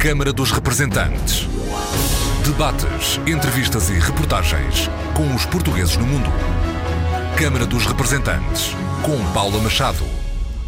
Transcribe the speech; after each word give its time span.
Câmara 0.00 0.32
dos 0.32 0.50
Representantes. 0.50 1.46
Debates, 2.42 3.18
entrevistas 3.30 3.90
e 3.90 3.98
reportagens 3.98 4.88
com 5.14 5.34
os 5.34 5.44
portugueses 5.44 5.98
no 5.98 6.06
mundo. 6.06 6.30
Câmara 7.38 7.66
dos 7.66 7.84
Representantes, 7.84 8.70
com 9.04 9.18
Paula 9.34 9.60
Machado. 9.60 10.02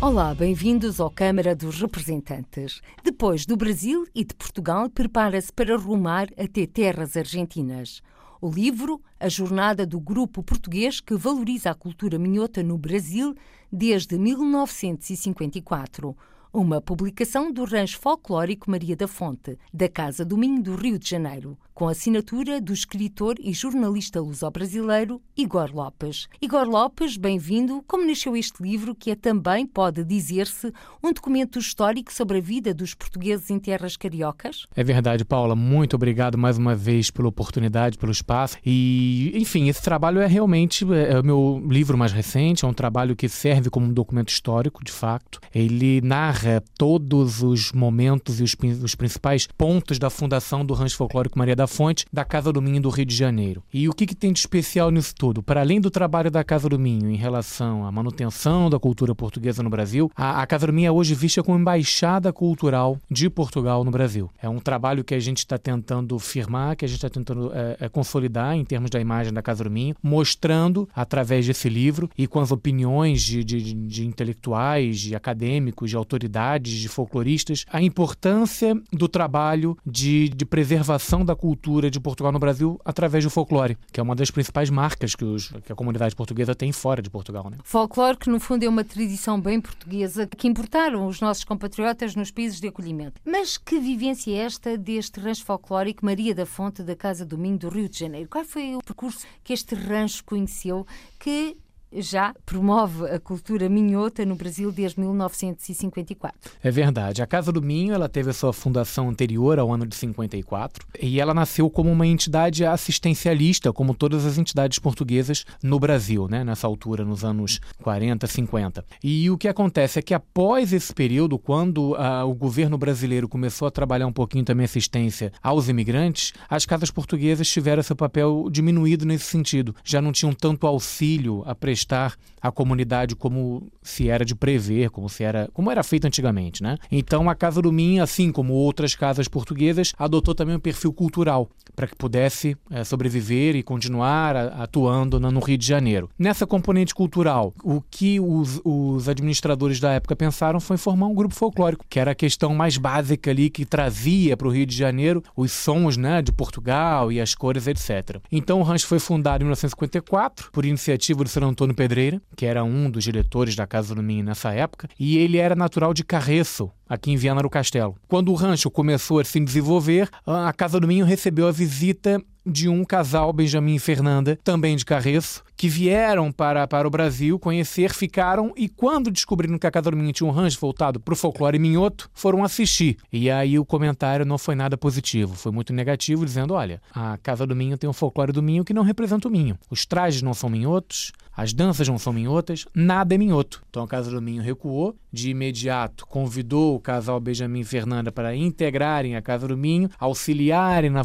Olá, 0.02 0.34
bem-vindos 0.34 1.00
ao 1.00 1.08
Câmara 1.10 1.56
dos 1.56 1.80
Representantes. 1.80 2.82
Depois 3.02 3.46
do 3.46 3.56
Brasil 3.56 4.06
e 4.14 4.22
de 4.22 4.34
Portugal, 4.34 4.90
prepara-se 4.90 5.50
para 5.50 5.78
rumar 5.78 6.28
até 6.38 6.66
terras 6.66 7.16
argentinas. 7.16 8.02
O 8.38 8.50
livro, 8.50 9.00
A 9.18 9.30
Jornada 9.30 9.86
do 9.86 9.98
Grupo 9.98 10.42
Português 10.42 11.00
que 11.00 11.16
Valoriza 11.16 11.70
a 11.70 11.74
Cultura 11.74 12.18
Minhota 12.18 12.62
no 12.62 12.76
Brasil 12.76 13.34
desde 13.72 14.18
1954 14.18 16.14
uma 16.52 16.82
publicação 16.82 17.50
do 17.50 17.64
rancho 17.64 17.98
folclórico 17.98 18.70
Maria 18.70 18.94
da 18.94 19.08
Fonte, 19.08 19.58
da 19.72 19.88
Casa 19.88 20.22
do 20.22 20.36
Minho 20.36 20.62
do 20.62 20.74
Rio 20.76 20.98
de 20.98 21.08
Janeiro, 21.08 21.56
com 21.74 21.88
assinatura 21.88 22.60
do 22.60 22.72
escritor 22.72 23.36
e 23.40 23.52
jornalista 23.52 24.20
luso-brasileiro 24.20 25.20
Igor 25.36 25.70
Lopes. 25.74 26.28
Igor 26.40 26.68
Lopes, 26.68 27.16
bem-vindo. 27.16 27.82
Como 27.86 28.06
nasceu 28.06 28.36
este 28.36 28.62
livro, 28.62 28.94
que 28.94 29.10
é 29.10 29.14
também, 29.14 29.66
pode 29.66 30.04
dizer-se, 30.04 30.72
um 31.02 31.12
documento 31.12 31.58
histórico 31.58 32.12
sobre 32.12 32.38
a 32.38 32.40
vida 32.40 32.74
dos 32.74 32.94
portugueses 32.94 33.50
em 33.50 33.58
terras 33.58 33.96
cariocas? 33.96 34.66
É 34.76 34.84
verdade, 34.84 35.24
Paula. 35.24 35.56
Muito 35.56 35.96
obrigado 35.96 36.36
mais 36.36 36.58
uma 36.58 36.74
vez 36.74 37.10
pela 37.10 37.28
oportunidade, 37.28 37.98
pelo 37.98 38.12
espaço. 38.12 38.56
E, 38.64 39.32
enfim, 39.34 39.68
esse 39.68 39.82
trabalho 39.82 40.20
é 40.20 40.26
realmente 40.26 40.84
é 40.92 41.18
o 41.18 41.24
meu 41.24 41.66
livro 41.68 41.96
mais 41.96 42.12
recente, 42.12 42.64
é 42.64 42.68
um 42.68 42.74
trabalho 42.74 43.16
que 43.16 43.28
serve 43.28 43.70
como 43.70 43.86
um 43.86 43.92
documento 43.92 44.28
histórico, 44.28 44.84
de 44.84 44.92
facto. 44.92 45.40
Ele 45.54 46.00
narra 46.02 46.62
todos 46.76 47.42
os 47.42 47.72
momentos 47.72 48.40
e 48.40 48.42
os, 48.42 48.56
os 48.82 48.94
principais 48.94 49.46
pontos 49.46 49.98
da 49.98 50.10
fundação 50.10 50.64
do 50.64 50.74
Rancho 50.74 50.96
Folclórico 50.96 51.38
Maria 51.38 51.56
da 51.56 51.61
Fonte, 51.66 52.04
da 52.12 52.24
Casa 52.24 52.52
do 52.52 52.62
Minho 52.62 52.80
do 52.80 52.90
Rio 52.90 53.06
de 53.06 53.14
Janeiro. 53.14 53.62
E 53.72 53.88
o 53.88 53.92
que, 53.92 54.06
que 54.06 54.14
tem 54.14 54.32
de 54.32 54.38
especial 54.38 54.90
nisso 54.90 55.14
tudo? 55.14 55.42
Para 55.42 55.60
além 55.60 55.80
do 55.80 55.90
trabalho 55.90 56.30
da 56.30 56.44
Casa 56.44 56.68
do 56.68 56.78
Minho 56.78 57.10
em 57.10 57.16
relação 57.16 57.86
à 57.86 57.92
manutenção 57.92 58.68
da 58.68 58.78
cultura 58.78 59.14
portuguesa 59.14 59.62
no 59.62 59.70
Brasil, 59.70 60.10
a, 60.16 60.42
a 60.42 60.46
Casa 60.46 60.66
do 60.66 60.72
Minho 60.72 60.88
é 60.88 60.92
hoje 60.92 61.14
vista 61.14 61.42
como 61.42 61.58
embaixada 61.58 62.32
cultural 62.32 62.98
de 63.10 63.28
Portugal 63.28 63.84
no 63.84 63.90
Brasil. 63.90 64.30
É 64.40 64.48
um 64.48 64.58
trabalho 64.58 65.04
que 65.04 65.14
a 65.14 65.20
gente 65.20 65.38
está 65.38 65.58
tentando 65.58 66.18
firmar, 66.18 66.76
que 66.76 66.84
a 66.84 66.88
gente 66.88 66.98
está 66.98 67.08
tentando 67.10 67.52
é, 67.52 67.76
é, 67.80 67.88
consolidar 67.88 68.56
em 68.56 68.64
termos 68.64 68.90
da 68.90 69.00
imagem 69.00 69.32
da 69.32 69.42
Casa 69.42 69.64
do 69.64 69.70
Minho, 69.70 69.94
mostrando 70.02 70.88
através 70.94 71.46
desse 71.46 71.68
livro 71.68 72.10
e 72.16 72.26
com 72.26 72.40
as 72.40 72.50
opiniões 72.50 73.22
de, 73.22 73.44
de, 73.44 73.72
de 73.72 74.06
intelectuais, 74.06 75.00
de 75.00 75.14
acadêmicos, 75.14 75.90
de 75.90 75.96
autoridades 75.96 76.78
de 76.78 76.88
folcloristas, 76.88 77.64
a 77.70 77.82
importância 77.82 78.74
do 78.92 79.08
trabalho 79.08 79.76
de, 79.86 80.28
de 80.28 80.44
preservação 80.44 81.24
da 81.24 81.34
cultura 81.34 81.51
de 81.90 82.00
Portugal 82.00 82.32
no 82.32 82.38
Brasil 82.38 82.80
através 82.84 83.24
do 83.24 83.30
folclore, 83.30 83.76
que 83.92 84.00
é 84.00 84.02
uma 84.02 84.14
das 84.14 84.30
principais 84.30 84.70
marcas 84.70 85.14
que, 85.14 85.24
os, 85.24 85.48
que 85.64 85.72
a 85.72 85.74
comunidade 85.74 86.14
portuguesa 86.14 86.54
tem 86.54 86.72
fora 86.72 87.02
de 87.02 87.10
Portugal. 87.10 87.48
Né? 87.50 87.58
Folclore 87.64 88.16
que, 88.16 88.30
no 88.30 88.40
fundo, 88.40 88.64
é 88.64 88.68
uma 88.68 88.84
tradição 88.84 89.40
bem 89.40 89.60
portuguesa 89.60 90.26
que 90.26 90.48
importaram 90.48 91.06
os 91.06 91.20
nossos 91.20 91.44
compatriotas 91.44 92.14
nos 92.14 92.30
países 92.30 92.60
de 92.60 92.68
acolhimento. 92.68 93.20
Mas 93.24 93.56
que 93.56 93.78
vivência 93.78 94.32
é 94.32 94.38
esta 94.38 94.76
deste 94.76 95.20
rancho 95.20 95.44
folclórico 95.44 96.04
Maria 96.04 96.34
da 96.34 96.46
Fonte 96.46 96.82
da 96.82 96.96
Casa 96.96 97.24
do 97.24 97.38
Minho 97.38 97.58
do 97.58 97.68
Rio 97.68 97.88
de 97.88 97.98
Janeiro? 97.98 98.28
Qual 98.28 98.44
foi 98.44 98.74
o 98.74 98.82
percurso 98.82 99.26
que 99.44 99.52
este 99.52 99.74
rancho 99.74 100.24
conheceu 100.24 100.86
que 101.18 101.56
já 101.94 102.34
promove 102.44 103.06
a 103.06 103.20
cultura 103.20 103.68
minhota 103.68 104.24
no 104.24 104.34
Brasil 104.34 104.72
desde 104.72 104.98
1954. 105.00 106.52
É 106.62 106.70
verdade. 106.70 107.22
A 107.22 107.26
Casa 107.26 107.52
do 107.52 107.62
Minho 107.62 107.94
ela 107.94 108.08
teve 108.08 108.30
a 108.30 108.32
sua 108.32 108.52
fundação 108.52 109.08
anterior 109.08 109.58
ao 109.58 109.72
ano 109.72 109.86
de 109.86 109.94
54 109.94 110.86
e 111.00 111.20
ela 111.20 111.34
nasceu 111.34 111.68
como 111.70 111.90
uma 111.90 112.06
entidade 112.06 112.64
assistencialista, 112.64 113.72
como 113.72 113.94
todas 113.94 114.24
as 114.24 114.38
entidades 114.38 114.78
portuguesas 114.78 115.44
no 115.62 115.78
Brasil, 115.78 116.26
né, 116.28 116.42
nessa 116.42 116.66
altura, 116.66 117.04
nos 117.04 117.24
anos 117.24 117.60
40, 117.82 118.26
50. 118.26 118.84
E 119.02 119.30
o 119.30 119.38
que 119.38 119.48
acontece 119.48 119.98
é 119.98 120.02
que 120.02 120.14
após 120.14 120.72
esse 120.72 120.92
período, 120.94 121.38
quando 121.38 121.92
uh, 121.92 122.26
o 122.26 122.34
governo 122.34 122.78
brasileiro 122.78 123.28
começou 123.28 123.68
a 123.68 123.70
trabalhar 123.70 124.06
um 124.06 124.12
pouquinho 124.12 124.44
também 124.44 124.64
assistência 124.64 125.32
aos 125.42 125.68
imigrantes, 125.68 126.32
as 126.48 126.64
casas 126.64 126.90
portuguesas 126.90 127.48
tiveram 127.48 127.82
seu 127.82 127.96
papel 127.96 128.48
diminuído 128.50 129.04
nesse 129.04 129.24
sentido. 129.24 129.74
Já 129.84 130.00
não 130.00 130.12
tinham 130.12 130.32
tanto 130.32 130.66
auxílio 130.66 131.42
a 131.46 131.54
prestar 131.54 131.81
estar 131.82 132.16
a 132.40 132.50
comunidade 132.50 133.14
como 133.14 133.70
se 133.82 134.08
era 134.08 134.24
de 134.24 134.34
prever, 134.34 134.90
como 134.90 135.08
se 135.08 135.22
era, 135.22 135.48
como 135.52 135.70
era 135.70 135.82
feito 135.82 136.06
antigamente, 136.06 136.62
né? 136.62 136.76
Então 136.90 137.30
a 137.30 137.34
Casa 137.34 137.62
do 137.62 137.72
Minho, 137.72 138.02
assim 138.02 138.32
como 138.32 138.52
outras 138.52 138.94
casas 138.96 139.28
portuguesas, 139.28 139.92
adotou 139.96 140.34
também 140.34 140.56
um 140.56 140.60
perfil 140.60 140.92
cultural 140.92 141.48
para 141.76 141.86
que 141.86 141.94
pudesse 141.94 142.56
é, 142.70 142.84
sobreviver 142.84 143.54
e 143.54 143.62
continuar 143.62 144.36
atuando 144.36 145.20
no 145.20 145.40
Rio 145.40 145.56
de 145.56 145.66
Janeiro. 145.66 146.10
Nessa 146.18 146.46
componente 146.46 146.94
cultural, 146.94 147.54
o 147.62 147.80
que 147.80 148.18
os, 148.18 148.60
os 148.64 149.08
administradores 149.08 149.80
da 149.80 149.92
época 149.92 150.16
pensaram 150.16 150.60
foi 150.60 150.76
formar 150.76 151.06
um 151.06 151.14
grupo 151.14 151.34
folclórico, 151.34 151.86
que 151.88 151.98
era 151.98 152.10
a 152.10 152.14
questão 152.14 152.54
mais 152.54 152.76
básica 152.76 153.30
ali 153.30 153.48
que 153.48 153.64
trazia 153.64 154.36
para 154.36 154.48
o 154.48 154.50
Rio 154.50 154.66
de 154.66 154.76
Janeiro 154.76 155.22
os 155.36 155.52
sons, 155.52 155.96
né, 155.96 156.20
de 156.20 156.32
Portugal 156.32 157.12
e 157.12 157.20
as 157.20 157.34
cores, 157.34 157.66
etc. 157.66 158.18
Então 158.30 158.60
o 158.60 158.62
rancho 158.62 158.86
foi 158.86 158.98
fundado 158.98 159.42
em 159.42 159.46
1954 159.46 160.50
por 160.50 160.64
iniciativa 160.64 161.22
do 161.22 161.30
Sr. 161.30 161.44
Antônio 161.44 161.71
Pedreira, 161.74 162.20
que 162.36 162.46
era 162.46 162.64
um 162.64 162.90
dos 162.90 163.04
diretores 163.04 163.54
da 163.54 163.66
Casa 163.66 163.94
do 163.94 164.02
Minho 164.02 164.24
nessa 164.24 164.52
época, 164.52 164.88
e 164.98 165.18
ele 165.18 165.38
era 165.38 165.54
natural 165.54 165.92
de 165.94 166.04
Carreço, 166.04 166.70
aqui 166.88 167.10
em 167.10 167.16
Viana 167.16 167.42
do 167.42 167.50
Castelo. 167.50 167.96
Quando 168.08 168.30
o 168.30 168.34
rancho 168.34 168.70
começou 168.70 169.18
a 169.18 169.24
se 169.24 169.40
desenvolver, 169.40 170.08
a 170.26 170.52
Casa 170.52 170.78
do 170.78 170.88
Minho 170.88 171.04
recebeu 171.04 171.48
a 171.48 171.52
visita 171.52 172.22
de 172.44 172.68
um 172.68 172.84
casal, 172.84 173.32
Benjamin 173.32 173.76
e 173.76 173.78
Fernanda, 173.78 174.38
também 174.42 174.76
de 174.76 174.84
Carreço, 174.84 175.44
que 175.62 175.68
vieram 175.68 176.32
para, 176.32 176.66
para 176.66 176.88
o 176.88 176.90
Brasil 176.90 177.38
conhecer, 177.38 177.94
ficaram 177.94 178.52
e 178.56 178.68
quando 178.68 179.12
descobriram 179.12 179.56
que 179.56 179.66
a 179.68 179.70
Casa 179.70 179.92
do 179.92 179.96
Minho 179.96 180.12
tinha 180.12 180.28
um 180.28 180.32
rancho 180.32 180.58
voltado 180.58 180.98
para 180.98 181.14
o 181.14 181.16
folclore 181.16 181.56
minhoto, 181.56 182.10
foram 182.12 182.42
assistir. 182.42 182.96
E 183.12 183.30
aí 183.30 183.56
o 183.60 183.64
comentário 183.64 184.26
não 184.26 184.38
foi 184.38 184.56
nada 184.56 184.76
positivo, 184.76 185.36
foi 185.36 185.52
muito 185.52 185.72
negativo, 185.72 186.26
dizendo, 186.26 186.54
olha, 186.54 186.82
a 186.92 187.16
Casa 187.18 187.46
do 187.46 187.54
Minho 187.54 187.78
tem 187.78 187.88
um 187.88 187.92
folclore 187.92 188.32
do 188.32 188.42
Minho 188.42 188.64
que 188.64 188.74
não 188.74 188.82
representa 188.82 189.28
o 189.28 189.30
Minho. 189.30 189.56
Os 189.70 189.86
trajes 189.86 190.20
não 190.20 190.34
são 190.34 190.50
minhotos, 190.50 191.12
as 191.34 191.52
danças 191.52 191.88
não 191.88 191.98
são 191.98 192.12
minhotas, 192.12 192.66
nada 192.74 193.14
é 193.14 193.18
minhoto. 193.18 193.62
Então 193.70 193.82
a 193.82 193.88
Casa 193.88 194.10
do 194.10 194.20
Minho 194.20 194.42
recuou, 194.42 194.94
de 195.10 195.30
imediato 195.30 196.06
convidou 196.06 196.74
o 196.74 196.80
casal 196.80 197.18
Benjamin 197.18 197.60
e 197.60 197.64
Fernanda 197.64 198.12
para 198.12 198.36
integrarem 198.36 199.16
a 199.16 199.22
Casa 199.22 199.48
do 199.48 199.56
Minho, 199.56 199.88
auxiliarem 199.98 200.90
na, 200.90 201.04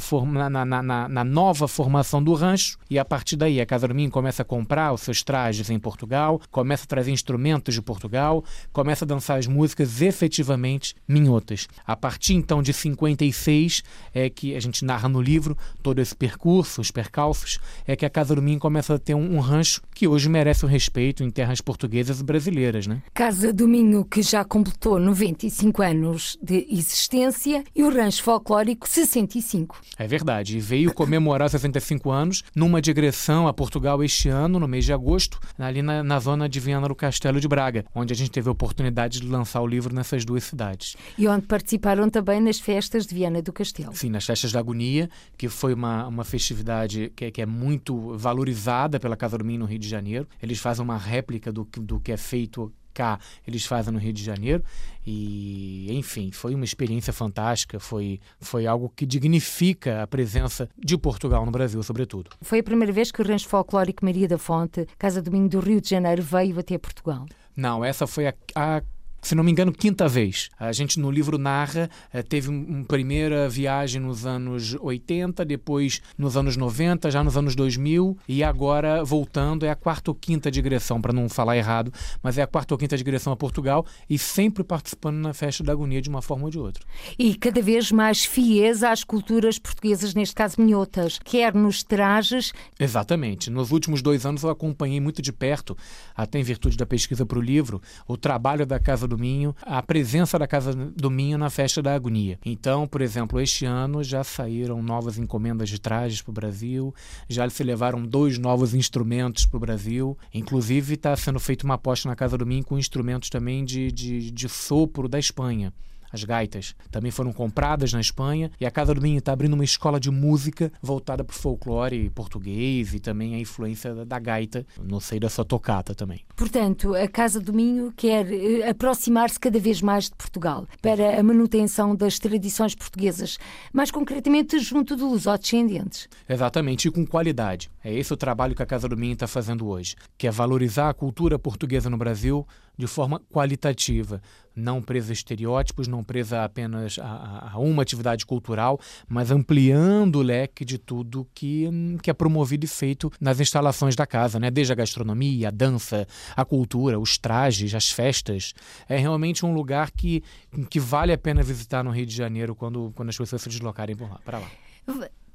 na, 0.50 0.66
na, 0.66 0.84
na, 0.84 1.08
na 1.08 1.24
nova 1.24 1.68
formação 1.68 2.22
do 2.22 2.34
rancho, 2.34 2.78
e 2.90 3.00
a 3.00 3.06
partir 3.06 3.38
daí 3.38 3.62
a 3.62 3.66
Casa 3.66 3.88
do 3.88 3.96
Minho 3.96 4.12
começa 4.12 4.42
a 4.42 4.46
comprar 4.48 4.94
os 4.94 5.02
seus 5.02 5.22
trajes 5.22 5.70
em 5.70 5.78
Portugal, 5.78 6.42
começa 6.50 6.86
a 6.86 6.88
trazer 6.88 7.12
instrumentos 7.12 7.76
de 7.76 7.82
Portugal, 7.82 8.44
começa 8.72 9.06
a 9.06 9.08
dançar 9.08 9.38
as 9.38 9.46
músicas 9.46 10.02
efetivamente 10.02 10.96
minhotas. 11.08 11.68
A 11.86 11.96
partir 11.96 12.34
então 12.34 12.64
de 12.64 12.74
56 12.74 13.84
é 14.14 14.30
que 14.30 14.56
a 14.56 14.60
gente 14.60 14.84
narra 14.84 15.10
no 15.10 15.22
livro 15.22 15.58
todo 15.84 16.00
esse 16.00 16.16
percurso, 16.16 16.82
os 16.82 16.90
percalços, 16.92 17.60
é 17.86 17.96
que 17.96 18.06
a 18.06 18.10
Casa 18.10 18.34
do 18.34 18.42
Minho 18.42 18.60
começa 18.60 18.96
a 18.96 19.00
ter 19.00 19.14
um, 19.14 19.36
um 19.36 19.40
rancho 19.40 19.82
que 19.94 20.08
hoje 20.08 20.30
merece 20.30 20.66
o 20.66 20.68
respeito 20.68 21.24
em 21.24 21.30
terras 21.30 21.62
portuguesas 21.62 22.20
e 22.20 22.24
brasileiras, 22.24 22.88
né? 22.88 23.02
Casa 23.14 23.52
do 23.52 23.68
Minho 23.68 24.06
que 24.06 24.22
já 24.22 24.44
completou 24.44 25.00
95 25.00 25.82
anos 25.82 26.38
de 26.42 26.66
existência 26.72 27.64
e 27.76 27.84
o 27.84 27.94
rancho 27.94 28.24
folclórico 28.24 28.88
65. 28.88 29.82
É 29.98 30.08
verdade, 30.08 30.58
e 30.58 30.60
veio 30.60 30.94
comemorar 30.94 31.50
65 31.50 32.10
anos 32.10 32.44
numa 32.56 32.82
digressão 32.82 33.48
a 33.48 33.54
Portugal 33.54 34.04
este 34.04 34.30
ano, 34.30 34.37
no 34.46 34.68
mês 34.68 34.84
de 34.84 34.92
agosto, 34.92 35.40
ali 35.58 35.82
na, 35.82 36.04
na 36.04 36.20
zona 36.20 36.50
de 36.50 36.60
Viana 36.60 36.88
do 36.88 36.96
Castelo 36.96 37.40
de 37.40 37.48
Braga, 37.48 37.86
onde 37.96 38.12
a 38.12 38.16
gente 38.16 38.30
teve 38.30 38.50
a 38.50 38.52
oportunidade 38.52 39.22
de 39.22 39.28
lançar 39.28 39.62
o 39.62 39.68
livro 39.68 39.96
nessas 39.96 40.26
duas 40.26 40.44
cidades. 40.44 40.98
E 41.18 41.26
onde 41.28 41.46
participaram 41.46 42.10
também 42.10 42.42
nas 42.42 42.60
festas 42.60 43.06
de 43.06 43.16
Viana 43.16 43.42
do 43.42 43.54
Castelo. 43.54 43.96
Sim, 43.96 44.10
nas 44.10 44.26
festas 44.26 44.52
da 44.52 44.60
Agonia, 44.60 45.10
que 45.38 45.48
foi 45.48 45.74
uma, 45.74 46.08
uma 46.08 46.26
festividade 46.26 47.12
que, 47.16 47.32
que 47.32 47.42
é 47.42 47.46
muito 47.46 48.18
valorizada 48.18 49.00
pela 49.00 49.16
Casa 49.16 49.38
do 49.38 49.46
Minho 49.46 49.60
no 49.60 49.66
Rio 49.66 49.80
de 49.80 49.88
Janeiro. 49.88 50.28
Eles 50.44 50.60
fazem 50.60 50.84
uma 50.84 50.98
réplica 50.98 51.52
do, 51.52 51.66
do 51.80 52.00
que 52.00 52.12
é 52.12 52.18
feito 52.18 52.74
cá, 52.98 53.20
eles 53.48 53.64
fazem 53.66 53.94
no 53.94 54.00
Rio 54.00 54.12
de 54.12 54.24
Janeiro. 54.24 54.64
E, 55.06 55.88
enfim, 55.92 56.32
foi 56.32 56.56
uma 56.56 56.66
experiência 56.66 57.14
fantástica, 57.14 57.80
foi, 57.80 58.20
foi 58.42 58.66
algo 58.66 58.92
que 58.94 59.06
dignifica 59.06 60.02
a 60.02 60.08
presença 60.08 60.68
de 60.78 60.98
Portugal 60.98 61.46
no 61.46 61.52
Brasil, 61.52 61.82
sobretudo. 61.84 62.32
Foi 62.42 62.60
a 62.60 62.64
primeira 62.64 62.92
vez 62.92 63.12
que 63.12 63.22
o 63.22 63.26
Rancho 63.26 63.48
Folclórico 63.48 64.04
Maria 64.04 64.28
da 64.28 64.38
Fonte, 64.38 64.88
Casa 64.98 65.22
do 65.22 65.32
Minho 65.32 65.48
do 65.48 65.60
Rio 65.60 65.80
de 65.80 65.90
Janeiro, 65.90 66.22
veio 66.22 66.60
até 66.60 66.78
Portugal? 66.78 67.26
Não, 67.56 67.86
essa 67.86 68.06
foi 68.06 68.28
a, 68.28 68.34
a 68.56 68.82
se 69.28 69.36
não 69.36 69.44
me 69.44 69.52
engano, 69.52 69.74
quinta 69.74 70.08
vez. 70.08 70.50
A 70.58 70.72
gente 70.72 70.98
no 70.98 71.12
livro 71.12 71.38
narra, 71.38 71.90
eh, 72.14 72.24
teve 72.24 72.48
uma 72.48 72.86
primeira 72.86 73.50
viagem 73.50 74.02
nos 74.02 74.26
anos 74.26 74.78
80, 74.80 75.44
depois 75.44 76.02
nos 76.18 76.38
anos 76.38 76.56
90, 76.56 77.12
já 77.12 77.22
nos 77.22 77.36
anos 77.36 77.54
2000 77.54 78.18
e 78.26 78.42
agora 78.42 79.04
voltando 79.04 79.66
é 79.66 79.70
a 79.70 79.76
quarta 79.76 80.12
ou 80.12 80.16
quinta 80.16 80.50
digressão, 80.50 81.02
para 81.02 81.12
não 81.12 81.28
falar 81.28 81.58
errado, 81.58 81.92
mas 82.24 82.38
é 82.38 82.42
a 82.42 82.48
quarta 82.48 82.74
ou 82.74 82.78
quinta 82.78 82.96
digressão 82.96 83.34
a 83.34 83.36
Portugal 83.36 83.86
e 84.10 84.18
sempre 84.18 84.64
participando 84.64 85.18
na 85.18 85.34
festa 85.34 85.62
da 85.62 85.74
agonia 85.74 86.02
de 86.02 86.08
uma 86.08 86.22
forma 86.22 86.46
ou 86.46 86.50
de 86.50 86.58
outra. 86.58 86.86
E 87.20 87.36
cada 87.36 87.62
vez 87.62 87.92
mais 87.92 88.24
fiéis 88.24 88.82
às 88.82 89.04
culturas 89.04 89.60
portuguesas, 89.60 90.14
neste 90.14 90.36
caso 90.36 90.56
minhotas, 90.58 91.20
quer 91.22 91.54
nos 91.54 91.84
trajes. 91.84 92.54
Exatamente. 92.80 93.50
Nos 93.50 93.72
últimos 93.72 94.02
dois 94.02 94.26
anos 94.26 94.44
eu 94.44 94.50
acompanhei 94.50 95.02
muito 95.02 95.22
de 95.22 95.34
perto, 95.34 95.76
até 96.16 96.40
em 96.40 96.44
virtude 96.44 96.78
da 96.78 96.86
pesquisa 96.86 97.26
para 97.26 97.38
o 97.38 97.42
livro, 97.42 97.82
o 98.08 98.16
trabalho 98.16 98.66
da 98.66 98.80
Casa 98.80 99.06
do 99.06 99.17
Minho, 99.18 99.56
a 99.62 99.82
presença 99.82 100.38
da 100.38 100.48
Casa 100.48 100.74
do 100.74 101.10
Minho 101.10 101.38
na 101.38 101.50
festa 101.50 101.82
da 101.82 101.94
agonia. 101.94 102.40
Então, 102.46 102.88
por 102.88 103.02
exemplo, 103.02 103.40
este 103.40 103.66
ano 103.66 104.04
já 104.04 104.24
saíram 104.24 104.82
novas 104.82 105.18
encomendas 105.18 105.70
de 105.70 105.80
trajes 105.80 106.22
para 106.22 106.32
o 106.32 106.34
Brasil, 106.34 106.94
já 107.28 107.50
se 107.50 107.64
levaram 107.64 108.04
dois 108.04 108.38
novos 108.38 108.74
instrumentos 108.74 109.46
para 109.46 109.58
o 109.58 109.62
Brasil, 109.62 110.18
inclusive 110.34 110.94
está 110.94 111.16
sendo 111.16 111.40
feita 111.40 111.66
uma 111.66 111.76
aposta 111.76 112.08
na 112.08 112.16
Casa 112.16 112.38
do 112.38 112.46
Minho 112.46 112.64
com 112.64 112.78
instrumentos 112.78 113.30
também 113.30 113.64
de, 113.64 113.92
de, 113.92 114.32
de 114.32 114.50
sopro 114.50 115.08
da 115.08 115.20
Espanha. 115.20 115.74
As 116.12 116.24
gaitas 116.24 116.76
também 116.92 117.12
foram 117.12 117.34
compradas 117.34 117.94
na 117.94 118.00
Espanha 118.00 118.52
e 118.60 118.66
a 118.66 118.72
Casa 118.72 118.94
do 118.94 119.02
Minho 119.02 119.20
está 119.20 119.34
abrindo 119.34 119.54
uma 119.54 119.64
escola 119.64 120.00
de 120.00 120.10
música 120.10 120.72
voltada 120.82 121.24
para 121.24 121.34
o 121.34 121.38
folclore 121.38 122.10
português 122.10 122.94
e 122.94 123.00
também 123.00 123.36
a 123.36 123.40
influência 123.40 124.06
da 124.06 124.20
gaita 124.20 124.66
no 124.82 125.00
seio 125.02 125.22
da 125.22 125.30
sua 125.30 125.46
tocata 125.46 125.94
também. 125.94 126.22
Portanto, 126.36 126.96
a 126.96 127.08
Casa 127.08 127.40
do 127.40 127.54
Minho 127.54 127.92
quer 127.96 128.32
eh, 128.32 128.70
aproximar-se 128.70 129.40
cada 129.40 129.60
vez 129.60 129.82
mais 129.82 130.06
de 130.06 130.16
Portugal 130.16 130.68
para 130.82 131.20
a 131.20 131.24
manutenção 131.24 131.96
das 131.96 132.20
tradições 132.20 132.76
portuguesas, 132.76 133.38
mais 133.74 133.92
concretamente 133.92 134.60
junto 134.60 134.96
dos 134.96 135.12
lusodescendentes. 135.12 136.08
Exatamente, 136.28 136.88
e 136.88 136.92
com 136.92 137.06
qualidade. 137.06 137.70
É 137.84 137.94
esse 137.94 138.14
o 138.14 138.18
trabalho 138.18 138.56
que 138.56 138.64
a 138.64 138.66
Casa 138.66 138.88
do 138.88 138.98
Minho 138.98 139.14
está 139.14 139.28
fazendo 139.28 139.68
hoje, 139.68 139.96
que 140.18 140.28
é 140.28 140.32
valorizar 140.32 140.90
a 140.90 140.94
cultura 140.94 141.40
portuguesa 141.40 141.90
no 141.90 141.98
Brasil 141.98 142.46
de 142.78 142.86
forma 142.88 143.20
qualitativa, 143.32 144.22
não 144.56 144.82
presa 144.82 145.12
a 145.12 145.14
estereótipos, 145.14 145.88
não 145.88 146.04
presa 146.04 146.44
apenas 146.44 146.98
a, 147.00 147.52
a, 147.54 147.60
uma 147.60 147.82
atividade 147.82 148.26
cultural, 148.26 148.80
mas 149.08 149.32
ampliando 149.32 150.18
o 150.18 150.22
leque 150.22 150.64
de 150.64 150.78
tudo 150.78 151.28
que, 151.34 151.70
que 152.02 152.10
é 152.10 152.14
promovido 152.14 152.66
e 152.66 152.68
feito 152.68 153.12
nas 153.20 153.40
instalações 153.40 153.96
da 153.96 154.06
casa, 154.06 154.40
né? 154.40 154.52
desde 154.52 154.74
a 154.74 154.76
gastronomia, 154.76 155.48
a 155.48 155.52
dança, 155.52 156.08
a 156.36 156.46
cultura, 156.46 157.00
os 157.00 157.18
trajes, 157.18 157.74
as 157.74 157.92
festas. 157.92 158.54
É 158.88 158.98
realmente 158.98 159.46
um 159.46 159.54
lugar 159.54 159.92
que, 159.92 160.24
que 160.70 160.80
vale 160.80 161.14
a 161.14 161.18
pena 161.18 161.42
visitar 161.42 161.84
no 161.84 161.92
Rio 161.92 162.06
de 162.06 162.16
Janeiro 162.16 162.56
quando, 162.56 162.92
quando 162.96 163.10
as 163.10 163.18
pessoas 163.18 163.42
se 163.42 163.50
deslocarem 163.50 163.96
para 164.24 164.40
lá. 164.40 164.50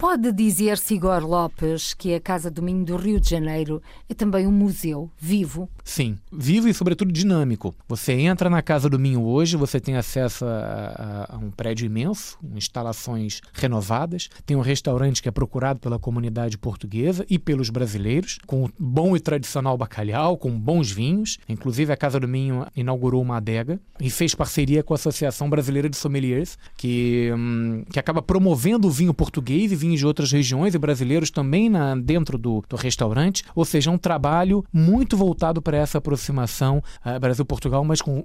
Pode 0.03 0.33
dizer-se, 0.33 0.95
Igor 0.95 1.25
Lopes, 1.25 1.95
que 1.95 2.13
a 2.13 2.21
Casa 2.21 2.51
do 2.51 2.61
Minho 2.61 2.85
do 2.85 2.97
Rio 2.97 3.21
de 3.21 3.31
Janeiro 3.31 3.81
é 4.09 4.15
também 4.15 4.49
um 4.49 4.51
museu 4.51 5.09
vivo? 5.17 5.71
Sim, 5.85 6.19
vivo 6.33 6.69
e, 6.69 6.75
sobretudo, 6.75 7.13
dinâmico. 7.13 7.73
Você 7.87 8.13
entra 8.15 8.51
na 8.51 8.61
Casa 8.63 8.91
do 8.91 8.99
Minho 8.99 9.23
hoje, 9.23 9.57
você 9.57 9.79
tem 9.79 9.95
acesso 9.95 10.45
a, 10.45 11.29
a, 11.31 11.37
a 11.37 11.39
um 11.39 11.53
prédio 11.53 11.87
imenso, 11.87 12.37
instalações 12.53 13.41
renovadas, 13.53 14.29
tem 14.45 14.57
um 14.57 14.61
restaurante 14.61 15.23
que 15.23 15.29
é 15.29 15.33
procurado 15.33 15.79
pela 15.79 16.01
comunidade 16.01 16.59
portuguesa 16.59 17.25
e 17.31 17.39
pelos 17.39 17.71
brasileiros, 17.71 18.41
com 18.45 18.69
bom 18.77 19.15
e 19.15 19.21
tradicional 19.21 19.79
bacalhau, 19.79 20.37
com 20.37 20.51
bons 20.51 20.91
vinhos. 20.91 21.39
Inclusive, 21.49 21.93
a 21.93 21.97
Casa 21.97 22.19
do 22.19 22.27
Minho 22.27 22.67
inaugurou 22.75 23.23
uma 23.23 23.37
adega 23.37 23.79
e 24.01 24.11
fez 24.11 24.35
parceria 24.35 24.83
com 24.83 24.95
a 24.95 24.97
Associação 24.97 25.49
Brasileira 25.49 25.89
de 25.89 25.97
Sommeliers, 25.97 26.59
que, 26.77 27.33
hum, 27.39 27.85
que 27.89 28.01
acaba 28.01 28.21
promovendo 28.21 28.89
o 28.89 28.91
vinho 28.91 29.15
português 29.15 29.71
e 29.71 29.77
vinho 29.77 29.92
de 29.99 30.07
outras 30.07 30.31
regiões 30.33 30.75
e 30.75 30.79
brasileiros 30.79 31.31
também 31.31 31.69
na, 31.69 31.95
dentro 31.95 32.39
do, 32.39 32.63
do 32.69 32.77
restaurante. 32.77 33.45
Ou 33.55 33.65
seja, 33.65 33.91
é 33.91 33.93
um 33.93 33.99
trabalho 33.99 34.65
muito 34.73 35.17
voltado 35.17 35.61
para 35.61 35.77
essa 35.77 35.99
aproximação 35.99 36.83
uh, 37.05 37.19
Brasil-Portugal, 37.19 37.85
mas 37.85 38.01
com, 38.01 38.25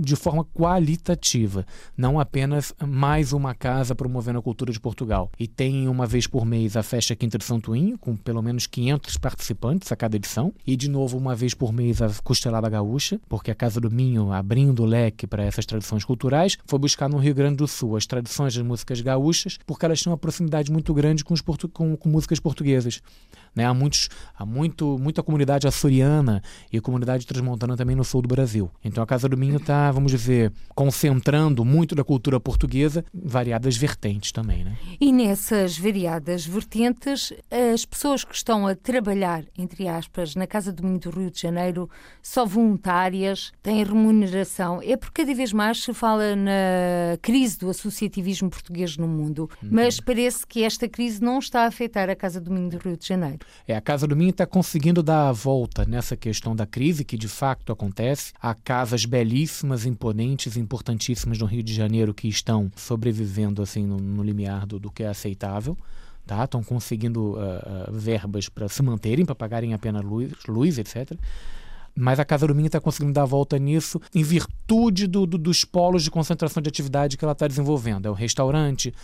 de 0.00 0.16
forma 0.16 0.44
qualitativa. 0.44 1.66
Não 1.96 2.18
apenas 2.18 2.74
mais 2.86 3.32
uma 3.32 3.54
casa 3.54 3.94
promovendo 3.94 4.38
a 4.38 4.42
cultura 4.42 4.72
de 4.72 4.80
Portugal. 4.80 5.30
E 5.38 5.46
tem 5.46 5.88
uma 5.88 6.06
vez 6.06 6.26
por 6.26 6.44
mês 6.44 6.76
a 6.76 6.82
Festa 6.82 7.14
Quinta 7.16 7.38
de 7.38 7.44
Santuinho, 7.44 7.98
com 7.98 8.16
pelo 8.16 8.42
menos 8.42 8.66
500 8.66 9.16
participantes 9.16 9.90
a 9.92 9.96
cada 9.96 10.16
edição. 10.16 10.52
E 10.66 10.76
de 10.76 10.88
novo, 10.88 11.16
uma 11.16 11.34
vez 11.34 11.54
por 11.54 11.72
mês, 11.72 12.00
a 12.00 12.10
Costelada 12.22 12.68
Gaúcha, 12.68 13.20
porque 13.28 13.50
a 13.50 13.54
Casa 13.54 13.80
do 13.80 13.90
Minho, 13.90 14.32
abrindo 14.32 14.82
o 14.82 14.86
leque 14.86 15.26
para 15.26 15.44
essas 15.44 15.66
tradições 15.66 16.04
culturais, 16.04 16.58
foi 16.66 16.78
buscar 16.78 17.08
no 17.08 17.18
Rio 17.18 17.34
Grande 17.34 17.56
do 17.56 17.68
Sul 17.68 17.96
as 17.96 18.06
tradições 18.06 18.54
das 18.54 18.64
músicas 18.64 19.00
gaúchas, 19.00 19.58
porque 19.66 19.84
elas 19.84 20.02
têm 20.02 20.10
uma 20.10 20.18
proximidade 20.18 20.70
muito 20.70 20.89
muito 20.90 20.94
grande 20.94 21.24
com, 21.24 21.32
os 21.32 21.40
portu 21.40 21.68
com, 21.68 21.96
com 21.96 22.08
músicas 22.08 22.40
portuguesas. 22.40 23.00
Né? 23.54 23.64
Há, 23.64 23.74
muitos, 23.74 24.08
há 24.36 24.44
muito, 24.44 24.98
muita 24.98 25.22
comunidade 25.22 25.66
açoriana 25.66 26.42
e 26.72 26.80
comunidade 26.80 27.26
transmontana 27.26 27.76
também 27.76 27.96
no 27.96 28.04
sul 28.04 28.22
do 28.22 28.28
Brasil. 28.28 28.70
Então 28.84 29.02
a 29.02 29.06
Casa 29.06 29.28
do 29.28 29.36
Minho 29.36 29.56
está, 29.56 29.90
vamos 29.90 30.12
dizer, 30.12 30.52
concentrando 30.74 31.64
muito 31.64 31.94
da 31.94 32.04
cultura 32.04 32.38
portuguesa 32.38 33.04
variadas 33.12 33.76
vertentes 33.76 34.32
também. 34.32 34.64
Né? 34.64 34.76
E 35.00 35.12
nessas 35.12 35.78
variadas 35.78 36.44
vertentes, 36.46 37.32
as 37.72 37.84
pessoas 37.84 38.24
que 38.24 38.34
estão 38.34 38.66
a 38.66 38.74
trabalhar, 38.74 39.44
entre 39.56 39.88
aspas, 39.88 40.34
na 40.34 40.46
Casa 40.46 40.72
do 40.72 40.84
Minho 40.84 40.98
do 40.98 41.10
Rio 41.10 41.30
de 41.30 41.40
Janeiro, 41.40 41.88
só 42.22 42.44
voluntárias, 42.44 43.52
têm 43.62 43.84
remuneração. 43.84 44.80
É 44.82 44.96
porque 44.96 45.22
cada 45.22 45.34
vez 45.34 45.52
mais 45.52 45.82
se 45.82 45.92
fala 45.92 46.34
na 46.36 47.16
crise 47.20 47.58
do 47.58 47.68
associativismo 47.68 48.48
português 48.48 48.96
no 48.96 49.06
mundo, 49.06 49.50
uhum. 49.62 49.68
mas 49.70 50.00
parece 50.00 50.46
que 50.46 50.62
esta 50.62 50.79
crise 50.88 51.22
não 51.22 51.38
está 51.38 51.62
a 51.62 51.66
afetar 51.66 52.08
a 52.10 52.16
Casa 52.16 52.40
do 52.40 52.50
Minho 52.50 52.70
do 52.70 52.78
Rio 52.78 52.96
de 52.96 53.06
Janeiro. 53.06 53.38
É, 53.66 53.74
a 53.74 53.80
Casa 53.80 54.06
do 54.06 54.16
Minho 54.16 54.30
está 54.30 54.46
conseguindo 54.46 55.02
dar 55.02 55.28
a 55.28 55.32
volta 55.32 55.84
nessa 55.84 56.16
questão 56.16 56.54
da 56.54 56.66
crise, 56.66 57.04
que 57.04 57.16
de 57.16 57.28
fato 57.28 57.72
acontece. 57.72 58.32
Há 58.40 58.54
casas 58.54 59.04
belíssimas, 59.04 59.86
imponentes, 59.86 60.56
importantíssimas 60.56 61.38
no 61.38 61.46
Rio 61.46 61.62
de 61.62 61.74
Janeiro 61.74 62.14
que 62.14 62.28
estão 62.28 62.70
sobrevivendo 62.76 63.62
assim 63.62 63.84
no, 63.86 63.96
no 63.98 64.22
limiar 64.22 64.66
do, 64.66 64.78
do 64.78 64.90
que 64.90 65.02
é 65.02 65.08
aceitável. 65.08 65.76
Tá? 66.26 66.44
Estão 66.44 66.62
conseguindo 66.62 67.32
uh, 67.32 67.88
uh, 67.88 67.92
verbas 67.92 68.48
para 68.48 68.68
se 68.68 68.82
manterem, 68.82 69.24
para 69.24 69.34
pagarem 69.34 69.74
apenas 69.74 70.04
luz, 70.04 70.32
luz 70.46 70.78
etc. 70.78 71.18
Mas 71.94 72.20
a 72.20 72.24
Casa 72.24 72.46
do 72.46 72.54
Minho 72.54 72.66
está 72.66 72.80
conseguindo 72.80 73.12
dar 73.12 73.22
a 73.22 73.26
volta 73.26 73.58
nisso 73.58 74.00
em 74.14 74.22
virtude 74.22 75.06
do, 75.06 75.26
do, 75.26 75.36
dos 75.36 75.64
polos 75.64 76.04
de 76.04 76.10
concentração 76.10 76.62
de 76.62 76.68
atividade 76.68 77.16
que 77.16 77.24
ela 77.24 77.32
está 77.32 77.48
desenvolvendo. 77.48 78.06
É 78.06 78.10
o 78.10 78.14
restaurante, 78.14 78.94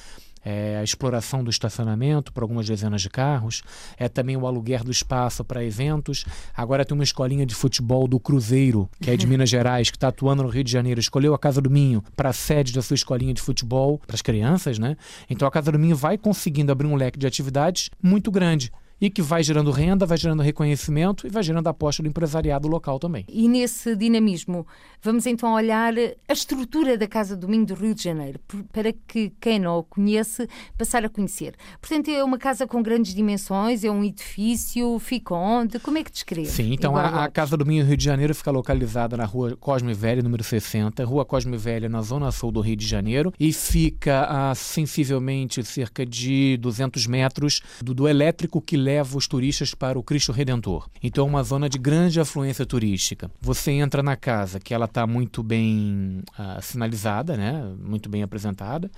é 0.45 0.79
a 0.79 0.85
exploração 0.85 1.43
do 1.43 1.51
estacionamento 1.51 2.33
para 2.33 2.45
algumas 2.45 2.67
dezenas 2.67 3.03
de 3.03 3.11
carros, 3.11 3.63
é 3.97 4.09
também 4.09 4.37
o 4.37 4.47
aluguer 4.47 4.85
do 4.85 4.91
espaço 4.91 5.45
para 5.45 5.65
eventos. 5.65 6.25
Agora 6.57 6.85
tem 6.85 6.95
uma 6.95 7.05
escolinha 7.05 7.45
de 7.45 7.55
futebol 7.55 8.07
do 8.07 8.21
Cruzeiro, 8.21 8.89
que 9.01 9.11
é 9.11 9.17
de 9.17 9.27
Minas 9.29 9.51
Gerais, 9.51 9.91
que 9.91 9.97
está 9.97 10.09
atuando 10.09 10.43
no 10.43 10.49
Rio 10.49 10.65
de 10.65 10.71
Janeiro. 10.71 11.01
Escolheu 11.01 11.35
a 11.35 11.39
Casa 11.39 11.61
do 11.61 11.71
Minho 11.71 12.03
para 12.15 12.31
a 12.31 12.33
sede 12.33 12.73
da 12.73 12.83
sua 12.83 12.95
escolinha 12.95 13.35
de 13.35 13.43
futebol 13.43 14.01
para 14.07 14.15
as 14.15 14.23
crianças, 14.23 14.79
né? 14.79 14.97
Então 15.29 15.47
a 15.47 15.51
Casa 15.51 15.73
do 15.73 15.79
Minho 15.79 15.97
vai 15.97 16.17
conseguindo 16.17 16.71
abrir 16.71 16.87
um 16.87 16.97
leque 16.97 17.19
de 17.19 17.27
atividades 17.27 17.91
muito 18.03 18.31
grande 18.31 18.71
e 19.01 19.11
que 19.11 19.23
vai 19.23 19.43
gerando 19.43 19.71
renda, 19.71 20.07
vai 20.07 20.17
gerando 20.17 20.43
reconhecimento 20.43 21.27
e 21.27 21.31
vai 21.31 21.43
gerando 21.43 21.67
aposta 21.69 22.03
do 22.03 22.09
empresariado 22.09 22.69
local 22.69 22.99
também. 22.99 23.25
E 23.29 23.49
nesse 23.49 23.95
dinamismo, 23.95 24.67
vamos 25.03 25.27
então 25.27 25.53
olhar 25.53 25.93
a 26.29 26.33
estrutura 26.33 26.97
da 26.97 27.07
Casa 27.07 27.37
do 27.37 27.49
Minho 27.49 27.67
do 27.67 27.75
Rio 27.75 27.95
de 27.95 28.03
Janeiro, 28.03 28.41
para 28.73 28.93
que 28.93 29.33
quem 29.41 29.59
não 29.59 29.79
a 29.79 29.85
conhece, 29.85 30.49
passar 30.77 31.05
a 31.05 31.09
conhecer. 31.09 31.55
Portanto, 31.81 32.11
é 32.11 32.23
uma 32.25 32.39
casa 32.39 32.67
com 32.67 32.83
grandes 32.83 33.15
dimensões, 33.15 33.85
é 33.85 33.91
um 33.91 34.03
edifício, 34.03 34.99
fica 34.99 35.35
onde? 35.35 35.79
Como 35.79 35.99
é 35.99 36.05
que 36.05 36.11
descreve? 36.11 36.49
Sim, 36.49 36.73
então 36.73 36.97
a, 36.97 37.25
a, 37.25 37.31
Casa 37.31 37.57
do 37.57 37.67
Minho 37.67 37.85
do 37.85 37.89
Rio 37.89 37.97
de 37.97 38.05
Janeiro 38.05 38.35
fica 38.35 38.51
localizada 38.51 39.17
na 39.17 39.25
rua 39.25 39.57
Cosme 39.57 39.93
Velha, 39.93 40.23
número 40.23 40.43
60, 40.43 41.05
rua 41.05 41.25
Cosme 41.25 41.57
Velha, 41.57 41.89
na 41.89 42.01
zona 42.03 42.31
sul 42.33 42.51
do 42.51 42.61
Rio 42.61 42.77
de 42.77 42.87
Janeiro, 42.87 43.33
e 43.39 43.53
fica 43.53 44.25
a 44.25 44.55
sensivelmente 44.55 45.63
cerca 45.65 46.07
de 46.07 46.57
200 46.59 47.07
metros 47.07 47.61
do, 47.83 47.93
do 47.93 48.09
elétrico 48.09 48.61
que 48.61 48.77
leva 48.87 49.19
os 49.19 49.27
turistas 49.27 49.75
para 49.75 49.99
o 49.99 50.03
Cristo 50.03 50.31
Redentor. 50.31 50.89
Então 51.03 51.27
é 51.27 51.29
uma 51.29 51.43
zona 51.43 51.69
de 51.69 51.77
grande 51.77 52.21
afluência 52.21 52.65
turística. 52.65 53.29
Você 53.41 53.73
entra 53.73 54.01
na 54.01 54.15
casa, 54.15 54.61
que 54.61 54.73
ela 54.73 54.85
está 54.85 55.05
muito 55.09 55.43
bem 55.43 56.23
uh, 56.39 56.63
sinalizada, 56.63 57.37
né? 57.37 57.75
muito 57.81 58.09
bem 58.09 58.23
apresentada, 58.23 58.89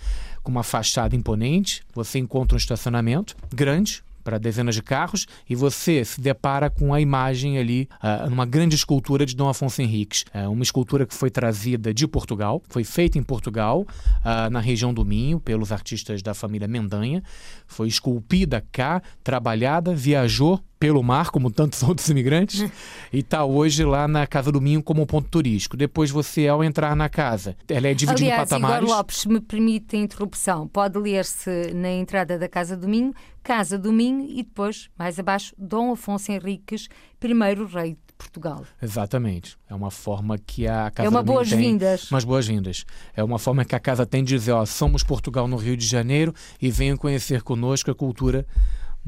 com 0.43 0.51
uma 0.51 0.63
fachada 0.63 1.17
imponente. 1.17 1.83
Você 1.95 2.19
encontra 2.19 2.55
um 2.55 2.59
estacionamento 2.59 3.35
grande, 3.51 4.05
para 4.29 4.37
dezenas 4.37 4.75
de 4.75 4.83
carros 4.83 5.27
e 5.49 5.55
você 5.55 6.05
se 6.05 6.21
depara 6.21 6.69
com 6.69 6.93
a 6.93 7.01
imagem 7.01 7.57
ali, 7.57 7.89
uh, 7.95 8.29
numa 8.29 8.45
grande 8.45 8.77
escultura 8.77 9.25
de 9.25 9.35
Dom 9.35 9.49
Afonso 9.49 9.81
Henriques. 9.81 10.27
Uh, 10.35 10.51
uma 10.51 10.63
escultura 10.63 11.07
que 11.07 11.15
foi 11.15 11.31
trazida 11.31 11.95
de 11.95 12.07
Portugal, 12.07 12.63
foi 12.69 12.85
feita 12.85 13.17
em 13.17 13.23
Portugal, 13.23 13.87
uh, 13.89 14.51
na 14.51 14.61
região 14.61 14.93
do 14.93 15.03
Minho, 15.03 15.41
pelos 15.41 15.73
artistas 15.73 16.21
da 16.21 16.35
família 16.35 16.69
Mendanha. 16.69 17.23
Foi 17.67 17.89
esculpida 17.89 18.63
cá, 18.71 19.01
trabalhada, 19.25 19.95
viajou 19.95 20.61
pelo 20.79 21.03
mar, 21.03 21.31
como 21.31 21.51
tantos 21.51 21.83
outros 21.85 22.09
imigrantes, 22.09 22.61
e 23.13 23.19
está 23.19 23.45
hoje 23.45 23.85
lá 23.85 24.07
na 24.07 24.27
Casa 24.27 24.53
do 24.53 24.61
Minho 24.61 24.83
como 24.83 25.03
um 25.03 25.07
ponto 25.07 25.29
turístico. 25.29 25.77
Depois 25.77 26.11
você, 26.11 26.49
ao 26.49 26.63
entrar 26.63 26.95
na 26.95 27.09
casa, 27.09 27.57
ela 27.69 27.89
é 27.89 27.95
dividida 27.95 28.27
Aliás, 28.27 28.41
em 28.41 28.55
patamares. 28.55 28.85
Igor 28.85 28.97
Lopes, 28.97 29.27
me 29.27 29.41
permite 29.41 29.97
a 29.97 29.99
interrupção. 29.99 30.69
Pode 30.69 30.99
ler-se 30.99 31.73
na 31.75 31.91
entrada 31.91 32.39
da 32.39 32.49
Casa 32.49 32.77
do 32.77 32.89
Minho, 32.89 33.13
Casa 33.43 33.79
do 33.79 33.93
Minho 33.93 34.27
e 34.29 34.43
depois, 34.43 34.89
mais 34.99 35.19
abaixo, 35.19 35.55
Dom 35.59 35.93
Afonso 35.93 36.31
Henriques, 36.31 36.89
primeiro 37.19 37.67
rei 37.67 37.93
de 37.93 38.13
Portugal. 38.17 38.65
Exatamente. 38.83 39.57
É 39.69 39.75
uma 39.75 39.91
forma 39.91 40.37
que 40.39 40.67
a 40.67 40.91
Casa 40.91 41.07
É 41.07 41.09
uma 41.09 41.23
boas-vindas. 41.23 42.11
Umas 42.11 42.25
boas-vindas. 42.25 42.85
É 43.17 43.25
uma 43.25 43.39
forma 43.39 43.65
que 43.65 43.75
a 43.75 43.81
casa 43.81 44.05
tem 44.05 44.23
de 44.23 44.35
dizer, 44.35 44.53
ó, 44.53 44.67
somos 44.67 45.03
Portugal 45.03 45.49
no 45.49 45.57
Rio 45.57 45.77
de 45.77 45.87
Janeiro 45.87 46.35
e 46.61 46.71
venham 46.71 46.97
conhecer 46.97 47.43
conosco 47.43 47.91
a 47.91 47.95
cultura 47.95 48.47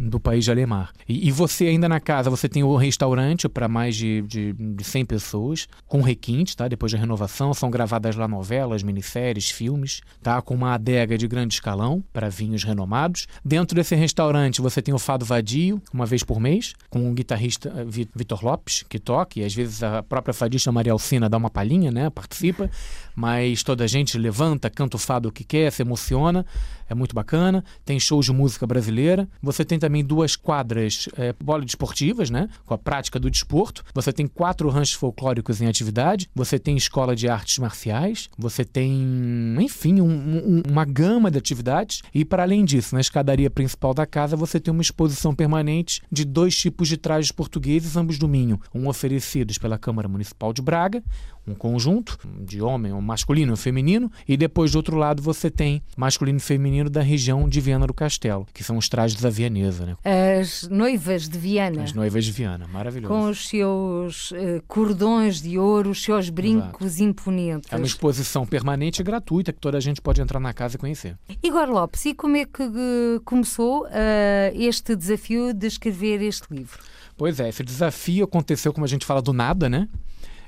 do 0.01 0.19
país 0.19 0.45
de 0.45 0.51
Alemar. 0.51 0.91
E, 1.09 1.29
e 1.29 1.31
você 1.31 1.67
ainda 1.67 1.89
na 1.89 2.01
casa, 2.01 2.31
você 2.31 2.49
tem 2.49 2.63
o 2.65 2.75
restaurante 2.77 3.49
para 3.49 3.69
mais 3.69 3.95
de, 3.97 4.23
de, 4.23 4.53
de 4.53 4.85
100 4.85 5.05
pessoas, 5.05 5.69
com 5.87 6.01
requinte, 6.01 6.57
tá? 6.57 6.67
Depois 6.69 6.93
da 6.93 6.99
renovação, 6.99 7.53
são 7.53 7.71
gravadas 7.71 8.17
lá 8.17 8.27
novelas, 8.27 8.83
minisséries, 8.83 9.51
filmes, 9.51 10.01
tá? 10.23 10.41
Com 10.41 10.55
uma 10.55 10.75
adega 10.75 11.19
de 11.19 11.29
grande 11.29 11.55
escalão 11.55 12.03
para 12.13 12.29
vinhos 12.29 12.65
renomados. 12.65 13.27
Dentro 13.45 13.75
desse 13.77 13.95
restaurante, 13.95 14.61
você 14.61 14.81
tem 14.81 14.95
o 14.95 14.99
Fado 14.99 15.25
Vadio, 15.25 15.81
uma 15.93 16.07
vez 16.07 16.23
por 16.23 16.41
mês, 16.41 16.73
com 16.89 17.11
o 17.11 17.13
guitarrista 17.15 17.73
eh, 17.77 17.85
Vi- 17.85 18.09
Vitor 18.15 18.45
Lopes, 18.45 18.85
que 18.89 18.99
toca, 18.99 19.39
e 19.39 19.45
às 19.45 19.55
vezes 19.55 19.83
a 19.83 20.03
própria 20.03 20.33
fadista 20.33 20.73
Maria 20.73 20.93
Alcina 20.93 21.29
dá 21.29 21.37
uma 21.37 21.51
palhinha, 21.51 21.91
né? 21.91 22.09
Participa, 22.11 22.71
mas 23.15 23.63
toda 23.63 23.85
a 23.85 23.87
gente 23.87 24.17
levanta, 24.17 24.71
canta 24.71 24.97
o 24.97 25.01
fado 25.01 25.31
que 25.33 25.45
quer, 25.45 25.71
se 25.73 25.83
emociona, 25.83 26.47
é 26.89 26.95
muito 26.95 27.15
bacana. 27.15 27.65
Tem 27.85 27.99
shows 28.01 28.27
de 28.27 28.33
música 28.33 28.67
brasileira. 28.67 29.29
Você 29.43 29.65
tem 29.65 29.79
também 29.79 29.90
duas 30.05 30.37
quadras 30.37 31.09
é, 31.17 31.33
poliesportivas, 31.33 32.31
né? 32.31 32.49
Com 32.65 32.75
a 32.75 32.79
prática 32.79 33.19
do 33.19 33.31
desporto. 33.31 33.83
Você 33.95 34.13
tem 34.13 34.27
quatro 34.27 34.69
ranchos 34.69 34.95
folclóricos 34.95 35.61
em 35.61 35.67
atividade. 35.67 36.31
Você 36.35 36.59
tem 36.59 36.77
escola 36.77 37.17
de 37.17 37.29
artes 37.29 37.59
marciais. 37.59 38.29
Você 38.39 38.65
tem, 38.65 39.57
enfim, 39.61 40.01
um- 40.01 40.07
um- 40.09 40.63
uma 40.71 40.85
gama 40.85 41.31
de 41.31 41.39
atividades. 41.39 42.03
E 42.15 42.25
para 42.25 42.43
além 42.43 42.65
disso, 42.65 42.95
na 42.95 43.01
escadaria 43.01 43.51
principal 43.51 43.93
da 43.93 44.07
casa, 44.07 44.37
você 44.37 44.61
tem 44.61 44.73
uma 44.73 44.83
exposição 44.83 45.35
permanente 45.35 46.01
de 46.11 46.25
dois 46.25 46.57
tipos 46.57 46.89
de 46.89 46.97
trajes 46.97 47.33
portugueses, 47.33 47.97
ambos 47.97 48.19
do 48.19 48.29
Minho. 48.29 48.61
Um 48.75 48.89
oferecidos 48.89 49.59
pela 49.59 49.79
Câmara 49.79 50.09
Municipal 50.09 50.53
de 50.53 50.63
Braga, 50.63 51.03
um 51.51 51.55
conjunto 51.55 52.19
de 52.41 52.63
homem, 52.63 52.93
um 52.93 53.01
masculino 53.01 53.53
e 53.53 53.55
um 53.55 53.57
feminino, 53.57 54.11
e 54.27 54.37
depois 54.37 54.73
do 54.73 54.77
outro 54.77 54.97
lado 54.97 55.23
você 55.23 55.51
tem 55.51 55.83
masculino 55.97 56.39
e 56.39 56.41
feminino 56.41 56.89
da 56.89 57.03
região 57.03 57.49
de 57.49 57.61
Viana 57.61 57.87
do 57.87 57.95
Castelo, 57.95 58.47
que 58.55 58.63
são 58.63 58.77
os 58.77 58.89
trajes 58.89 59.21
da 59.21 59.29
vianesa, 59.29 59.87
né? 59.87 59.97
As 60.41 60.69
noivas 60.69 61.29
de 61.29 61.39
Viana. 61.39 61.83
As 61.83 61.93
noivas 61.93 62.25
de 62.25 62.33
Viana, 62.33 62.67
maravilhoso. 62.69 63.13
Com 63.13 63.29
os 63.29 63.49
seus 63.49 64.33
eh, 64.33 64.63
cordões 64.67 65.43
de 65.43 65.59
ouro, 65.59 65.91
os 65.91 66.03
seus 66.03 66.31
brincos 66.31 67.01
imponentes. 67.01 67.73
É 67.73 67.77
uma 67.77 67.87
exposição 67.87 68.47
permanente 68.47 69.01
e 69.01 69.05
gratuita 69.05 69.53
que 69.53 69.61
toda 69.61 69.77
a 69.77 69.81
gente 69.81 70.01
pode 70.01 70.21
entrar 70.21 70.41
na 70.41 70.53
casa 70.53 70.77
e 70.77 70.79
conhecer. 70.79 71.17
Igor 71.43 71.69
Lopes, 71.69 72.05
e 72.07 72.15
como 72.15 72.37
é 72.37 72.45
que 72.45 72.63
eh, 72.63 73.21
começou 73.25 73.87
eh, 73.91 74.53
este 74.55 74.95
desafio 74.95 75.53
de 75.53 75.67
escrever 75.67 76.23
este 76.23 76.47
livro? 76.53 76.79
Pois 77.17 77.39
é, 77.39 77.49
esse 77.49 77.63
desafio 77.63 78.25
aconteceu, 78.25 78.73
como 78.73 78.85
a 78.85 78.89
gente 78.89 79.05
fala, 79.05 79.21
do 79.21 79.33
nada, 79.33 79.69
né? 79.69 79.89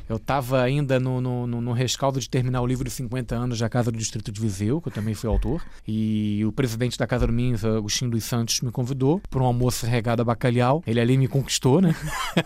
Eu 0.08 0.16
estava 0.16 0.62
ainda 0.62 0.98
no, 1.00 1.20
no, 1.20 1.46
no- 1.46 1.72
rescaldo 1.72 2.20
de 2.20 2.28
terminar 2.28 2.60
o 2.60 2.66
livro 2.66 2.84
de 2.84 2.90
50 2.90 3.34
anos 3.34 3.58
da 3.58 3.68
Casa 3.68 3.90
do 3.90 3.98
Distrito 3.98 4.30
de 4.30 4.40
Viseu, 4.40 4.80
que 4.80 4.88
eu 4.88 4.92
também 4.92 5.14
fui 5.14 5.28
autor, 5.28 5.62
e 5.86 6.44
o 6.44 6.52
presidente 6.52 6.98
da 6.98 7.06
Casa 7.06 7.26
do 7.26 7.32
Minhos, 7.32 7.64
Agostinho 7.64 8.10
dos 8.10 8.24
Santos, 8.24 8.60
me 8.60 8.70
convidou 8.70 9.20
para 9.30 9.42
um 9.42 9.46
almoço 9.46 9.86
regado 9.86 10.22
a 10.22 10.24
bacalhau. 10.24 10.82
Ele 10.86 11.00
ali 11.00 11.16
me 11.16 11.28
conquistou, 11.28 11.80
né? 11.80 11.94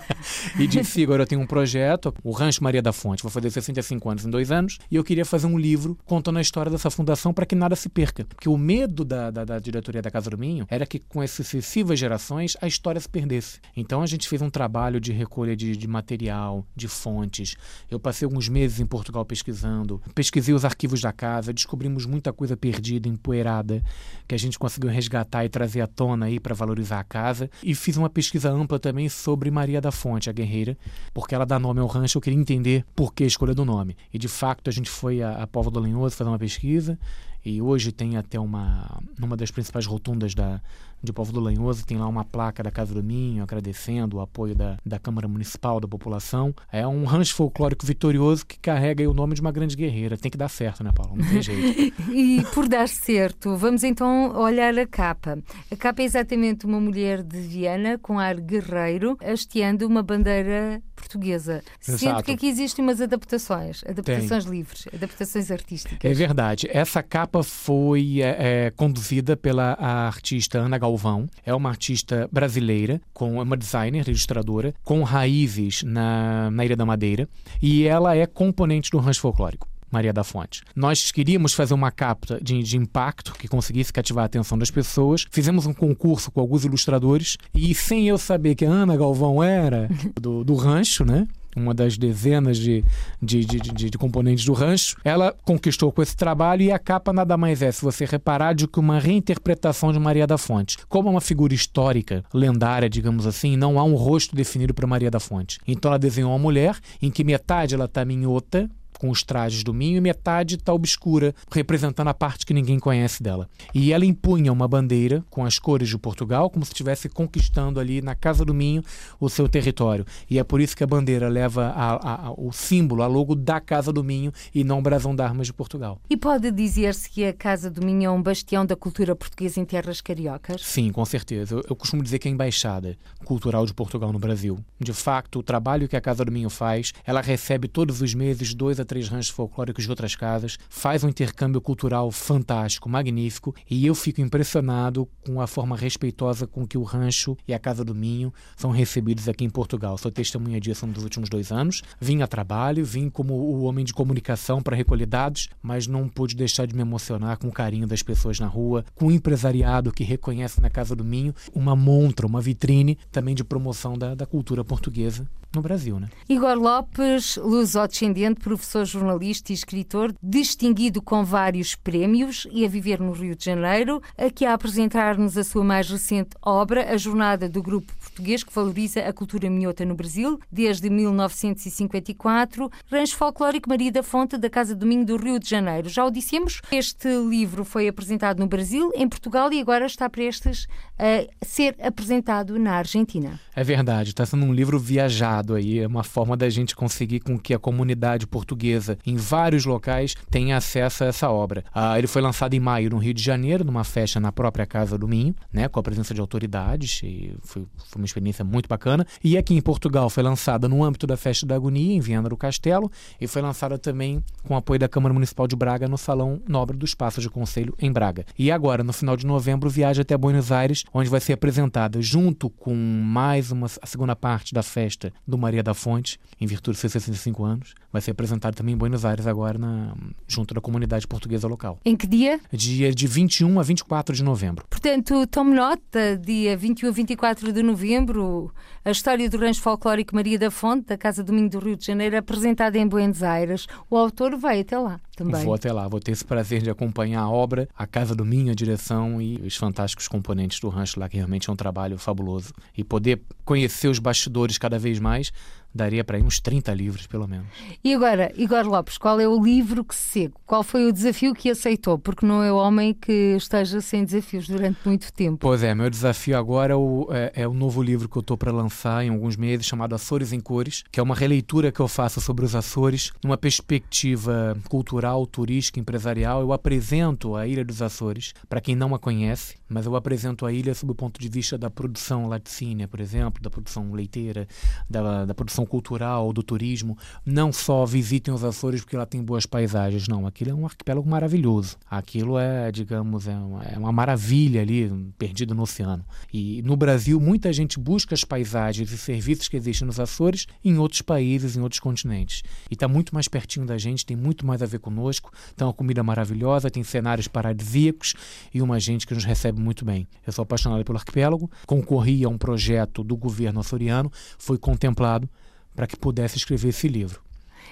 e 0.58 0.66
disse, 0.66 1.00
Igor, 1.00 1.18
eu 1.20 1.26
tenho 1.26 1.40
um 1.40 1.46
projeto, 1.46 2.14
o 2.22 2.30
Rancho 2.30 2.62
Maria 2.62 2.80
da 2.82 2.92
Fonte, 2.92 3.22
vou 3.22 3.30
fazer 3.30 3.50
65 3.50 4.08
anos 4.08 4.24
em 4.24 4.30
dois 4.30 4.50
anos, 4.50 4.78
e 4.90 4.96
eu 4.96 5.04
queria 5.04 5.24
fazer 5.24 5.46
um 5.46 5.58
livro 5.58 5.98
contando 6.04 6.38
a 6.38 6.42
história 6.42 6.70
dessa 6.70 6.90
fundação 6.90 7.32
para 7.32 7.46
que 7.46 7.54
nada 7.54 7.74
se 7.76 7.88
perca. 7.88 8.24
Porque 8.24 8.48
o 8.48 8.56
medo 8.56 9.04
da, 9.04 9.30
da, 9.30 9.44
da 9.44 9.58
diretoria 9.58 10.02
da 10.02 10.10
Casa 10.10 10.30
do 10.30 10.38
Minho 10.38 10.66
era 10.68 10.86
que 10.86 10.98
com 10.98 11.20
as 11.20 11.30
sucessivas 11.30 11.98
gerações 11.98 12.56
a 12.60 12.66
história 12.66 13.00
se 13.00 13.08
perdesse. 13.08 13.60
Então 13.76 14.02
a 14.02 14.06
gente 14.06 14.28
fez 14.28 14.40
um 14.42 14.50
trabalho 14.50 15.00
de 15.00 15.12
recolha 15.12 15.56
de, 15.56 15.76
de 15.76 15.88
material, 15.88 16.66
de 16.74 16.88
fontes. 16.88 17.45
Eu 17.90 18.00
passei 18.00 18.26
alguns 18.26 18.48
meses 18.48 18.80
em 18.80 18.86
Portugal 18.86 19.24
pesquisando, 19.24 20.00
pesquisei 20.14 20.54
os 20.54 20.64
arquivos 20.64 21.00
da 21.00 21.12
casa, 21.12 21.52
descobrimos 21.52 22.06
muita 22.06 22.32
coisa 22.32 22.56
perdida, 22.56 23.08
empoeirada, 23.08 23.82
que 24.26 24.34
a 24.34 24.38
gente 24.38 24.58
conseguiu 24.58 24.90
resgatar 24.90 25.44
e 25.44 25.48
trazer 25.48 25.82
à 25.82 25.86
tona 25.86 26.26
aí 26.26 26.40
para 26.40 26.54
valorizar 26.54 27.00
a 27.00 27.04
casa. 27.04 27.50
E 27.62 27.74
fiz 27.74 27.96
uma 27.96 28.10
pesquisa 28.10 28.50
ampla 28.50 28.78
também 28.78 29.08
sobre 29.08 29.50
Maria 29.50 29.80
da 29.80 29.92
Fonte, 29.92 30.30
a 30.30 30.32
guerreira, 30.32 30.76
porque 31.12 31.34
ela 31.34 31.44
dá 31.44 31.58
nome 31.58 31.80
ao 31.80 31.86
rancho, 31.86 32.18
eu 32.18 32.22
queria 32.22 32.38
entender 32.38 32.84
por 32.94 33.12
que 33.12 33.24
a 33.24 33.26
escolha 33.26 33.54
do 33.54 33.64
nome. 33.64 33.96
E 34.12 34.18
de 34.18 34.28
fato 34.28 34.68
a 34.68 34.72
gente 34.72 34.90
foi 34.90 35.22
a, 35.22 35.42
a 35.42 35.46
Povo 35.46 35.70
do 35.70 35.80
Lenhoso 35.80 36.16
fazer 36.16 36.30
uma 36.30 36.38
pesquisa 36.38 36.98
e 37.46 37.62
hoje 37.62 37.92
tem 37.92 38.16
até 38.16 38.40
uma 38.40 39.00
numa 39.16 39.36
das 39.36 39.52
principais 39.52 39.86
rotundas 39.86 40.34
da 40.34 40.60
de 41.02 41.12
Povo 41.12 41.32
do 41.32 41.40
Lanhoso 41.40 41.86
tem 41.86 41.96
lá 41.96 42.08
uma 42.08 42.24
placa 42.24 42.62
da 42.62 42.70
Casa 42.70 42.92
do 42.92 43.02
Minho 43.02 43.42
agradecendo 43.42 44.16
o 44.16 44.20
apoio 44.20 44.54
da, 44.54 44.76
da 44.84 44.98
Câmara 44.98 45.28
Municipal, 45.28 45.78
da 45.78 45.86
população. 45.86 46.54
É 46.72 46.86
um 46.86 47.04
rancho 47.04 47.34
folclórico 47.34 47.86
vitorioso 47.86 48.44
que 48.46 48.58
carrega 48.58 49.02
aí 49.02 49.06
o 49.06 49.14
nome 49.14 49.34
de 49.34 49.40
uma 49.40 49.52
grande 49.52 49.76
guerreira. 49.76 50.16
Tem 50.16 50.30
que 50.30 50.38
dar 50.38 50.48
certo, 50.48 50.82
né, 50.82 50.90
Paulo? 50.92 51.16
Não 51.16 51.28
tem 51.28 51.40
jeito. 51.42 51.94
E 52.10 52.42
por 52.52 52.66
dar 52.66 52.88
certo, 52.88 53.56
vamos 53.56 53.84
então 53.84 54.34
olhar 54.36 54.76
a 54.76 54.86
capa. 54.86 55.38
A 55.70 55.76
capa 55.76 56.02
é 56.02 56.04
exatamente 56.06 56.66
uma 56.66 56.80
mulher 56.80 57.22
de 57.22 57.38
Viana 57.40 57.98
com 57.98 58.18
ar 58.18 58.40
guerreiro 58.40 59.16
hasteando 59.22 59.86
uma 59.86 60.02
bandeira 60.02 60.82
portuguesa. 60.96 61.62
Sendo 61.78 61.96
Exato. 61.96 62.24
que 62.24 62.32
aqui 62.32 62.48
existem 62.48 62.84
umas 62.84 63.00
adaptações, 63.00 63.84
adaptações 63.86 64.44
livres, 64.44 64.88
adaptações 64.92 65.50
artísticas. 65.50 66.10
É 66.10 66.14
verdade. 66.14 66.68
Essa 66.70 67.02
capa 67.02 67.42
foi 67.42 68.22
é, 68.22 68.66
é, 68.66 68.70
conduzida 68.70 69.36
pela 69.36 69.74
artista 69.74 70.58
Ana 70.58 70.78
Galvão. 70.78 71.28
É 71.44 71.54
uma 71.54 71.68
artista 71.68 72.28
brasileira, 72.32 73.00
com 73.12 73.38
é 73.38 73.42
uma 73.42 73.56
designer, 73.56 74.08
ilustradora, 74.08 74.74
com 74.82 75.02
raízes 75.02 75.82
na, 75.82 76.50
na 76.50 76.64
Ilha 76.64 76.76
da 76.76 76.86
Madeira. 76.86 77.28
E 77.62 77.84
ela 77.84 78.16
é 78.16 78.26
componente 78.26 78.90
do 78.90 78.98
rancho 78.98 79.20
folclórico. 79.20 79.68
Maria 79.90 80.12
da 80.12 80.24
Fonte. 80.24 80.62
Nós 80.74 81.10
queríamos 81.10 81.54
fazer 81.54 81.74
uma 81.74 81.90
capa 81.90 82.38
de, 82.42 82.62
de 82.62 82.76
impacto 82.76 83.32
que 83.34 83.48
conseguisse 83.48 83.92
cativar 83.92 84.22
a 84.22 84.26
atenção 84.26 84.58
das 84.58 84.70
pessoas. 84.70 85.26
Fizemos 85.30 85.66
um 85.66 85.72
concurso 85.72 86.30
com 86.30 86.40
alguns 86.40 86.64
ilustradores 86.64 87.36
e 87.54 87.74
sem 87.74 88.08
eu 88.08 88.18
saber 88.18 88.54
que 88.54 88.64
a 88.64 88.70
Ana 88.70 88.96
Galvão 88.96 89.42
era 89.42 89.88
do, 90.20 90.44
do 90.44 90.54
rancho, 90.54 91.04
né? 91.04 91.26
uma 91.56 91.72
das 91.72 91.96
dezenas 91.96 92.58
de, 92.58 92.84
de, 93.20 93.44
de, 93.44 93.58
de, 93.58 93.90
de 93.90 93.98
componentes 93.98 94.44
do 94.44 94.52
rancho, 94.52 94.96
ela 95.02 95.34
conquistou 95.44 95.90
com 95.90 96.02
esse 96.02 96.14
trabalho 96.14 96.62
e 96.62 96.70
a 96.70 96.78
capa 96.78 97.12
nada 97.12 97.36
mais 97.36 97.62
é, 97.62 97.72
se 97.72 97.82
você 97.82 98.04
reparar, 98.04 98.54
de 98.54 98.68
que 98.68 98.78
uma 98.78 99.00
reinterpretação 99.00 99.92
de 99.92 99.98
Maria 99.98 100.26
da 100.26 100.36
Fonte. 100.36 100.76
Como 100.86 101.08
é 101.08 101.12
uma 101.12 101.20
figura 101.20 101.54
histórica, 101.54 102.22
lendária, 102.32 102.90
digamos 102.90 103.26
assim, 103.26 103.56
não 103.56 103.78
há 103.78 103.84
um 103.84 103.94
rosto 103.94 104.36
definido 104.36 104.74
para 104.74 104.86
Maria 104.86 105.10
da 105.10 105.18
Fonte. 105.18 105.58
Então 105.66 105.90
ela 105.90 105.98
desenhou 105.98 106.30
uma 106.30 106.38
mulher 106.38 106.76
em 107.00 107.10
que 107.10 107.24
metade 107.24 107.74
ela 107.74 107.86
está 107.86 108.04
minhota, 108.04 108.68
com 108.98 109.10
os 109.10 109.22
trajes 109.22 109.62
do 109.62 109.72
Minho 109.74 109.96
e 109.96 110.00
metade 110.00 110.54
está 110.56 110.72
obscura, 110.72 111.34
representando 111.52 112.08
a 112.08 112.14
parte 112.14 112.46
que 112.46 112.54
ninguém 112.54 112.78
conhece 112.78 113.22
dela. 113.22 113.48
E 113.74 113.92
ela 113.92 114.04
empunha 114.04 114.52
uma 114.52 114.66
bandeira 114.68 115.24
com 115.30 115.44
as 115.44 115.58
cores 115.58 115.88
de 115.88 115.98
Portugal, 115.98 116.48
como 116.50 116.64
se 116.64 116.72
estivesse 116.72 117.08
conquistando 117.08 117.78
ali 117.80 118.00
na 118.02 118.14
Casa 118.14 118.44
do 118.44 118.54
Minho 118.54 118.82
o 119.20 119.28
seu 119.28 119.48
território. 119.48 120.04
E 120.30 120.38
é 120.38 120.44
por 120.44 120.60
isso 120.60 120.76
que 120.76 120.84
a 120.84 120.86
bandeira 120.86 121.28
leva 121.28 121.66
a- 121.74 122.26
a- 122.28 122.32
o 122.32 122.52
símbolo, 122.52 123.02
a 123.02 123.06
logo 123.06 123.34
da 123.34 123.60
Casa 123.60 123.92
do 123.92 124.02
Minho 124.04 124.32
e 124.54 124.64
não 124.64 124.78
o 124.78 124.82
brasão 124.82 125.14
de 125.14 125.22
armas 125.22 125.46
de 125.46 125.52
Portugal. 125.52 126.00
E 126.08 126.16
pode 126.16 126.50
dizer-se 126.50 127.10
que 127.10 127.24
a 127.24 127.32
Casa 127.32 127.70
do 127.70 127.84
Minho 127.84 128.04
é 128.06 128.10
um 128.10 128.22
bastião 128.22 128.64
da 128.64 128.76
cultura 128.76 129.14
portuguesa 129.14 129.60
em 129.60 129.64
terras 129.64 130.00
cariocas? 130.00 130.62
Sim, 130.64 130.90
com 130.90 131.04
certeza. 131.04 131.54
Eu, 131.56 131.64
eu 131.70 131.76
costumo 131.76 132.02
dizer 132.02 132.18
que 132.18 132.28
é 132.28 132.30
a 132.30 132.34
embaixada 132.34 132.96
cultural 133.24 133.66
de 133.66 133.74
Portugal 133.74 134.12
no 134.12 134.18
Brasil. 134.18 134.58
De 134.80 134.92
fato, 134.92 135.40
o 135.40 135.42
trabalho 135.42 135.88
que 135.88 135.96
a 135.96 136.00
Casa 136.00 136.24
do 136.24 136.32
Minho 136.32 136.48
faz, 136.50 136.92
ela 137.04 137.20
recebe 137.20 137.68
todos 137.68 138.00
os 138.00 138.14
meses 138.14 138.54
dois 138.54 138.78
a 138.80 138.84
três 138.86 139.08
ranchos 139.08 139.30
folclóricos 139.30 139.84
de 139.84 139.90
outras 139.90 140.14
casas, 140.14 140.58
faz 140.68 141.04
um 141.04 141.08
intercâmbio 141.08 141.60
cultural 141.60 142.10
fantástico, 142.10 142.88
magnífico, 142.88 143.54
e 143.68 143.86
eu 143.86 143.94
fico 143.94 144.20
impressionado 144.20 145.08
com 145.24 145.40
a 145.40 145.46
forma 145.46 145.76
respeitosa 145.76 146.46
com 146.46 146.66
que 146.66 146.78
o 146.78 146.82
rancho 146.82 147.36
e 147.46 147.52
a 147.52 147.58
Casa 147.58 147.84
do 147.84 147.94
Minho 147.94 148.32
são 148.56 148.70
recebidos 148.70 149.28
aqui 149.28 149.44
em 149.44 149.50
Portugal. 149.50 149.98
Sou 149.98 150.10
testemunha 150.10 150.60
disso 150.60 150.86
nos 150.86 151.02
últimos 151.02 151.28
dois 151.28 151.52
anos. 151.52 151.82
Vim 152.00 152.22
a 152.22 152.26
trabalho, 152.26 152.84
vim 152.84 153.10
como 153.10 153.34
o 153.34 153.64
homem 153.64 153.84
de 153.84 153.92
comunicação 153.92 154.62
para 154.62 154.76
recolher 154.76 155.06
dados, 155.06 155.48
mas 155.62 155.86
não 155.86 156.08
pude 156.08 156.36
deixar 156.36 156.66
de 156.66 156.74
me 156.74 156.82
emocionar 156.82 157.38
com 157.38 157.48
o 157.48 157.52
carinho 157.52 157.86
das 157.86 158.02
pessoas 158.02 158.38
na 158.38 158.46
rua, 158.46 158.84
com 158.94 159.06
o 159.06 159.12
empresariado 159.12 159.92
que 159.92 160.04
reconhece 160.04 160.60
na 160.60 160.70
Casa 160.70 160.94
do 160.94 161.04
Minho 161.04 161.34
uma 161.54 161.74
montra, 161.74 162.26
uma 162.26 162.40
vitrine 162.40 162.98
também 163.10 163.34
de 163.34 163.44
promoção 163.44 163.98
da, 163.98 164.14
da 164.14 164.26
cultura 164.26 164.64
portuguesa 164.64 165.28
no 165.56 165.62
Brasil, 165.62 165.98
né? 165.98 166.08
Igor 166.28 166.56
Lopes, 166.56 167.36
luso-descendente, 167.36 168.40
professor 168.40 168.76
professor, 168.76 168.84
jornalista 168.84 169.52
e 169.52 169.54
escritor, 169.54 170.14
distinguido 170.22 171.00
com 171.00 171.24
vários 171.24 171.74
prémios 171.74 172.46
e 172.50 172.64
a 172.64 172.68
viver 172.68 173.00
no 173.00 173.12
Rio 173.12 173.36
de 173.36 173.44
Janeiro, 173.44 174.02
aqui 174.18 174.44
a 174.44 174.54
apresentar-nos 174.54 175.38
a 175.38 175.44
sua 175.44 175.64
mais 175.64 175.88
recente 175.88 176.30
obra, 176.42 176.92
A 176.92 176.96
Jornada 176.96 177.48
do 177.48 177.62
Grupo 177.62 177.92
Português 177.96 178.42
que 178.42 178.52
valoriza 178.52 179.00
a 179.00 179.12
cultura 179.12 179.48
minhota 179.48 179.84
no 179.84 179.94
Brasil, 179.94 180.38
desde 180.50 180.90
1954, 180.90 182.70
Rancho 182.90 183.16
Folclórico 183.16 183.68
Maria 183.68 183.92
da 183.92 184.02
Fonte, 184.02 184.36
da 184.36 184.50
Casa 184.50 184.74
do 184.74 184.86
Minho 184.86 185.04
do 185.04 185.16
Rio 185.16 185.38
de 185.38 185.48
Janeiro. 185.48 185.88
Já 185.88 186.04
o 186.04 186.10
dissemos, 186.10 186.60
este 186.72 187.08
livro 187.08 187.64
foi 187.64 187.88
apresentado 187.88 188.38
no 188.38 188.46
Brasil, 188.46 188.90
em 188.94 189.08
Portugal 189.08 189.52
e 189.52 189.60
agora 189.60 189.86
está 189.86 190.08
prestes 190.10 190.66
a 190.98 191.26
ser 191.44 191.76
apresentado 191.80 192.58
na 192.58 192.74
Argentina. 192.74 193.38
É 193.54 193.62
verdade, 193.62 194.10
está 194.10 194.26
sendo 194.26 194.44
um 194.44 194.52
livro 194.52 194.78
viajado 194.78 195.45
aí, 195.54 195.78
é 195.78 195.86
uma 195.86 196.02
forma 196.02 196.36
da 196.36 196.48
gente 196.48 196.74
conseguir 196.74 197.20
com 197.20 197.38
que 197.38 197.54
a 197.54 197.58
comunidade 197.58 198.26
portuguesa 198.26 198.98
em 199.06 199.16
vários 199.16 199.64
locais 199.64 200.14
tenha 200.30 200.56
acesso 200.56 201.04
a 201.04 201.06
essa 201.06 201.30
obra. 201.30 201.64
Ah, 201.74 201.98
ele 201.98 202.06
foi 202.06 202.22
lançado 202.22 202.54
em 202.54 202.60
maio 202.60 202.90
no 202.90 202.98
Rio 202.98 203.14
de 203.14 203.22
Janeiro, 203.22 203.64
numa 203.64 203.84
festa 203.84 204.18
na 204.20 204.32
própria 204.32 204.66
Casa 204.66 204.98
do 204.98 205.08
Minho, 205.08 205.34
né, 205.52 205.68
com 205.68 205.78
a 205.78 205.82
presença 205.82 206.14
de 206.14 206.20
autoridades, 206.20 207.00
e 207.02 207.34
foi, 207.42 207.66
foi 207.76 208.00
uma 208.00 208.06
experiência 208.06 208.44
muito 208.44 208.68
bacana. 208.68 209.06
E 209.22 209.36
aqui 209.36 209.54
em 209.54 209.60
Portugal 209.60 210.10
foi 210.10 210.22
lançada 210.22 210.68
no 210.68 210.82
âmbito 210.82 211.06
da 211.06 211.16
Festa 211.16 211.46
da 211.46 211.54
Agonia, 211.54 211.94
em 211.94 212.00
Viana 212.00 212.28
do 212.28 212.36
Castelo, 212.36 212.90
e 213.20 213.26
foi 213.26 213.42
lançada 213.42 213.78
também 213.78 214.22
com 214.44 214.56
apoio 214.56 214.78
da 214.78 214.88
Câmara 214.88 215.12
Municipal 215.12 215.46
de 215.46 215.56
Braga 215.56 215.88
no 215.88 215.98
Salão 215.98 216.40
Nobre 216.48 216.76
dos 216.76 216.94
Passos 216.94 217.22
de 217.22 217.30
Conselho, 217.30 217.74
em 217.78 217.92
Braga. 217.92 218.24
E 218.38 218.50
agora, 218.50 218.82
no 218.82 218.92
final 218.92 219.16
de 219.16 219.26
novembro, 219.26 219.68
viaja 219.68 220.02
até 220.02 220.16
Buenos 220.16 220.50
Aires, 220.50 220.84
onde 220.92 221.08
vai 221.08 221.20
ser 221.20 221.34
apresentada 221.34 222.00
junto 222.00 222.50
com 222.50 222.74
mais 222.74 223.50
uma 223.50 223.66
a 223.82 223.86
segunda 223.86 224.14
parte 224.16 224.54
da 224.54 224.62
festa 224.62 225.12
do 225.26 225.35
Maria 225.38 225.62
da 225.62 225.74
Fonte, 225.74 226.18
em 226.40 226.46
virtude 226.46 226.76
de 226.76 226.80
seus 226.80 226.92
65 226.92 227.44
anos. 227.44 227.74
Vai 227.96 228.02
ser 228.02 228.10
apresentado 228.10 228.54
também 228.54 228.74
em 228.74 228.76
Buenos 228.76 229.06
Aires 229.06 229.26
agora, 229.26 229.56
na, 229.56 229.94
junto 230.28 230.52
da 230.52 230.60
comunidade 230.60 231.06
portuguesa 231.06 231.48
local. 231.48 231.78
Em 231.82 231.96
que 231.96 232.06
dia? 232.06 232.38
Dia 232.52 232.94
de 232.94 233.06
21 233.06 233.58
a 233.58 233.62
24 233.62 234.14
de 234.14 234.22
novembro. 234.22 234.66
Portanto, 234.68 235.26
tome 235.28 235.54
nota, 235.54 236.14
dia 236.18 236.54
21 236.58 236.90
a 236.90 236.92
24 236.92 237.50
de 237.50 237.62
novembro, 237.62 238.52
a 238.84 238.90
história 238.90 239.30
do 239.30 239.38
rancho 239.38 239.62
folclórico 239.62 240.14
Maria 240.14 240.38
da 240.38 240.50
Fonte, 240.50 240.88
da 240.88 240.98
Casa 240.98 241.24
do 241.24 241.32
Minho 241.32 241.48
do 241.48 241.58
Rio 241.58 241.74
de 241.74 241.86
Janeiro, 241.86 242.18
apresentada 242.18 242.76
em 242.76 242.86
Buenos 242.86 243.22
Aires. 243.22 243.66
O 243.88 243.96
autor 243.96 244.36
vai 244.36 244.60
até 244.60 244.78
lá 244.78 245.00
também. 245.16 245.42
Vou 245.42 245.54
até 245.54 245.72
lá, 245.72 245.88
vou 245.88 245.98
ter 245.98 246.12
esse 246.12 246.24
prazer 246.24 246.60
de 246.60 246.68
acompanhar 246.68 247.22
a 247.22 247.30
obra, 247.30 247.66
a 247.74 247.86
Casa 247.86 248.14
do 248.14 248.26
Minho, 248.26 248.52
a 248.52 248.54
direção 248.54 249.22
e 249.22 249.36
os 249.38 249.56
fantásticos 249.56 250.06
componentes 250.06 250.60
do 250.60 250.68
rancho 250.68 251.00
lá, 251.00 251.08
que 251.08 251.16
realmente 251.16 251.48
é 251.48 251.52
um 251.52 251.56
trabalho 251.56 251.96
fabuloso. 251.96 252.52
E 252.76 252.84
poder 252.84 253.22
conhecer 253.42 253.88
os 253.88 253.98
bastidores 253.98 254.58
cada 254.58 254.78
vez 254.78 254.98
mais 254.98 255.32
daria 255.76 256.02
para 256.02 256.18
ir 256.18 256.22
uns 256.22 256.40
30 256.40 256.72
livros, 256.74 257.06
pelo 257.06 257.28
menos. 257.28 257.46
E 257.84 257.94
agora, 257.94 258.32
Igor 258.36 258.66
Lopes, 258.66 258.98
qual 258.98 259.20
é 259.20 259.28
o 259.28 259.42
livro 259.42 259.84
que 259.84 259.94
segue? 259.94 260.34
Qual 260.44 260.62
foi 260.62 260.86
o 260.86 260.92
desafio 260.92 261.34
que 261.34 261.50
aceitou? 261.50 261.98
Porque 261.98 262.26
não 262.26 262.42
é 262.42 262.50
o 262.50 262.56
homem 262.56 262.94
que 262.94 263.36
esteja 263.36 263.80
sem 263.80 264.04
desafios 264.04 264.48
durante 264.48 264.78
muito 264.84 265.12
tempo. 265.12 265.38
Pois 265.40 265.62
é, 265.62 265.74
meu 265.74 265.90
desafio 265.90 266.36
agora 266.36 266.72
é 266.72 266.76
o, 266.76 267.08
é, 267.10 267.32
é 267.42 267.48
o 267.48 267.54
novo 267.54 267.82
livro 267.82 268.08
que 268.08 268.16
eu 268.16 268.20
estou 268.20 268.36
para 268.36 268.50
lançar 268.50 269.04
em 269.04 269.10
alguns 269.10 269.36
meses, 269.36 269.66
chamado 269.66 269.94
Açores 269.94 270.32
em 270.32 270.40
Cores, 270.40 270.82
que 270.90 270.98
é 270.98 271.02
uma 271.02 271.14
releitura 271.14 271.70
que 271.70 271.80
eu 271.80 271.88
faço 271.88 272.20
sobre 272.20 272.44
os 272.44 272.54
Açores, 272.54 273.12
numa 273.22 273.36
perspectiva 273.36 274.56
cultural, 274.68 275.26
turística, 275.26 275.78
empresarial. 275.78 276.40
Eu 276.40 276.52
apresento 276.52 277.36
a 277.36 277.46
Ilha 277.46 277.64
dos 277.64 277.82
Açores, 277.82 278.32
para 278.48 278.60
quem 278.60 278.74
não 278.74 278.94
a 278.94 278.98
conhece, 278.98 279.56
mas 279.68 279.86
eu 279.86 279.96
apresento 279.96 280.46
a 280.46 280.52
ilha 280.52 280.74
sob 280.74 280.92
o 280.92 280.94
ponto 280.94 281.20
de 281.20 281.28
vista 281.28 281.58
da 281.58 281.70
produção 281.70 282.26
laticínea, 282.26 282.86
por 282.86 283.00
exemplo, 283.00 283.42
da 283.42 283.50
produção 283.50 283.92
leiteira, 283.92 284.46
da, 284.88 285.24
da 285.24 285.34
produção 285.34 285.66
cultural, 285.66 286.32
do 286.32 286.42
turismo, 286.42 286.96
não 287.24 287.52
só 287.52 287.84
visitem 287.84 288.32
os 288.32 288.44
Açores 288.44 288.80
porque 288.80 288.96
lá 288.96 289.06
tem 289.06 289.22
boas 289.22 289.46
paisagens, 289.46 290.08
não. 290.08 290.26
Aquilo 290.26 290.50
é 290.50 290.54
um 290.54 290.64
arquipélago 290.64 291.08
maravilhoso. 291.08 291.76
Aquilo 291.90 292.38
é, 292.38 292.70
digamos, 292.70 293.26
é 293.26 293.34
uma, 293.34 293.64
é 293.64 293.78
uma 293.78 293.92
maravilha 293.92 294.60
ali, 294.62 294.88
perdido 295.18 295.54
no 295.54 295.62
oceano. 295.62 296.04
E 296.32 296.62
no 296.62 296.76
Brasil, 296.76 297.20
muita 297.20 297.52
gente 297.52 297.78
busca 297.78 298.14
as 298.14 298.24
paisagens 298.24 298.90
e 298.92 298.98
serviços 298.98 299.48
que 299.48 299.56
existem 299.56 299.86
nos 299.86 299.98
Açores 299.98 300.46
em 300.64 300.78
outros 300.78 301.02
países, 301.02 301.56
em 301.56 301.60
outros 301.60 301.80
continentes. 301.80 302.42
E 302.70 302.74
está 302.74 302.86
muito 302.86 303.14
mais 303.14 303.28
pertinho 303.28 303.66
da 303.66 303.78
gente, 303.78 304.06
tem 304.06 304.16
muito 304.16 304.46
mais 304.46 304.62
a 304.62 304.66
ver 304.66 304.78
conosco. 304.78 305.32
Tem 305.56 305.66
uma 305.66 305.72
comida 305.72 306.02
maravilhosa, 306.02 306.70
tem 306.70 306.82
cenários 306.82 307.28
paradisíacos 307.28 308.14
e 308.52 308.62
uma 308.62 308.78
gente 308.78 309.06
que 309.06 309.14
nos 309.14 309.24
recebe 309.24 309.55
muito 309.60 309.84
bem. 309.84 310.06
Eu 310.26 310.32
sou 310.32 310.42
apaixonado 310.42 310.84
pelo 310.84 310.98
arquipélago, 310.98 311.50
concorri 311.66 312.24
a 312.24 312.28
um 312.28 312.38
projeto 312.38 313.02
do 313.02 313.16
governo 313.16 313.60
açoriano, 313.60 314.10
foi 314.38 314.58
contemplado 314.58 315.28
para 315.74 315.86
que 315.86 315.96
pudesse 315.96 316.36
escrever 316.36 316.68
esse 316.68 316.88
livro. 316.88 317.20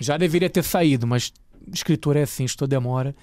Já 0.00 0.16
deveria 0.16 0.50
ter 0.50 0.62
saído, 0.62 1.06
mas 1.06 1.32
escritor 1.72 2.16
é 2.16 2.22
assim, 2.22 2.44
estou 2.44 2.68
demora 2.68 3.14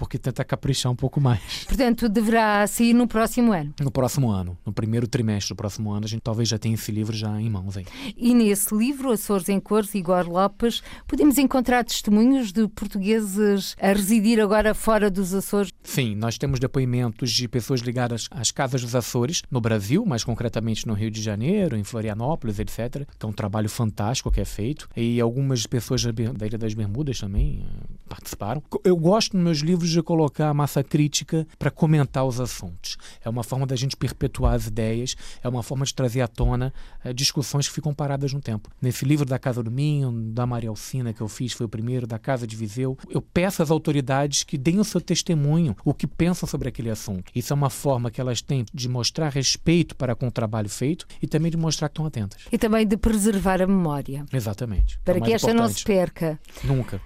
porque 0.00 0.18
tenta 0.18 0.42
caprichar 0.42 0.90
um 0.90 0.96
pouco 0.96 1.20
mais. 1.20 1.64
Portanto, 1.68 2.08
deverá 2.08 2.66
sair 2.66 2.94
no 2.94 3.06
próximo 3.06 3.52
ano. 3.52 3.74
No 3.78 3.90
próximo 3.90 4.30
ano, 4.30 4.56
no 4.64 4.72
primeiro 4.72 5.06
trimestre 5.06 5.52
do 5.52 5.56
próximo 5.56 5.92
ano, 5.92 6.06
a 6.06 6.08
gente 6.08 6.22
talvez 6.22 6.48
já 6.48 6.56
tenha 6.56 6.74
esse 6.74 6.90
livro 6.90 7.14
já 7.14 7.38
em 7.38 7.50
mãos 7.50 7.76
aí. 7.76 7.84
E 8.16 8.32
nesse 8.32 8.74
livro, 8.74 9.12
Açores 9.12 9.50
em 9.50 9.60
Cores, 9.60 9.94
Igor 9.94 10.26
Lopes, 10.26 10.82
podemos 11.06 11.36
encontrar 11.36 11.84
testemunhos 11.84 12.50
de 12.50 12.66
portugueses 12.68 13.76
a 13.78 13.88
residir 13.88 14.40
agora 14.40 14.72
fora 14.72 15.10
dos 15.10 15.34
Açores? 15.34 15.70
Sim, 15.82 16.14
nós 16.14 16.38
temos 16.38 16.58
depoimentos 16.58 17.30
de 17.30 17.46
pessoas 17.46 17.80
ligadas 17.80 18.26
às 18.30 18.50
casas 18.50 18.80
dos 18.80 18.94
Açores 18.94 19.42
no 19.50 19.60
Brasil, 19.60 20.06
mais 20.06 20.24
concretamente 20.24 20.86
no 20.86 20.94
Rio 20.94 21.10
de 21.10 21.20
Janeiro, 21.20 21.76
em 21.76 21.84
Florianópolis, 21.84 22.58
etc. 22.58 23.06
Que 23.18 23.26
é 23.26 23.28
um 23.28 23.34
trabalho 23.34 23.68
fantástico 23.68 24.30
que 24.30 24.40
é 24.40 24.46
feito. 24.46 24.88
E 24.96 25.20
algumas 25.20 25.66
pessoas 25.66 26.02
da 26.02 26.46
Ilha 26.46 26.56
das 26.56 26.72
Bermudas 26.72 27.20
também 27.20 27.66
eh, 27.66 27.86
participaram. 28.08 28.62
Eu 28.82 28.96
gosto 28.96 29.36
nos 29.36 29.44
meus 29.44 29.58
livros 29.58 29.89
de 29.90 30.02
colocar 30.02 30.48
a 30.48 30.54
massa 30.54 30.82
crítica 30.82 31.46
para 31.58 31.70
comentar 31.70 32.24
os 32.24 32.40
assuntos. 32.40 32.96
É 33.24 33.28
uma 33.28 33.42
forma 33.42 33.66
da 33.66 33.76
gente 33.76 33.96
perpetuar 33.96 34.54
as 34.54 34.66
ideias, 34.66 35.16
é 35.42 35.48
uma 35.48 35.62
forma 35.62 35.84
de 35.84 35.94
trazer 35.94 36.20
à 36.20 36.28
tona 36.28 36.72
é, 37.04 37.12
discussões 37.12 37.68
que 37.68 37.74
ficam 37.74 37.94
paradas 37.94 38.32
no 38.32 38.40
tempo. 38.40 38.70
Nesse 38.80 39.04
livro 39.04 39.24
da 39.24 39.38
Casa 39.38 39.62
do 39.62 39.70
Minho, 39.70 40.12
da 40.32 40.46
Maria 40.46 40.70
Alcina, 40.70 41.12
que 41.12 41.20
eu 41.20 41.28
fiz, 41.28 41.52
foi 41.52 41.66
o 41.66 41.68
primeiro, 41.68 42.06
da 42.06 42.18
Casa 42.18 42.46
de 42.46 42.56
Viseu, 42.56 42.96
eu 43.08 43.20
peço 43.20 43.62
às 43.62 43.70
autoridades 43.70 44.44
que 44.44 44.58
deem 44.58 44.78
o 44.78 44.84
seu 44.84 45.00
testemunho, 45.00 45.76
o 45.84 45.94
que 45.94 46.06
pensam 46.06 46.48
sobre 46.48 46.68
aquele 46.68 46.90
assunto. 46.90 47.30
Isso 47.34 47.52
é 47.52 47.54
uma 47.54 47.70
forma 47.70 48.10
que 48.10 48.20
elas 48.20 48.40
têm 48.42 48.64
de 48.72 48.88
mostrar 48.88 49.30
respeito 49.30 49.96
para 49.96 50.14
com 50.14 50.28
o 50.28 50.30
trabalho 50.30 50.68
feito 50.68 51.06
e 51.22 51.26
também 51.26 51.50
de 51.50 51.56
mostrar 51.56 51.88
que 51.88 51.92
estão 51.92 52.06
atentas. 52.06 52.42
E 52.50 52.58
também 52.58 52.86
de 52.86 52.96
preservar 52.96 53.60
a 53.62 53.66
memória. 53.66 54.24
Exatamente. 54.32 54.98
Para 55.04 55.18
é 55.18 55.20
que 55.20 55.32
esta 55.32 55.50
importante. 55.50 55.70
não 55.70 55.76
se 55.76 55.84
perca. 55.84 56.40
Nunca. 56.64 57.00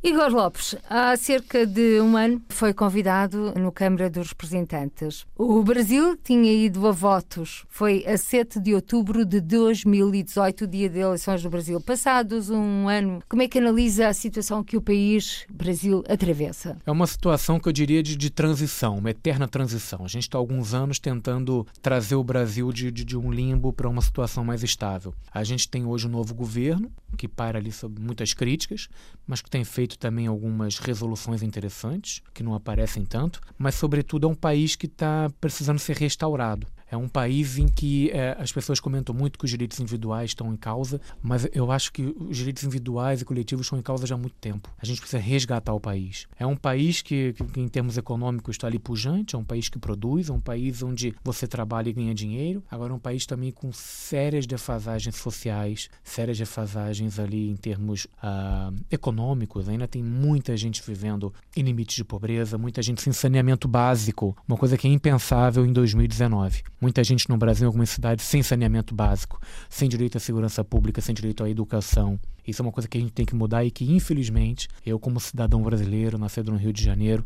Igor 0.00 0.28
Lopes, 0.30 0.76
há 0.88 1.16
cerca 1.16 1.66
de 1.66 2.00
um 2.00 2.16
ano 2.16 2.40
foi 2.50 2.72
convidado 2.72 3.52
no 3.56 3.72
Câmara 3.72 4.08
dos 4.08 4.28
Representantes. 4.28 5.26
O 5.36 5.60
Brasil 5.64 6.16
tinha 6.16 6.52
ido 6.52 6.86
a 6.86 6.92
votos. 6.92 7.64
Foi 7.68 8.04
a 8.06 8.16
7 8.16 8.60
de 8.60 8.74
outubro 8.76 9.24
de 9.24 9.40
2018, 9.40 10.68
dia 10.68 10.88
de 10.88 11.00
eleições 11.00 11.42
do 11.42 11.50
Brasil. 11.50 11.80
Passados 11.80 12.48
um 12.48 12.88
ano, 12.88 13.20
como 13.28 13.42
é 13.42 13.48
que 13.48 13.58
analisa 13.58 14.06
a 14.06 14.14
situação 14.14 14.62
que 14.62 14.76
o 14.76 14.80
país, 14.80 15.44
Brasil, 15.50 16.04
atravessa? 16.08 16.76
É 16.86 16.92
uma 16.92 17.06
situação 17.08 17.58
que 17.58 17.68
eu 17.68 17.72
diria 17.72 18.00
de, 18.00 18.16
de 18.16 18.30
transição, 18.30 18.98
uma 18.98 19.10
eterna 19.10 19.48
transição. 19.48 20.04
A 20.04 20.08
gente 20.08 20.22
está 20.22 20.38
há 20.38 20.40
alguns 20.40 20.74
anos 20.74 21.00
tentando 21.00 21.66
trazer 21.82 22.14
o 22.14 22.22
Brasil 22.22 22.72
de, 22.72 22.92
de, 22.92 23.04
de 23.04 23.18
um 23.18 23.32
limbo 23.32 23.72
para 23.72 23.88
uma 23.88 24.00
situação 24.00 24.44
mais 24.44 24.62
estável. 24.62 25.12
A 25.32 25.42
gente 25.42 25.68
tem 25.68 25.84
hoje 25.84 26.06
um 26.06 26.10
novo 26.10 26.36
governo, 26.36 26.88
que 27.16 27.26
para 27.26 27.58
ali 27.58 27.72
sob 27.72 28.00
muitas 28.00 28.32
críticas, 28.32 28.88
mas 29.26 29.40
que 29.40 29.50
tem 29.50 29.64
feito 29.64 29.87
feito 29.88 29.98
também 29.98 30.26
algumas 30.26 30.78
resoluções 30.78 31.42
interessantes, 31.42 32.20
que 32.34 32.42
não 32.42 32.54
aparecem 32.54 33.06
tanto, 33.06 33.40
mas, 33.56 33.74
sobretudo, 33.74 34.26
é 34.26 34.30
um 34.30 34.34
país 34.34 34.76
que 34.76 34.84
está 34.84 35.30
precisando 35.40 35.78
ser 35.78 35.96
restaurado. 35.96 36.66
É 36.90 36.96
um 36.96 37.08
país 37.08 37.58
em 37.58 37.68
que 37.68 38.10
é, 38.10 38.36
as 38.38 38.52
pessoas 38.52 38.80
comentam 38.80 39.14
muito 39.14 39.38
que 39.38 39.44
os 39.44 39.50
direitos 39.50 39.78
individuais 39.80 40.30
estão 40.30 40.52
em 40.52 40.56
causa, 40.56 41.00
mas 41.22 41.46
eu 41.52 41.70
acho 41.70 41.92
que 41.92 42.14
os 42.18 42.36
direitos 42.36 42.64
individuais 42.64 43.20
e 43.20 43.24
coletivos 43.24 43.66
estão 43.66 43.78
em 43.78 43.82
causa 43.82 44.06
já 44.06 44.14
há 44.14 44.18
muito 44.18 44.36
tempo. 44.40 44.70
A 44.78 44.86
gente 44.86 45.00
precisa 45.00 45.22
resgatar 45.22 45.72
o 45.72 45.80
país. 45.80 46.26
É 46.38 46.46
um 46.46 46.56
país 46.56 47.02
que, 47.02 47.34
que, 47.52 47.60
em 47.60 47.68
termos 47.68 47.98
econômicos, 47.98 48.56
está 48.56 48.66
ali 48.66 48.78
pujante, 48.78 49.34
é 49.34 49.38
um 49.38 49.44
país 49.44 49.68
que 49.68 49.78
produz, 49.78 50.28
é 50.28 50.32
um 50.32 50.40
país 50.40 50.82
onde 50.82 51.14
você 51.22 51.46
trabalha 51.46 51.88
e 51.90 51.92
ganha 51.92 52.14
dinheiro. 52.14 52.62
Agora, 52.70 52.92
é 52.92 52.96
um 52.96 53.00
país 53.00 53.26
também 53.26 53.50
com 53.50 53.72
sérias 53.72 54.46
defasagens 54.46 55.16
sociais, 55.16 55.88
sérias 56.02 56.38
defasagens 56.38 57.18
ali 57.18 57.50
em 57.50 57.56
termos 57.56 58.04
uh, 58.04 58.74
econômicos. 58.90 59.68
Ainda 59.68 59.86
tem 59.86 60.02
muita 60.02 60.56
gente 60.56 60.82
vivendo 60.86 61.32
em 61.56 61.62
limites 61.62 61.96
de 61.96 62.04
pobreza, 62.04 62.56
muita 62.56 62.82
gente 62.82 63.02
sem 63.02 63.12
saneamento 63.12 63.68
básico, 63.68 64.36
uma 64.46 64.56
coisa 64.56 64.76
que 64.76 64.86
é 64.86 64.90
impensável 64.90 65.64
em 65.66 65.72
2019. 65.72 66.62
Muita 66.80 67.02
gente 67.02 67.28
no 67.28 67.36
Brasil, 67.36 67.64
em 67.64 67.66
algumas 67.66 67.90
cidades, 67.90 68.24
sem 68.24 68.42
saneamento 68.42 68.94
básico, 68.94 69.40
sem 69.68 69.88
direito 69.88 70.16
à 70.16 70.20
segurança 70.20 70.64
pública, 70.64 71.00
sem 71.00 71.14
direito 71.14 71.42
à 71.42 71.50
educação. 71.50 72.18
Isso 72.46 72.62
é 72.62 72.64
uma 72.64 72.72
coisa 72.72 72.88
que 72.88 72.96
a 72.96 73.00
gente 73.00 73.12
tem 73.12 73.26
que 73.26 73.34
mudar 73.34 73.64
e 73.64 73.70
que, 73.70 73.84
infelizmente, 73.90 74.68
eu, 74.86 74.98
como 74.98 75.18
cidadão 75.18 75.62
brasileiro, 75.62 76.16
nascido 76.16 76.52
no 76.52 76.56
Rio 76.56 76.72
de 76.72 76.82
Janeiro, 76.82 77.24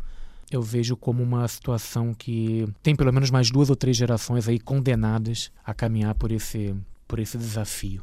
eu 0.50 0.62
vejo 0.62 0.96
como 0.96 1.22
uma 1.22 1.46
situação 1.48 2.14
que 2.14 2.66
tem 2.82 2.96
pelo 2.96 3.12
menos 3.12 3.30
mais 3.30 3.50
duas 3.50 3.70
ou 3.70 3.76
três 3.76 3.96
gerações 3.96 4.48
aí 4.48 4.58
condenadas 4.58 5.50
a 5.64 5.72
caminhar 5.74 6.14
por 6.14 6.32
esse, 6.32 6.74
por 7.06 7.18
esse 7.18 7.36
desafio. 7.36 8.02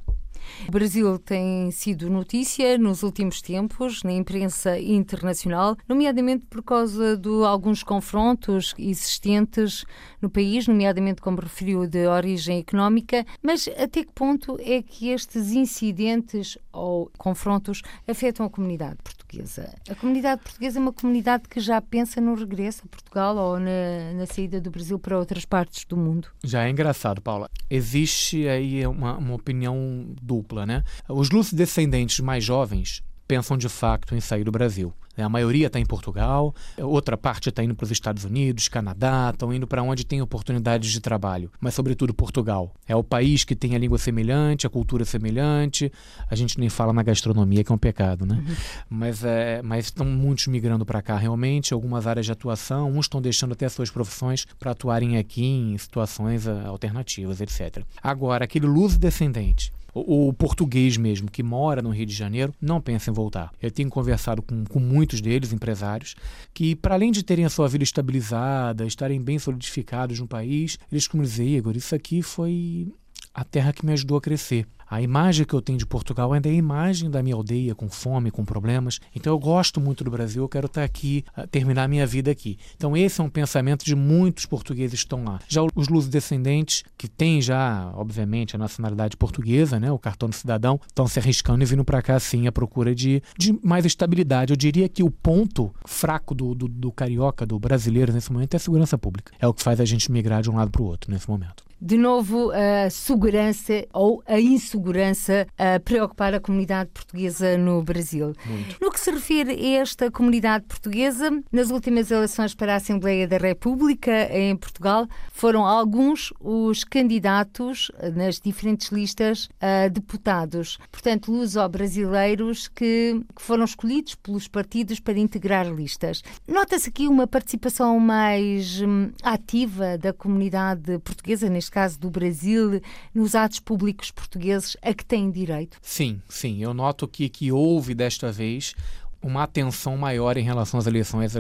O 0.67 0.71
Brasil 0.71 1.17
tem 1.19 1.71
sido 1.71 2.10
notícia 2.10 2.78
nos 2.78 3.04
últimos 3.04 3.41
tempos 3.41 4.04
na 4.04 4.12
imprensa 4.12 4.80
internacional, 4.80 5.78
nomeadamente 5.88 6.45
por 6.45 6.63
causa 6.63 7.17
de 7.17 7.43
alguns 7.45 7.84
confrontos 7.84 8.73
existentes 8.78 9.86
no 10.21 10.30
país, 10.30 10.67
nomeadamente, 10.67 11.21
como 11.21 11.39
referiu, 11.39 11.88
de 11.88 12.08
origem 12.08 12.60
económica. 12.60 13.25
Mas 13.41 13.67
até 13.67 14.04
que 14.04 14.12
ponto 14.13 14.58
é 14.60 14.82
que 14.82 15.10
estes 15.10 15.52
incidentes 15.52 16.58
ou 16.71 17.12
confrontos 17.17 17.82
afetam 18.08 18.45
a 18.45 18.49
comunidade 18.49 18.97
portuguesa? 19.04 19.73
A 19.89 19.95
comunidade 19.95 20.41
portuguesa 20.41 20.80
é 20.80 20.82
uma 20.82 20.93
comunidade 20.93 21.43
que 21.49 21.60
já 21.60 21.82
pensa 21.82 22.19
no 22.19 22.36
regresso 22.36 22.84
a 22.86 22.88
Portugal 22.88 23.36
ou 23.38 23.60
na, 23.60 24.13
na 24.15 24.25
saída 24.25 24.60
do 24.60 24.71
Brasil 24.71 24.99
para 24.99 25.17
outras 25.17 25.45
partes 25.45 25.86
do 25.86 25.97
mundo? 25.97 26.28
Já 26.43 26.65
é 26.65 26.69
engraçado, 26.69 27.21
Paula. 27.21 27.49
Existe 27.69 28.47
aí 28.47 28.86
uma, 28.86 29.17
uma 29.17 29.36
opinião 29.36 30.08
dupla, 30.29 30.65
né? 30.65 30.83
Os 31.07 31.31
luso-descendentes 31.31 32.19
mais 32.19 32.43
jovens 32.43 33.03
pensam 33.27 33.57
de 33.57 33.69
facto 33.69 34.15
em 34.15 34.19
sair 34.19 34.43
do 34.43 34.51
Brasil. 34.51 34.93
A 35.15 35.29
maioria 35.29 35.67
está 35.67 35.79
em 35.79 35.85
Portugal, 35.85 36.55
outra 36.77 37.17
parte 37.17 37.49
está 37.49 37.63
indo 37.63 37.75
para 37.75 37.83
os 37.83 37.91
Estados 37.91 38.23
Unidos, 38.23 38.67
Canadá, 38.67 39.29
estão 39.31 39.53
indo 39.53 39.67
para 39.67 39.83
onde 39.83 40.05
tem 40.05 40.21
oportunidades 40.21 40.91
de 40.91 40.99
trabalho, 41.01 41.51
mas 41.59 41.73
sobretudo 41.73 42.13
Portugal. 42.13 42.73
É 42.87 42.95
o 42.95 43.03
país 43.03 43.43
que 43.43 43.55
tem 43.55 43.75
a 43.75 43.77
língua 43.77 43.97
semelhante, 43.97 44.65
a 44.65 44.69
cultura 44.69 45.03
semelhante. 45.03 45.91
A 46.29 46.35
gente 46.35 46.57
nem 46.59 46.69
fala 46.69 46.93
na 46.93 47.03
gastronomia, 47.03 47.63
que 47.63 47.71
é 47.71 47.75
um 47.75 47.77
pecado, 47.77 48.25
né? 48.25 48.41
Uhum. 48.47 48.55
Mas, 48.89 49.23
é, 49.23 49.61
mas 49.61 49.85
estão 49.85 50.05
muitos 50.05 50.47
migrando 50.47 50.85
para 50.85 51.01
cá 51.01 51.17
realmente, 51.17 51.73
algumas 51.73 52.07
áreas 52.07 52.25
de 52.25 52.31
atuação, 52.31 52.89
uns 52.89 53.05
estão 53.05 53.21
deixando 53.21 53.51
até 53.51 53.67
suas 53.67 53.91
profissões 53.91 54.45
para 54.57 54.71
atuarem 54.71 55.17
aqui 55.17 55.43
em 55.43 55.77
situações 55.77 56.47
eh, 56.47 56.65
alternativas, 56.65 57.41
etc. 57.41 57.83
Agora, 58.01 58.45
aquele 58.45 58.67
luso 58.67 58.97
descendente 58.97 59.71
o, 59.93 60.34
português 60.34 60.97
mesmo, 60.97 61.30
que 61.30 61.43
mora 61.43 61.82
no 61.82 61.89
Rio 61.89 62.06
de 62.06 62.13
Janeiro, 62.13 62.54
não 62.62 62.82
pensa 62.82 63.10
em 63.10 63.13
voltar. 63.13 63.52
Eu 63.62 63.71
tenho 63.71 63.89
conversado 63.89 64.41
com, 64.41 64.63
com 64.65 64.80
muitos 64.80 65.21
deles, 65.21 65.54
empresários, 65.54 66.15
que 66.54 66.75
para 66.75 66.95
além 66.95 67.12
de 67.12 67.23
terem 67.23 67.45
a 67.45 67.49
sua 67.49 67.67
vida 67.67 67.84
estabilizada, 67.84 68.86
estarem 68.86 69.21
bem 69.21 69.39
solidificados 69.39 70.19
no 70.19 70.28
país, 70.28 70.78
eles 70.91 71.08
como 71.08 71.23
dizer, 71.23 71.45
Igor, 71.45 71.75
isso 71.75 71.95
aqui 71.95 72.21
foi 72.21 72.88
a 73.34 73.43
terra 73.43 73.73
que 73.73 73.86
me 73.86 73.93
ajudou 73.93 74.17
a 74.17 74.21
crescer. 74.21 74.65
A 74.89 75.02
imagem 75.02 75.45
que 75.45 75.54
eu 75.54 75.62
tenho 75.62 75.78
de 75.78 75.86
Portugal 75.86 76.34
ainda 76.34 76.49
é 76.49 76.52
a 76.52 76.56
imagem 76.56 77.12
da 77.12 77.21
minha 77.21 77.36
aldeia, 77.36 77.75
com 77.75 77.88
fome, 77.88 78.32
com 78.32 78.43
problemas. 78.43 78.99
Então 79.15 79.32
eu 79.32 79.38
gosto 79.38 79.80
muito 79.80 80.04
do 80.04 80.10
Brasil, 80.10 80.41
eu 80.41 80.49
quero 80.49 80.65
estar 80.65 80.84
aqui, 80.84 81.23
ah, 81.36 81.45
terminar 81.45 81.88
minha 81.88 82.08
vida 82.08 82.32
aqui. 82.32 82.58
Então 82.75 82.97
esse 82.97 83.21
é 83.21 83.23
um 83.23 83.30
pensamento 83.30 83.86
de 83.86 83.95
muitos 83.95 84.47
portugueses 84.47 84.99
que 84.99 85.06
estão 85.06 85.23
lá. 85.23 85.39
Já 85.47 85.62
os 85.75 85.88
luso-descendentes, 85.88 86.84
que 86.97 87.08
têm 87.08 87.39
já, 87.39 87.91
obviamente, 87.93 88.56
a 88.56 88.60
nacionalidade 88.60 89.15
portuguesa, 89.15 89.80
né, 89.80 89.91
o 89.91 89.99
cartão 89.99 90.28
do 90.28 90.36
cidadão, 90.36 90.80
estão 90.88 91.08
se 91.08 91.19
arriscando 91.19 91.63
e 91.63 91.67
vindo 91.67 91.86
para 91.86 92.02
cá, 92.02 92.19
sim, 92.19 92.47
à 92.47 92.52
procura 92.52 92.95
de, 92.95 93.21
de 93.38 93.58
mais 93.63 93.86
estabilidade. 93.86 94.54
Eu 94.54 94.58
diria 94.58 94.89
que 94.89 95.04
o 95.04 95.12
ponto 95.12 95.71
fraco 95.86 96.34
do, 96.34 96.56
do, 96.56 96.67
do 96.67 96.91
carioca, 96.91 97.45
do 97.45 97.60
brasileiro 97.60 98.12
nesse 98.12 98.32
momento, 98.32 98.56
é 98.56 98.58
a 98.58 98.60
segurança 98.60 98.97
pública. 98.97 99.32
É 99.39 99.47
o 99.47 99.54
que 99.54 99.62
faz 99.62 99.80
a 99.80 99.86
gente 99.86 100.12
migrar 100.12 100.41
de 100.41 100.49
um 100.49 100.56
lado 100.56 100.71
para 100.71 100.82
o 100.82 100.86
outro 100.86 101.12
nesse 101.12 101.30
momento 101.30 101.68
de 101.81 101.97
novo 101.97 102.51
a 102.51 102.89
segurança 102.89 103.85
ou 103.93 104.21
a 104.25 104.39
insegurança 104.39 105.47
a 105.57 105.79
preocupar 105.79 106.33
a 106.33 106.39
comunidade 106.39 106.89
portuguesa 106.93 107.57
no 107.57 107.81
Brasil. 107.81 108.33
Muito. 108.45 108.77
No 108.81 108.91
que 108.91 108.99
se 108.99 109.11
refere 109.11 109.51
a 109.51 109.81
esta 109.81 110.11
comunidade 110.11 110.65
portuguesa, 110.65 111.29
nas 111.51 111.71
últimas 111.71 112.11
eleições 112.11 112.53
para 112.53 112.73
a 112.73 112.77
Assembleia 112.77 113.27
da 113.27 113.37
República 113.37 114.29
em 114.35 114.55
Portugal, 114.55 115.07
foram 115.31 115.65
alguns 115.65 116.33
os 116.39 116.83
candidatos 116.83 117.91
nas 118.15 118.39
diferentes 118.39 118.89
listas 118.89 119.49
a 119.61 119.87
deputados, 119.87 120.77
portanto, 120.91 121.31
luso-brasileiros 121.31 122.67
que, 122.67 123.21
que 123.35 123.41
foram 123.41 123.63
escolhidos 123.63 124.15
pelos 124.15 124.47
partidos 124.47 124.99
para 124.99 125.17
integrar 125.17 125.67
listas. 125.73 126.21
Nota-se 126.47 126.89
aqui 126.89 127.07
uma 127.07 127.27
participação 127.27 127.99
mais 127.99 128.81
hum, 128.81 129.11
ativa 129.23 129.97
da 129.97 130.11
comunidade 130.11 130.99
portuguesa, 130.99 131.49
neste 131.49 131.68
neste 131.69 131.71
caso 131.71 131.99
do 131.99 132.10
Brasil, 132.10 132.82
nos 133.13 133.36
atos 133.36 133.60
públicos 133.60 134.12
portugueses 134.12 134.75
a 134.82 134.93
que 134.93 135.05
têm 135.05 135.29
direito? 135.29 135.77
Sim, 135.82 136.21
sim. 136.27 136.62
Eu 136.62 136.73
noto 136.73 137.08
que, 137.08 137.29
que 137.29 137.51
houve 137.51 137.93
desta 137.93 138.32
vez 138.32 138.73
uma 139.21 139.43
atenção 139.43 139.97
maior 139.97 140.38
em 140.38 140.43
relação 140.43 140.79
às 140.79 140.88
eleições 140.88 141.34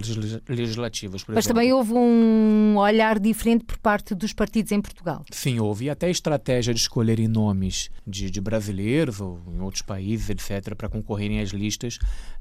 legislativas. 0.47 1.23
Mas 1.27 1.37
exemplo. 1.37 1.47
também 1.47 1.73
houve 1.73 1.93
um 1.93 2.75
olhar 2.77 3.19
diferente 3.19 3.63
por 3.63 3.77
parte 3.77 4.13
dos 4.13 4.33
partidos 4.33 4.71
em 4.71 4.81
Portugal. 4.81 5.23
Sim, 5.31 5.59
houve. 5.59 5.85
E 5.85 5.89
até 5.89 6.07
a 6.07 6.09
estratégia 6.09 6.73
de 6.73 6.79
escolherem 6.79 7.27
nomes 7.27 7.89
de, 8.05 8.29
de 8.29 8.41
brasileiros 8.41 9.21
ou 9.21 9.39
em 9.47 9.61
outros 9.61 9.81
países, 9.81 10.29
etc., 10.29 10.75
para 10.75 10.89
concorrerem 10.89 11.39
às 11.39 11.49
listas, 11.49 11.97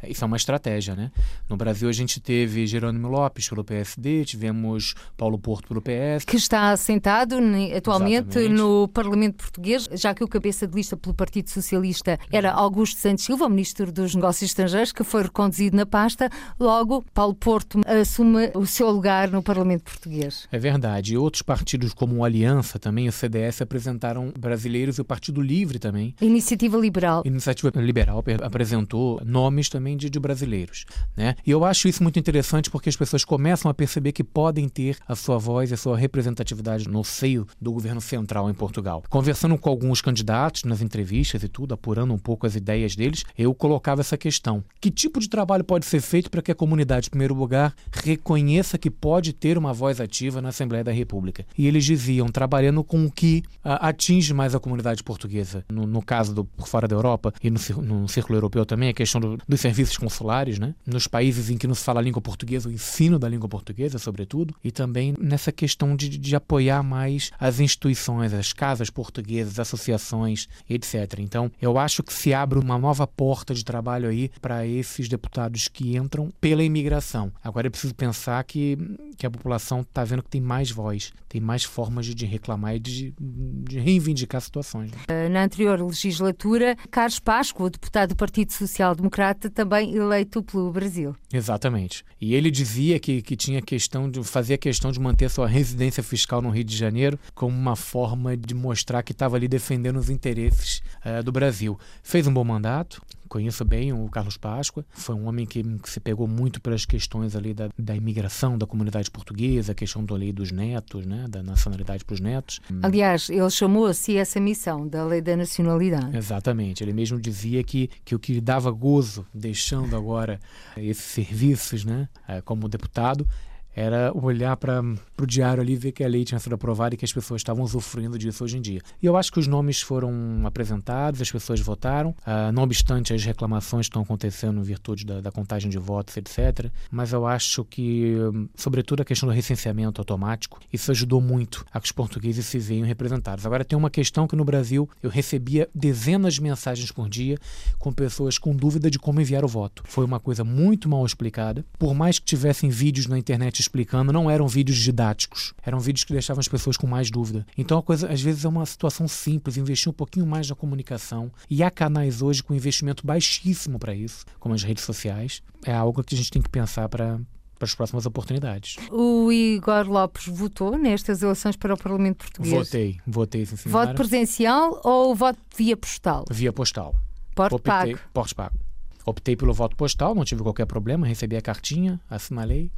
isso 0.07 0.25
é 0.25 0.27
uma 0.27 0.37
estratégia, 0.37 0.97
né? 0.97 1.11
No 1.49 1.57
Brasil 1.57 1.89
a 1.89 1.93
gente 1.93 2.21
teve 2.21 2.67
Jerônimo 2.67 3.09
Lopes 3.09 3.49
pelo 3.49 3.63
PSD, 3.63 4.25
tivemos 4.25 4.95
Paulo 5.17 5.39
Porto 5.39 5.69
pelo 5.69 5.81
PS. 5.81 6.25
Que 6.27 6.37
está 6.37 6.73
assentado 6.73 7.37
atualmente 7.77 8.39
Exatamente. 8.39 8.49
no 8.55 8.89
Parlamento 8.89 9.37
Português, 9.37 9.89
já 9.93 10.15
que 10.15 10.25
o 10.25 10.29
cabeça 10.29 10.67
de 10.67 10.75
lista 10.75 10.97
pelo 10.97 11.15
Partido 11.15 11.49
Socialista 11.49 12.19
era 12.33 12.53
Augusto 12.53 12.99
Santos 12.99 13.25
Silva, 13.25 13.47
o 13.47 13.51
Ministro 13.51 13.93
dos 13.93 14.15
Negócios 14.15 14.51
Estrangeiros, 14.51 14.93
que 14.93 15.05
foi 15.05 15.28
reconduzido 15.29 15.77
na 15.77 15.87
pasta, 15.87 16.29
logo 16.59 17.05
Paulo 17.15 17.35
Porto 17.35 17.81
assume 17.87 18.51
o 18.55 18.67
seu 18.67 18.91
lugar 18.91 19.31
no 19.31 19.43
Parlamento 19.43 19.85
Português. 19.85 20.49
É 20.51 20.59
verdade. 20.59 21.17
Outros 21.17 21.43
partidos 21.43 21.95
como 21.95 22.17
o 22.17 22.25
Aliança, 22.25 22.79
também 22.79 23.09
o 23.09 23.13
CDS, 23.13 23.63
apresentaram 23.63 24.33
brasileiros 24.39 24.99
e 24.99 25.01
o 25.01 25.05
Partido 25.05 25.41
Livre 25.41 25.79
também. 25.79 26.15
Iniciativa 26.21 26.77
Liberal. 26.77 27.23
Iniciativa 27.25 27.71
Liberal 27.81 28.23
apresentou 28.43 29.21
nomes 29.25 29.69
também 29.69 29.97
de, 29.97 30.11
de 30.11 30.21
brasileiros. 30.21 30.85
Né? 31.17 31.35
E 31.47 31.51
eu 31.51 31.65
acho 31.65 31.89
isso 31.89 32.03
muito 32.03 32.19
interessante 32.19 32.71
porque 32.71 32.89
as 32.89 32.97
pessoas 32.97 33.25
começam 33.25 33.71
a 33.71 33.75
perceber 33.75 34.13
que 34.13 34.25
podem 34.25 34.69
ter 34.69 34.97
a 35.07 35.15
sua 35.15 35.39
voz 35.39 35.71
e 35.71 35.75
a 35.75 35.77
sua 35.77 35.97
representatividade 35.97 36.89
no 36.89 37.05
seio 37.05 37.47
do 37.61 37.73
governo 37.73 38.01
central 38.01 38.51
em 38.51 38.55
Portugal. 38.55 39.03
Conversando 39.09 39.57
com 39.59 39.69
alguns 39.69 40.01
candidatos 40.01 40.65
nas 40.65 40.83
entrevistas 40.83 41.43
e 41.43 41.49
tudo, 41.49 41.75
apurando 41.75 42.13
um 42.13 42.19
pouco 42.19 42.47
as 42.47 42.55
ideias 42.55 42.97
deles, 42.97 43.25
eu 43.37 43.55
colocava 43.55 44.01
essa 44.01 44.17
questão. 44.17 44.65
Que 44.81 44.91
tipo 44.91 45.18
tipo 45.19 45.21
de 45.21 45.29
trabalho 45.29 45.65
pode 45.65 45.85
ser 45.85 46.01
feito 46.01 46.31
para 46.31 46.41
que 46.41 46.53
a 46.53 46.55
comunidade, 46.55 47.09
em 47.09 47.11
primeiro 47.11 47.35
lugar, 47.35 47.75
reconheça 47.93 48.79
que 48.79 48.91
pode 48.91 49.33
ter 49.33 49.59
uma 49.59 49.73
voz 49.73 50.01
ativa 50.01 50.41
na 50.41 50.51
Assembleia 50.51 50.85
da 50.85 50.93
República? 50.93 51.45
E 51.57 51.67
eles 51.67 51.85
diziam, 51.85 52.29
trabalhando 52.29 52.85
com 52.85 53.05
o 53.05 53.11
que 53.11 53.43
a, 53.63 53.89
atinge 53.89 54.33
mais 54.33 54.55
a 54.55 54.61
comunidade 54.61 55.03
portuguesa. 55.03 55.65
No, 55.69 55.87
no 55.87 56.03
caso 56.03 56.35
do 56.35 56.45
por 56.45 56.69
fora 56.69 56.87
da 56.87 56.95
Europa 56.95 57.33
e 57.43 57.51
no, 57.51 57.59
no 57.83 58.09
círculo 58.09 58.37
europeu 58.37 58.65
também, 58.65 58.89
a 58.89 58.95
questão 58.95 59.21
do, 59.21 59.39
dos 59.49 59.61
serviços 59.61 59.97
consulares, 59.97 60.59
né? 60.59 60.75
nos 60.87 61.07
países 61.07 61.51
em 61.51 61.59
que 61.59 61.67
não 61.67 61.75
se 61.75 61.85
fala 61.85 62.01
a 62.01 62.03
língua 62.03 62.23
portuguesa, 62.23 62.69
o 62.69 62.73
ensino 62.73 63.19
da 63.19 63.29
língua 63.29 63.49
portuguesa, 63.49 63.99
sobretudo, 63.99 64.55
e 64.63 64.71
também 64.71 65.15
nessa 65.19 65.51
questão 65.51 65.97
de, 65.97 66.09
de 66.09 66.37
apoiar 66.37 66.83
mais 66.83 67.31
as 67.39 67.61
instituições, 67.61 68.33
as 68.33 68.53
casas 68.53 68.91
portuguesas, 68.91 69.59
associações, 69.59 70.49
etc. 70.69 71.19
Então, 71.19 71.51
eu 71.61 71.79
acho 71.79 72.03
que 72.03 72.13
se 72.13 72.33
abre 72.33 72.59
uma 72.59 72.79
nova 72.79 73.07
porta 73.07 73.55
de 73.55 73.65
trabalho 73.65 74.09
aí 74.09 74.31
para 74.41 74.67
esses 74.67 75.08
deputados 75.09 75.69
que 75.69 75.97
entram 75.97 76.31
pela 76.41 76.63
imigração. 76.63 77.33
Agora 77.43 77.67
é 77.67 77.71
preciso 77.71 77.95
pensar 77.95 78.43
que, 78.45 78.77
que 79.17 79.27
a 79.27 79.31
população 79.31 79.81
está 79.81 80.05
vendo 80.05 80.23
que 80.23 80.31
tem 80.31 80.41
mais 80.41 80.71
voz, 80.71 81.13
tem 81.29 81.41
mais 81.41 81.65
formas 81.65 82.07
de, 82.07 82.15
de 82.15 82.27
reclamar 82.27 82.77
e 82.77 82.79
de, 82.79 83.15
de, 83.19 83.79
reivindicar 83.79 84.41
situações. 84.41 84.91
Né? 84.91 85.29
Na 85.29 85.45
anterior 85.45 85.81
legislatura, 85.81 86.77
Carlos 86.91 87.19
Páscoa, 87.19 87.67
o 87.67 87.71
deputado 87.71 88.11
do 88.11 88.17
Partido 88.17 88.53
Social 88.53 88.95
Democrata, 88.95 89.51
também 89.51 89.95
eleito 89.95 90.43
pelo 90.43 90.71
Brasil. 90.71 91.15
Exatamente. 91.33 92.05
E 92.21 92.35
ele 92.35 92.51
dizia 92.51 92.99
que, 92.99 93.23
que 93.23 93.37
tinha 93.37 93.61
questão 93.63 94.11
de 94.11 94.23
fazer 94.25 94.55
a 94.55 94.59
questão 94.59 94.91
de 94.91 95.01
manter 95.01 95.29
sua 95.31 95.47
residência 95.47 96.03
fiscal 96.03 96.41
no 96.43 96.51
Rio 96.51 96.65
de 96.65 96.77
Janeiro 96.77 97.19
como 97.35 97.57
uma 97.57 97.77
forma 97.77 98.37
de 98.37 98.55
mostrar 98.55 99.03
que 99.03 99.13
estava 99.13 99.37
ali 99.37 99.49
defendendo 99.49 99.97
os 99.97 100.11
interesses 100.11 100.83
uh, 101.05 101.23
do 101.23 101.33
Brasil. 101.33 101.79
Fez 102.03 102.27
um 102.27 102.33
bom 102.33 102.45
mandato, 102.45 103.03
conheço 103.29 103.65
bem 103.65 103.93
o 103.93 104.09
Carlos 104.09 104.37
Páscoa, 104.37 104.85
foi 104.91 105.15
um 105.15 105.27
homem 105.27 105.47
que, 105.47 105.63
que 105.63 105.91
se 105.91 106.01
pegou 106.01 106.27
muito 106.27 106.61
pelas 106.61 106.85
questões 106.85 107.37
ali 107.37 107.55
da, 107.55 107.69
da 107.79 107.95
imigração 107.95 108.57
da 108.57 108.67
comunidade 108.67 109.11
portuguesa, 109.11 109.73
a 109.73 109.75
questão 109.75 110.05
da 110.05 110.15
lei 110.15 110.33
dos 110.33 110.51
netos, 110.51 111.07
né, 111.07 111.27
da 111.29 111.43
nacionalidade 111.43 112.05
para 112.05 112.15
os 112.15 112.21
netos. 112.21 112.61
Aliás, 112.83 113.29
ele 113.29 113.51
chamou-se 113.51 114.17
essa 114.17 114.41
missão 114.41 114.87
da 114.87 115.05
lei 115.05 115.21
da 115.21 115.37
nacionalidade. 115.37 116.17
Exatamente, 116.17 116.83
ele 116.83 116.93
mesmo 116.93 117.21
dizia 117.21 117.63
que, 117.63 117.91
que 118.05 118.15
o 118.15 118.19
que 118.19 118.33
lhe 118.33 118.41
dava 118.41 118.71
gozo, 118.71 119.27
deixando 119.33 119.97
agora 119.97 120.41
esses 120.77 121.05
serviços 121.05 121.85
né, 121.85 122.09
eh, 122.27 122.41
como 122.41 122.69
deputado, 122.69 123.27
era 123.75 124.13
olhar 124.15 124.57
para 124.57 124.83
o 125.21 125.27
diário 125.27 125.63
ali 125.63 125.75
e 125.75 125.77
ver 125.77 125.93
que 125.93 126.03
a 126.03 126.09
lei 126.09 126.25
tinha 126.25 126.39
sido 126.39 126.55
aprovada 126.55 126.95
e 126.95 126.99
que 126.99 127.05
as 127.05 127.13
pessoas 127.13 127.41
estavam 127.41 127.65
usufruindo 127.65 128.19
disso 128.19 128.45
hoje 128.45 128.59
em 128.59 128.61
dia. 128.61 128.81
E 129.03 129.07
eu 129.07 129.17
acho 129.17 129.33
que 129.33 129.39
os 129.39 129.47
nomes 129.47 129.81
foram 129.81 130.13
apresentados, 130.45 131.21
as 131.21 131.31
pessoas 131.31 131.61
votaram, 131.61 132.11
uh, 132.11 132.53
não 132.53 132.63
obstante 132.63 133.13
as 133.13 133.25
reclamações 133.25 133.87
que 133.87 133.91
estão 133.91 134.03
acontecendo 134.03 134.59
em 134.61 134.63
virtude 134.63 135.05
da, 135.05 135.21
da, 135.21 135.31
contagem 135.31 135.71
de 135.71 135.79
votos, 135.79 136.17
etc. 136.17 136.71
Mas 136.91 137.13
eu 137.13 137.27
acho 137.27 137.65
que, 137.65 138.15
sobretudo, 138.57 139.03
a 139.03 139.05
questão 139.05 139.29
do 139.29 139.35
recenseamento 139.35 140.01
automático, 140.01 140.59
isso 140.73 140.91
ajudou 140.91 141.21
muito 141.21 141.65
a 141.73 141.81
que 141.81 141.87
os 141.87 141.93
portugueses 141.93 142.47
se 142.47 142.59
vejam 142.59 142.87
representados. 142.87 143.47
Agora, 143.47 143.65
tem 143.65 143.79
uma 143.79 143.91
questão 143.91 144.27
que 144.27 144.37
no 144.37 144.45
Brasil 144.45 144.89
eu 145.03 145.11
recebia 145.11 145.69
dezenas 145.75 146.35
de 146.35 146.43
mensagens 146.43 146.91
por 146.91 147.09
dia 147.09 147.39
com 147.79 147.93
pessoas 147.93 148.39
com 148.39 148.55
dúvida 148.55 148.91
de 148.91 148.99
como 148.99 149.21
enviar 149.21 149.45
o 149.45 149.49
voto. 149.49 149.83
Foi 149.87 150.05
uma 150.05 150.19
coisa 150.19 150.45
muito 150.45 150.89
mal 150.89 151.05
explicada. 151.05 151.65
Por 151.79 151.95
mais 151.95 152.19
que 152.19 152.25
tivessem 152.25 152.69
vídeos 152.71 153.07
na 153.07 153.19
internet 153.19 153.61
explicando, 153.69 154.13
não 154.13 154.31
eram 154.31 154.49
vídeos 154.49 154.79
didáticos, 154.79 155.55
eram 155.63 155.79
vídeos 155.79 156.05
que 156.05 156.13
deixavam 156.13 156.41
as 156.41 156.49
pessoas 156.49 156.77
com 156.77 156.87
mais 156.87 157.11
dúvida. 157.11 157.47
Então 157.57 157.79
a 157.79 157.83
coisa 157.83 158.11
às 158.11 158.21
vezes 158.21 158.45
é 158.45 158.49
uma 158.49 158.67
situação 158.67 159.07
simples, 159.07 159.57
investir 159.57 159.91
um 159.91 159.95
pouquinho 159.95 160.27
mais 160.27 160.49
na 160.49 160.57
comunicação. 160.57 161.31
E 161.49 161.63
há 161.63 161.71
canais 161.71 162.23
hoje 162.23 162.43
com 162.43 162.55
investimento 162.55 163.07
baixíssimo 163.07 163.79
para 163.79 163.95
isso, 163.95 164.25
como 164.41 164.55
as 164.55 164.63
redes 164.63 164.85
sociais. 164.85 165.43
É 165.65 165.75
algo 165.75 166.03
que 166.03 166.15
a 166.15 166.19
gente 166.19 166.31
tem 166.31 166.43
que 166.43 166.49
pensar 166.49 166.89
para 166.89 167.21
para 167.59 167.67
as 167.67 167.75
próximas 167.75 168.07
oportunidades. 168.07 168.77
O 168.89 169.33
Igor 169.33 169.91
Lopes 169.91 170.29
votou 170.29 170.79
nestas 170.79 171.23
eleições 171.23 171.57
para 171.57 171.75
o 171.75 171.77
Parlamento 171.77 172.19
Português? 172.19 172.55
Votei, 172.55 173.01
votei. 173.05 173.47
Sim, 173.47 173.57
voto 173.69 173.95
presencial 173.95 174.81
ou 174.85 175.13
voto 175.13 175.41
via 175.57 175.77
postal? 175.77 176.25
Via 176.31 176.53
postal. 176.53 176.95
Porte 177.35 177.61
pago? 177.61 177.99
Porte 178.13 178.33
pago. 178.33 178.57
Optei 179.05 179.35
pelo 179.35 179.53
voto 179.53 179.75
postal, 179.75 180.15
não 180.15 180.25
tive 180.25 180.43
qualquer 180.43 180.67
problema, 180.67 181.07
recebi 181.07 181.37
a 181.37 181.43
cartinha, 181.43 182.01
assinalei, 182.09 182.71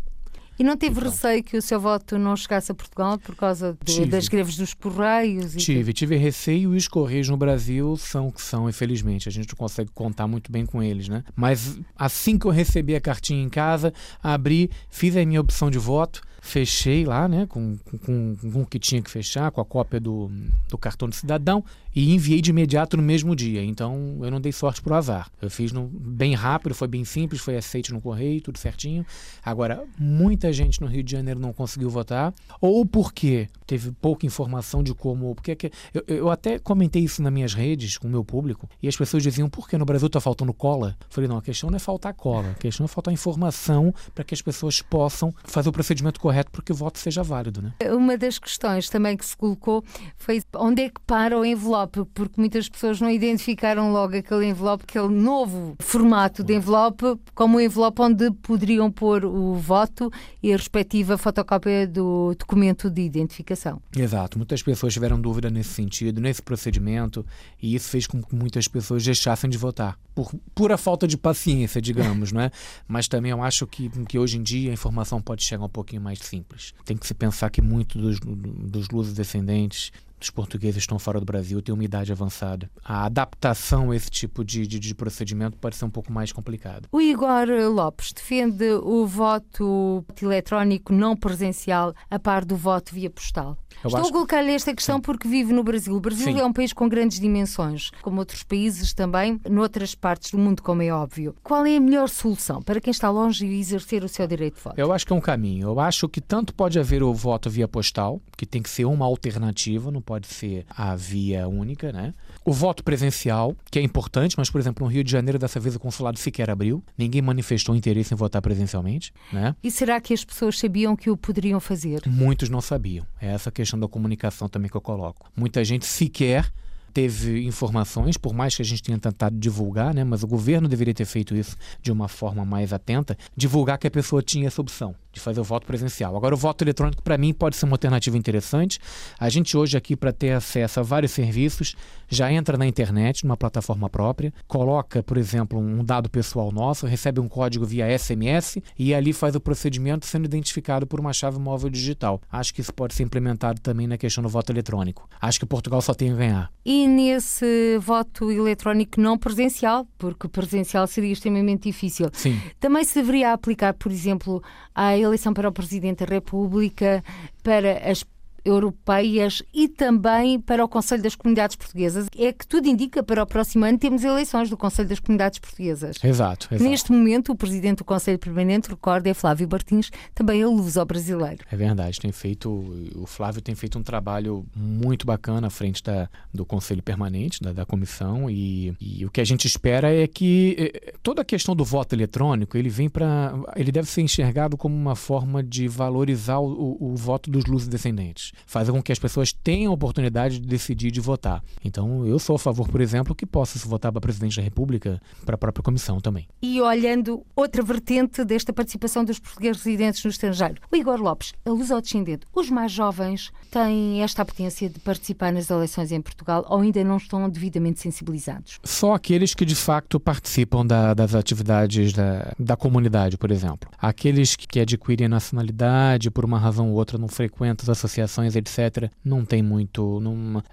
e 0.60 0.62
não 0.62 0.76
teve 0.76 0.98
então. 0.98 1.10
receio 1.10 1.42
que 1.42 1.56
o 1.56 1.62
seu 1.62 1.80
voto 1.80 2.18
não 2.18 2.36
chegasse 2.36 2.70
a 2.70 2.74
Portugal 2.74 3.18
por 3.18 3.34
causa 3.34 3.78
de, 3.82 4.04
das 4.04 4.28
greves 4.28 4.58
dos 4.58 4.74
correios? 4.74 5.54
tive, 5.54 5.94
tive 5.94 6.16
receio 6.16 6.74
e 6.74 6.76
os 6.76 6.86
correios 6.86 7.30
no 7.30 7.36
Brasil 7.38 7.96
são 7.96 8.28
o 8.28 8.32
que 8.32 8.42
são, 8.42 8.68
infelizmente. 8.68 9.26
A 9.26 9.32
gente 9.32 9.48
não 9.48 9.56
consegue 9.56 9.90
contar 9.94 10.26
muito 10.26 10.52
bem 10.52 10.66
com 10.66 10.82
eles, 10.82 11.08
né? 11.08 11.24
Mas 11.34 11.80
assim 11.96 12.38
que 12.38 12.44
eu 12.44 12.50
recebi 12.50 12.94
a 12.94 13.00
cartinha 13.00 13.42
em 13.42 13.48
casa, 13.48 13.90
abri, 14.22 14.70
fiz 14.90 15.16
a 15.16 15.24
minha 15.24 15.40
opção 15.40 15.70
de 15.70 15.78
voto 15.78 16.20
fechei 16.40 17.04
lá, 17.04 17.28
né, 17.28 17.46
com, 17.46 17.76
com, 18.04 18.36
com 18.36 18.62
o 18.62 18.66
que 18.66 18.78
tinha 18.78 19.02
que 19.02 19.10
fechar, 19.10 19.50
com 19.50 19.60
a 19.60 19.64
cópia 19.64 20.00
do, 20.00 20.30
do 20.68 20.78
cartão 20.78 21.08
de 21.08 21.16
cidadão 21.16 21.62
e 21.94 22.14
enviei 22.14 22.40
de 22.40 22.50
imediato 22.50 22.96
no 22.96 23.02
mesmo 23.02 23.36
dia. 23.36 23.62
Então 23.62 24.18
eu 24.22 24.30
não 24.30 24.40
dei 24.40 24.52
sorte 24.52 24.80
pro 24.80 24.94
azar. 24.94 25.30
Eu 25.40 25.50
fiz 25.50 25.70
no, 25.72 25.86
bem 25.86 26.34
rápido, 26.34 26.74
foi 26.74 26.88
bem 26.88 27.04
simples, 27.04 27.40
foi 27.40 27.56
aceito 27.56 27.92
no 27.92 28.00
correio, 28.00 28.40
tudo 28.40 28.58
certinho. 28.58 29.04
Agora, 29.44 29.84
muita 29.98 30.52
gente 30.52 30.80
no 30.80 30.86
Rio 30.86 31.02
de 31.02 31.12
Janeiro 31.12 31.38
não 31.38 31.52
conseguiu 31.52 31.90
votar, 31.90 32.32
ou 32.60 32.86
porque 32.86 33.48
teve 33.66 33.90
pouca 33.92 34.24
informação 34.24 34.82
de 34.82 34.94
como. 34.94 35.34
Porque 35.34 35.52
é 35.52 35.70
eu, 35.92 36.04
eu 36.06 36.30
até 36.30 36.58
comentei 36.58 37.02
isso 37.02 37.22
nas 37.22 37.32
minhas 37.32 37.54
redes 37.54 37.98
com 37.98 38.06
o 38.08 38.10
meu 38.10 38.24
público, 38.24 38.68
e 38.82 38.88
as 38.88 38.96
pessoas 38.96 39.22
diziam, 39.22 39.48
por 39.48 39.68
que 39.68 39.76
no 39.76 39.84
Brasil 39.84 40.06
está 40.06 40.20
faltando 40.20 40.54
cola? 40.54 40.96
Eu 41.00 41.06
falei, 41.10 41.28
não, 41.28 41.38
a 41.38 41.42
questão 41.42 41.70
não 41.70 41.76
é 41.76 41.80
faltar 41.80 42.14
cola, 42.14 42.50
a 42.50 42.54
questão 42.54 42.84
é 42.84 42.88
faltar 42.88 43.12
informação 43.12 43.92
para 44.14 44.24
que 44.24 44.32
as 44.32 44.40
pessoas 44.40 44.80
possam 44.80 45.34
fazer 45.44 45.68
o 45.68 45.72
procedimento 45.72 46.20
correto 46.20 46.29
para 46.50 46.62
que 46.62 46.72
o 46.72 46.74
voto 46.74 46.98
seja 46.98 47.22
válido. 47.22 47.62
Né? 47.62 47.72
Uma 47.92 48.16
das 48.16 48.38
questões 48.38 48.88
também 48.88 49.16
que 49.16 49.24
se 49.24 49.36
colocou 49.36 49.84
foi 50.16 50.42
onde 50.54 50.82
é 50.82 50.88
que 50.88 51.00
para 51.06 51.38
o 51.38 51.44
envelope, 51.44 52.04
porque 52.14 52.40
muitas 52.40 52.68
pessoas 52.68 53.00
não 53.00 53.10
identificaram 53.10 53.92
logo 53.92 54.16
aquele 54.16 54.46
envelope, 54.46 54.84
aquele 54.88 55.08
novo 55.08 55.76
formato 55.78 56.42
de 56.42 56.54
envelope, 56.54 57.18
como 57.34 57.58
um 57.58 57.60
envelope 57.60 58.02
onde 58.02 58.30
poderiam 58.30 58.90
pôr 58.90 59.24
o 59.24 59.54
voto 59.54 60.10
e 60.42 60.52
a 60.52 60.56
respectiva 60.56 61.18
fotocópia 61.18 61.86
do 61.86 62.34
documento 62.38 62.88
de 62.88 63.02
identificação. 63.02 63.80
Exato, 63.96 64.38
muitas 64.38 64.62
pessoas 64.62 64.92
tiveram 64.92 65.20
dúvida 65.20 65.50
nesse 65.50 65.70
sentido, 65.70 66.20
nesse 66.20 66.42
procedimento, 66.42 67.24
e 67.60 67.74
isso 67.74 67.88
fez 67.88 68.06
com 68.06 68.22
que 68.22 68.34
muitas 68.34 68.68
pessoas 68.68 69.04
deixassem 69.04 69.50
de 69.50 69.58
votar. 69.58 69.98
Por 70.14 70.32
pura 70.54 70.76
falta 70.76 71.06
de 71.06 71.16
paciência, 71.16 71.80
digamos, 71.80 72.30
não 72.32 72.40
é? 72.40 72.50
Mas 72.86 73.08
também 73.08 73.30
eu 73.30 73.42
acho 73.42 73.66
que, 73.66 73.88
que 74.06 74.18
hoje 74.18 74.38
em 74.38 74.42
dia 74.42 74.70
a 74.70 74.74
informação 74.74 75.20
pode 75.20 75.42
chegar 75.42 75.64
um 75.64 75.68
pouquinho 75.68 76.02
mais 76.02 76.19
simples. 76.24 76.74
Tem 76.84 76.96
que 76.96 77.06
se 77.06 77.14
pensar 77.14 77.50
que 77.50 77.62
muito 77.62 77.98
dos, 77.98 78.18
dos 78.20 78.88
lusos 78.88 79.14
descendentes 79.14 79.92
dos 80.20 80.30
portugueses 80.30 80.82
estão 80.82 80.98
fora 80.98 81.18
do 81.18 81.26
Brasil 81.26 81.60
têm 81.62 81.74
uma 81.74 81.84
idade 81.84 82.12
avançada. 82.12 82.70
A 82.84 83.06
adaptação 83.06 83.90
a 83.90 83.96
esse 83.96 84.10
tipo 84.10 84.44
de, 84.44 84.66
de, 84.66 84.78
de, 84.78 84.94
procedimento 84.94 85.56
pode 85.56 85.76
ser 85.76 85.86
um 85.86 85.90
pouco 85.90 86.12
mais 86.12 86.30
complicada. 86.30 86.88
O 86.92 87.00
Igor 87.00 87.48
Lopes 87.72 88.12
defende 88.12 88.70
o 88.82 89.06
voto 89.06 90.04
eletrónico 90.20 90.92
não 90.92 91.16
presencial 91.16 91.94
a 92.10 92.18
par 92.18 92.44
do 92.44 92.56
voto 92.56 92.94
via 92.94 93.10
postal. 93.10 93.56
Eu 93.82 93.88
Estou 93.88 94.08
a 94.08 94.12
colocar-lhe 94.12 94.52
esta 94.52 94.74
questão 94.74 94.96
Sim. 94.96 95.02
porque 95.02 95.26
vive 95.26 95.54
no 95.54 95.64
Brasil. 95.64 95.94
O 95.94 96.00
Brasil 96.00 96.26
Sim. 96.26 96.38
é 96.38 96.44
um 96.44 96.52
país 96.52 96.72
com 96.72 96.86
grandes 96.86 97.18
dimensões, 97.18 97.90
como 98.02 98.18
outros 98.18 98.42
países 98.42 98.92
também, 98.92 99.40
noutras 99.48 99.94
partes 99.94 100.32
do 100.32 100.38
mundo, 100.38 100.62
como 100.62 100.82
é 100.82 100.92
óbvio. 100.92 101.34
Qual 101.42 101.64
é 101.64 101.76
a 101.76 101.80
melhor 101.80 102.08
solução 102.10 102.60
para 102.60 102.78
quem 102.78 102.90
está 102.90 103.08
longe 103.08 103.46
e 103.46 103.58
exercer 103.58 104.04
o 104.04 104.08
seu 104.08 104.26
direito 104.26 104.56
de 104.56 104.60
voto? 104.60 104.78
Eu 104.78 104.92
acho 104.92 105.06
que 105.06 105.12
é 105.14 105.16
um 105.16 105.20
caminho. 105.20 105.68
Eu 105.68 105.80
acho 105.80 106.08
que 106.10 106.20
tanto 106.20 106.54
pode 106.54 106.78
haver 106.78 107.02
o 107.02 107.14
voto 107.14 107.48
via 107.48 107.66
postal, 107.66 108.20
que 108.36 108.44
tem 108.44 108.62
que 108.62 108.68
ser 108.68 108.84
uma 108.84 109.06
alternativa, 109.06 109.90
não 109.90 110.02
pode 110.10 110.26
ser 110.26 110.66
a 110.68 110.96
via 110.96 111.46
única, 111.46 111.92
né? 111.92 112.12
O 112.44 112.52
voto 112.52 112.82
presencial, 112.82 113.54
que 113.70 113.78
é 113.78 113.82
importante, 113.82 114.34
mas, 114.36 114.50
por 114.50 114.60
exemplo, 114.60 114.84
no 114.84 114.92
Rio 114.92 115.04
de 115.04 115.12
Janeiro, 115.12 115.38
dessa 115.38 115.60
vez 115.60 115.76
o 115.76 115.78
consulado 115.78 116.18
sequer 116.18 116.50
abriu. 116.50 116.82
Ninguém 116.98 117.22
manifestou 117.22 117.76
interesse 117.76 118.12
em 118.12 118.16
votar 118.16 118.42
presencialmente, 118.42 119.12
né? 119.32 119.54
E 119.62 119.70
será 119.70 120.00
que 120.00 120.12
as 120.12 120.24
pessoas 120.24 120.58
sabiam 120.58 120.96
que 120.96 121.08
o 121.08 121.16
poderiam 121.16 121.60
fazer? 121.60 122.02
Muitos 122.08 122.48
não 122.48 122.60
sabiam. 122.60 123.06
É 123.20 123.28
essa 123.28 123.52
questão 123.52 123.78
da 123.78 123.86
comunicação 123.86 124.48
também 124.48 124.68
que 124.68 124.76
eu 124.76 124.80
coloco. 124.80 125.30
Muita 125.36 125.62
gente 125.64 125.86
sequer 125.86 126.52
teve 126.92 127.46
informações, 127.46 128.16
por 128.16 128.34
mais 128.34 128.56
que 128.56 128.62
a 128.62 128.64
gente 128.64 128.82
tenha 128.82 128.98
tentado 128.98 129.38
divulgar, 129.38 129.94
né, 129.94 130.02
mas 130.02 130.24
o 130.24 130.26
governo 130.26 130.66
deveria 130.66 130.92
ter 130.92 131.04
feito 131.04 131.36
isso 131.36 131.56
de 131.80 131.92
uma 131.92 132.08
forma 132.08 132.44
mais 132.44 132.72
atenta, 132.72 133.16
divulgar 133.36 133.78
que 133.78 133.86
a 133.86 133.90
pessoa 133.92 134.20
tinha 134.20 134.48
essa 134.48 134.60
opção 134.60 134.92
de 135.12 135.20
fazer 135.20 135.40
o 135.40 135.44
voto 135.44 135.66
presencial. 135.66 136.16
Agora, 136.16 136.34
o 136.34 136.38
voto 136.38 136.62
eletrônico, 136.62 137.02
para 137.02 137.18
mim, 137.18 137.32
pode 137.32 137.56
ser 137.56 137.64
uma 137.64 137.74
alternativa 137.74 138.16
interessante. 138.16 138.78
A 139.18 139.28
gente 139.28 139.56
hoje 139.56 139.76
aqui, 139.76 139.96
para 139.96 140.12
ter 140.12 140.32
acesso 140.32 140.80
a 140.80 140.82
vários 140.82 141.12
serviços, 141.12 141.74
já 142.08 142.30
entra 142.32 142.56
na 142.56 142.66
internet, 142.66 143.24
numa 143.24 143.36
plataforma 143.36 143.88
própria, 143.88 144.32
coloca, 144.46 145.02
por 145.02 145.16
exemplo, 145.16 145.58
um 145.58 145.84
dado 145.84 146.10
pessoal 146.10 146.50
nosso, 146.50 146.86
recebe 146.86 147.20
um 147.20 147.28
código 147.28 147.64
via 147.64 147.96
SMS 147.96 148.58
e 148.78 148.92
ali 148.92 149.12
faz 149.12 149.34
o 149.34 149.40
procedimento 149.40 150.06
sendo 150.06 150.24
identificado 150.24 150.86
por 150.86 150.98
uma 150.98 151.12
chave 151.12 151.38
móvel 151.38 151.70
digital. 151.70 152.20
Acho 152.30 152.52
que 152.52 152.60
isso 152.60 152.74
pode 152.74 152.94
ser 152.94 153.04
implementado 153.04 153.60
também 153.60 153.86
na 153.86 153.96
questão 153.96 154.22
do 154.22 154.28
voto 154.28 154.50
eletrônico. 154.50 155.08
Acho 155.20 155.38
que 155.38 155.46
Portugal 155.46 155.80
só 155.80 155.94
tem 155.94 156.12
a 156.12 156.16
ganhar. 156.16 156.52
E 156.64 156.86
nesse 156.86 157.78
voto 157.78 158.30
eletrónico 158.30 159.00
não 159.00 159.16
presencial, 159.16 159.86
porque 159.98 160.28
presencial 160.28 160.86
seria 160.86 161.12
extremamente 161.12 161.64
difícil, 161.64 162.08
Sim. 162.12 162.40
também 162.58 162.84
se 162.84 162.94
deveria 162.94 163.32
aplicar, 163.32 163.74
por 163.74 163.90
exemplo, 163.90 164.42
à 164.74 164.98
eleição 165.02 165.32
para 165.32 165.48
o 165.48 165.52
Presidente 165.52 166.04
da 166.04 166.14
República, 166.14 167.02
para 167.42 167.78
as 167.90 168.04
europeias 168.44 169.42
e 169.52 169.68
também 169.68 170.40
para 170.40 170.64
o 170.64 170.68
Conselho 170.68 171.02
das 171.02 171.14
Comunidades 171.14 171.56
Portuguesas. 171.56 172.08
É 172.16 172.32
que 172.32 172.46
tudo 172.46 172.68
indica 172.68 173.02
para 173.02 173.22
o 173.22 173.26
próximo 173.26 173.64
ano 173.64 173.78
temos 173.78 174.04
eleições 174.04 174.50
do 174.50 174.56
Conselho 174.56 174.88
das 174.88 175.00
Comunidades 175.00 175.38
Portuguesas. 175.38 175.96
Exato, 176.02 176.48
exato. 176.50 176.70
Neste 176.70 176.92
momento, 176.92 177.32
o 177.32 177.36
presidente 177.36 177.78
do 177.78 177.84
Conselho 177.84 178.18
Permanente, 178.18 178.68
recorda, 178.68 179.08
é 179.08 179.14
Flávio 179.14 179.48
Martins, 179.50 179.90
também 180.14 180.40
é 180.40 180.46
luz 180.46 180.76
ao 180.76 180.84
brasileiro. 180.84 181.44
É 181.50 181.56
verdade, 181.56 182.00
tem 182.00 182.12
feito, 182.12 182.50
o 182.94 183.06
Flávio 183.06 183.40
tem 183.40 183.54
feito 183.54 183.78
um 183.78 183.82
trabalho 183.82 184.44
muito 184.54 185.06
bacana 185.06 185.46
à 185.46 185.50
frente 185.50 185.82
da, 185.82 186.08
do 186.32 186.44
Conselho 186.44 186.82
Permanente, 186.82 187.40
da, 187.40 187.52
da 187.52 187.66
comissão, 187.66 188.30
e, 188.30 188.74
e, 188.80 189.04
o 189.04 189.10
que 189.10 189.20
a 189.20 189.24
gente 189.24 189.46
espera 189.46 189.92
é 189.92 190.06
que 190.06 190.56
eh, 190.58 190.94
toda 191.02 191.22
a 191.22 191.24
questão 191.24 191.54
do 191.54 191.64
voto 191.64 191.94
eletrônico, 191.94 192.56
ele 192.56 192.68
vem 192.68 192.88
para, 192.88 193.32
ele 193.56 193.72
deve 193.72 193.88
ser 193.88 194.02
enxergado 194.02 194.56
como 194.56 194.74
uma 194.74 194.96
forma 194.96 195.42
de 195.42 195.68
valorizar 195.68 196.38
o, 196.38 196.76
o, 196.80 196.92
o 196.92 196.96
voto 196.96 197.30
dos 197.30 197.44
luzes 197.44 197.68
descendentes 197.68 198.29
fazer 198.46 198.72
com 198.72 198.82
que 198.82 198.92
as 198.92 198.98
pessoas 198.98 199.32
tenham 199.32 199.72
a 199.72 199.74
oportunidade 199.74 200.38
de 200.38 200.46
decidir 200.46 200.90
de 200.90 201.00
votar. 201.00 201.42
Então, 201.64 202.06
eu 202.06 202.18
sou 202.18 202.36
a 202.36 202.38
favor, 202.38 202.68
por 202.68 202.80
exemplo, 202.80 203.14
que 203.14 203.26
possa 203.26 203.58
se 203.58 203.66
votar 203.66 203.92
para 203.92 204.00
presidente 204.00 204.36
da 204.36 204.42
República, 204.42 205.00
para 205.24 205.34
a 205.34 205.38
própria 205.38 205.62
comissão 205.62 206.00
também. 206.00 206.26
E 206.42 206.60
olhando 206.60 207.24
outra 207.34 207.62
vertente 207.62 208.24
desta 208.24 208.52
participação 208.52 209.04
dos 209.04 209.18
portugueses 209.18 209.62
residentes 209.62 210.04
no 210.04 210.10
estrangeiro, 210.10 210.60
o 210.70 210.76
Igor 210.76 211.00
Lopes, 211.00 211.32
a 211.44 211.50
luz 211.50 211.70
ao 211.70 211.80
descendente, 211.80 212.26
os 212.34 212.50
mais 212.50 212.72
jovens 212.72 213.30
têm 213.50 214.02
esta 214.02 214.22
apetência 214.22 214.68
de 214.68 214.78
participar 214.78 215.32
nas 215.32 215.50
eleições 215.50 215.92
em 215.92 216.00
Portugal 216.00 216.44
ou 216.48 216.60
ainda 216.60 216.82
não 216.84 216.96
estão 216.96 217.28
devidamente 217.28 217.80
sensibilizados? 217.80 218.58
Só 218.64 218.94
aqueles 218.94 219.34
que 219.34 219.44
de 219.44 219.54
facto 219.54 219.98
participam 219.98 220.66
da, 220.66 220.94
das 220.94 221.14
atividades 221.14 221.92
da, 221.92 222.32
da 222.38 222.56
comunidade, 222.56 223.16
por 223.16 223.30
exemplo. 223.30 223.70
Aqueles 223.78 224.36
que 224.36 224.60
adquirem 224.60 225.08
nacionalidade 225.08 226.10
por 226.10 226.24
uma 226.24 226.38
razão 226.38 226.70
ou 226.70 226.76
outra 226.76 226.98
não 226.98 227.08
frequentam 227.08 227.64
as 227.64 227.68
associações 227.68 228.19
etc., 228.24 228.90
não 229.04 229.24
tem 229.24 229.42
muito. 229.42 230.00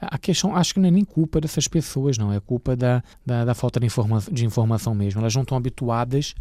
A 0.01 0.17
questão, 0.17 0.56
acho 0.56 0.73
que 0.73 0.80
não 0.80 0.88
é 0.88 0.91
nem 0.91 1.06
culpa 1.06 1.41
dessas 1.41 1.67
pessoas, 1.67 2.17
não. 2.17 2.32
É 2.32 2.39
culpa 2.39 2.75
da, 2.75 3.03
da, 3.25 3.45
da 3.45 3.53
falta 3.53 3.80
de, 3.80 3.86
informa 3.86 4.21
de 4.32 4.45
informação 4.45 4.93
mesmo. 4.93 5.21
Elas 5.21 5.36
não 5.36 5.43
estão 5.43 5.58
habituadas 5.58 6.34